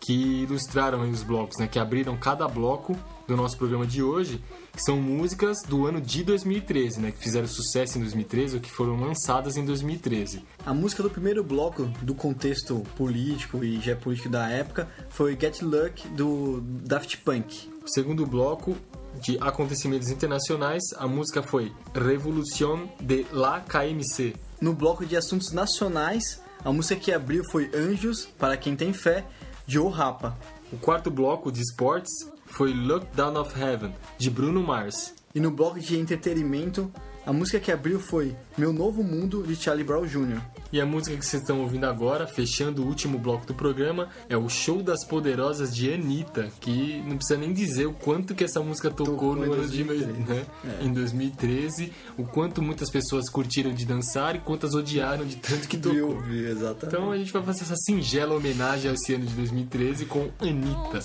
que 0.00 0.42
ilustraram 0.42 1.02
aí 1.02 1.10
os 1.10 1.22
blocos, 1.22 1.56
né? 1.58 1.66
Que 1.66 1.78
abriram 1.78 2.16
cada 2.16 2.46
bloco 2.48 2.96
do 3.26 3.36
nosso 3.36 3.56
programa 3.56 3.86
de 3.86 4.02
hoje, 4.02 4.42
que 4.72 4.82
são 4.82 5.00
músicas 5.00 5.62
do 5.62 5.86
ano 5.86 6.00
de 6.00 6.22
2013, 6.24 7.00
né? 7.00 7.10
Que 7.12 7.18
fizeram 7.18 7.46
sucesso 7.46 7.96
em 7.96 8.00
2013 8.02 8.56
ou 8.56 8.60
que 8.60 8.70
foram 8.70 9.00
lançadas 9.00 9.56
em 9.56 9.64
2013. 9.64 10.44
A 10.66 10.74
música 10.74 11.02
do 11.02 11.08
primeiro 11.08 11.42
bloco 11.42 11.84
do 12.02 12.14
contexto 12.14 12.82
político 12.96 13.64
e 13.64 13.80
geopolítico 13.80 14.28
da 14.28 14.48
época 14.50 14.88
foi 15.08 15.38
Get 15.40 15.62
Luck 15.62 16.06
do 16.08 16.60
Daft 16.60 17.18
Punk. 17.18 17.72
Segundo 17.86 18.24
bloco 18.24 18.76
de 19.20 19.36
acontecimentos 19.40 20.08
internacionais, 20.08 20.82
a 20.96 21.06
música 21.06 21.42
foi 21.42 21.70
Revolution 21.94 22.88
de 22.98 23.26
la 23.30 23.60
KMC. 23.60 24.34
No 24.58 24.72
bloco 24.72 25.04
de 25.04 25.16
assuntos 25.16 25.52
nacionais, 25.52 26.40
a 26.64 26.72
música 26.72 26.98
que 26.98 27.12
abriu 27.12 27.44
foi 27.50 27.70
Anjos, 27.74 28.26
para 28.38 28.56
quem 28.56 28.74
tem 28.74 28.94
fé, 28.94 29.26
de 29.66 29.78
O 29.78 29.88
Rapa. 29.88 30.36
O 30.72 30.78
quarto 30.78 31.10
bloco 31.10 31.52
de 31.52 31.60
esportes 31.60 32.10
foi 32.46 32.72
Look 32.72 33.06
Down 33.14 33.38
of 33.38 33.58
Heaven, 33.60 33.94
de 34.16 34.30
Bruno 34.30 34.62
Mars. 34.62 35.14
E 35.34 35.38
no 35.38 35.50
bloco 35.50 35.78
de 35.78 35.98
entretenimento, 35.98 36.90
a 37.26 37.32
música 37.34 37.60
que 37.60 37.70
abriu 37.70 38.00
foi 38.00 38.34
Meu 38.56 38.72
Novo 38.72 39.02
Mundo, 39.02 39.42
de 39.42 39.54
Charlie 39.56 39.84
Brown 39.84 40.06
Jr. 40.06 40.40
E 40.74 40.80
a 40.80 40.84
música 40.84 41.16
que 41.16 41.24
vocês 41.24 41.40
estão 41.40 41.60
ouvindo 41.60 41.84
agora, 41.84 42.26
fechando 42.26 42.82
o 42.82 42.86
último 42.88 43.16
bloco 43.16 43.46
do 43.46 43.54
programa, 43.54 44.08
é 44.28 44.36
o 44.36 44.48
Show 44.48 44.82
das 44.82 45.04
Poderosas 45.06 45.72
de 45.72 45.94
Anitta, 45.94 46.50
que 46.60 47.00
não 47.06 47.16
precisa 47.16 47.38
nem 47.38 47.52
dizer 47.52 47.86
o 47.86 47.92
quanto 47.92 48.34
que 48.34 48.42
essa 48.42 48.58
música 48.60 48.90
tocou, 48.90 49.14
Tocou 49.14 49.36
no 49.36 49.52
ano 49.52 49.68
de 49.68 49.84
2013. 49.84 50.20
né? 50.28 50.44
em 50.82 50.92
2013, 50.92 51.92
o 52.18 52.24
quanto 52.24 52.60
muitas 52.60 52.90
pessoas 52.90 53.30
curtiram 53.30 53.72
de 53.72 53.86
dançar 53.86 54.34
e 54.34 54.40
quantas 54.40 54.74
odiaram 54.74 55.24
de 55.24 55.36
tanto 55.36 55.68
que 55.68 55.78
tocou. 55.78 56.20
exatamente. 56.28 56.86
Então 56.86 57.12
a 57.12 57.16
gente 57.18 57.32
vai 57.32 57.44
fazer 57.44 57.62
essa 57.62 57.76
singela 57.76 58.34
homenagem 58.34 58.90
a 58.90 58.94
esse 58.94 59.14
ano 59.14 59.26
de 59.26 59.32
2013 59.32 60.06
com 60.06 60.28
Anitta. 60.40 61.04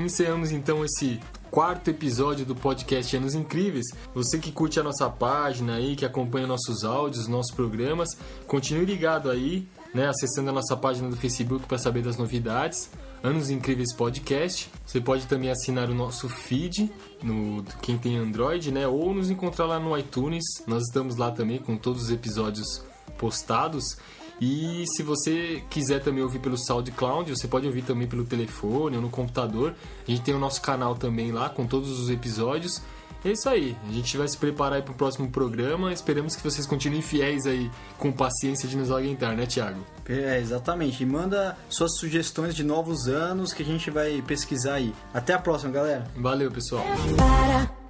Encerramos 0.00 0.50
então 0.50 0.84
esse 0.84 1.20
quarto 1.50 1.88
episódio 1.90 2.46
do 2.46 2.54
podcast 2.54 3.14
Anos 3.16 3.34
Incríveis. 3.34 3.86
Você 4.14 4.38
que 4.38 4.50
curte 4.50 4.80
a 4.80 4.82
nossa 4.82 5.08
página 5.10 5.74
aí, 5.74 5.94
que 5.94 6.04
acompanha 6.04 6.46
nossos 6.46 6.82
áudios, 6.82 7.28
nossos 7.28 7.54
programas, 7.54 8.16
continue 8.46 8.86
ligado 8.86 9.30
aí, 9.30 9.68
né, 9.92 10.08
acessando 10.08 10.48
a 10.48 10.52
nossa 10.52 10.76
página 10.76 11.10
do 11.10 11.16
Facebook 11.16 11.66
para 11.66 11.76
saber 11.76 12.02
das 12.02 12.16
novidades. 12.16 12.90
Anos 13.22 13.50
Incríveis 13.50 13.94
Podcast. 13.94 14.68
Você 14.84 15.00
pode 15.00 15.26
também 15.26 15.50
assinar 15.50 15.88
o 15.88 15.94
nosso 15.94 16.28
feed 16.28 16.90
no 17.22 17.62
quem 17.80 17.96
tem 17.96 18.16
Android, 18.16 18.72
né, 18.72 18.88
ou 18.88 19.14
nos 19.14 19.30
encontrar 19.30 19.66
lá 19.66 19.78
no 19.78 19.96
iTunes. 19.96 20.44
Nós 20.66 20.84
estamos 20.84 21.16
lá 21.16 21.30
também 21.30 21.58
com 21.58 21.76
todos 21.76 22.04
os 22.04 22.10
episódios 22.10 22.82
postados. 23.18 23.96
E 24.42 24.84
se 24.88 25.04
você 25.04 25.62
quiser 25.70 26.02
também 26.02 26.20
ouvir 26.20 26.40
pelo 26.40 26.58
SoundCloud, 26.58 27.30
você 27.30 27.46
pode 27.46 27.64
ouvir 27.64 27.82
também 27.82 28.08
pelo 28.08 28.24
telefone 28.24 28.96
ou 28.96 29.02
no 29.02 29.08
computador. 29.08 29.72
A 30.06 30.10
gente 30.10 30.22
tem 30.22 30.34
o 30.34 30.38
nosso 30.38 30.60
canal 30.60 30.96
também 30.96 31.30
lá 31.30 31.48
com 31.48 31.64
todos 31.64 32.00
os 32.00 32.10
episódios. 32.10 32.82
É 33.24 33.30
isso 33.30 33.48
aí, 33.48 33.76
a 33.88 33.92
gente 33.92 34.16
vai 34.16 34.26
se 34.26 34.36
preparar 34.36 34.78
aí 34.78 34.82
pro 34.82 34.94
próximo 34.94 35.30
programa. 35.30 35.92
Esperamos 35.92 36.34
que 36.34 36.42
vocês 36.42 36.66
continuem 36.66 37.00
fiéis 37.00 37.46
aí 37.46 37.70
com 37.96 38.10
paciência 38.10 38.68
de 38.68 38.76
nos 38.76 38.90
aguentar, 38.90 39.36
né, 39.36 39.46
Thiago? 39.46 39.78
É, 40.08 40.40
exatamente. 40.40 41.04
E 41.04 41.06
manda 41.06 41.56
suas 41.68 41.96
sugestões 42.00 42.52
de 42.52 42.64
novos 42.64 43.06
anos 43.06 43.52
que 43.52 43.62
a 43.62 43.66
gente 43.66 43.92
vai 43.92 44.20
pesquisar 44.26 44.74
aí. 44.74 44.92
Até 45.14 45.34
a 45.34 45.38
próxima, 45.38 45.70
galera. 45.70 46.04
Valeu, 46.16 46.50
pessoal. 46.50 46.84
Para, 47.16 47.81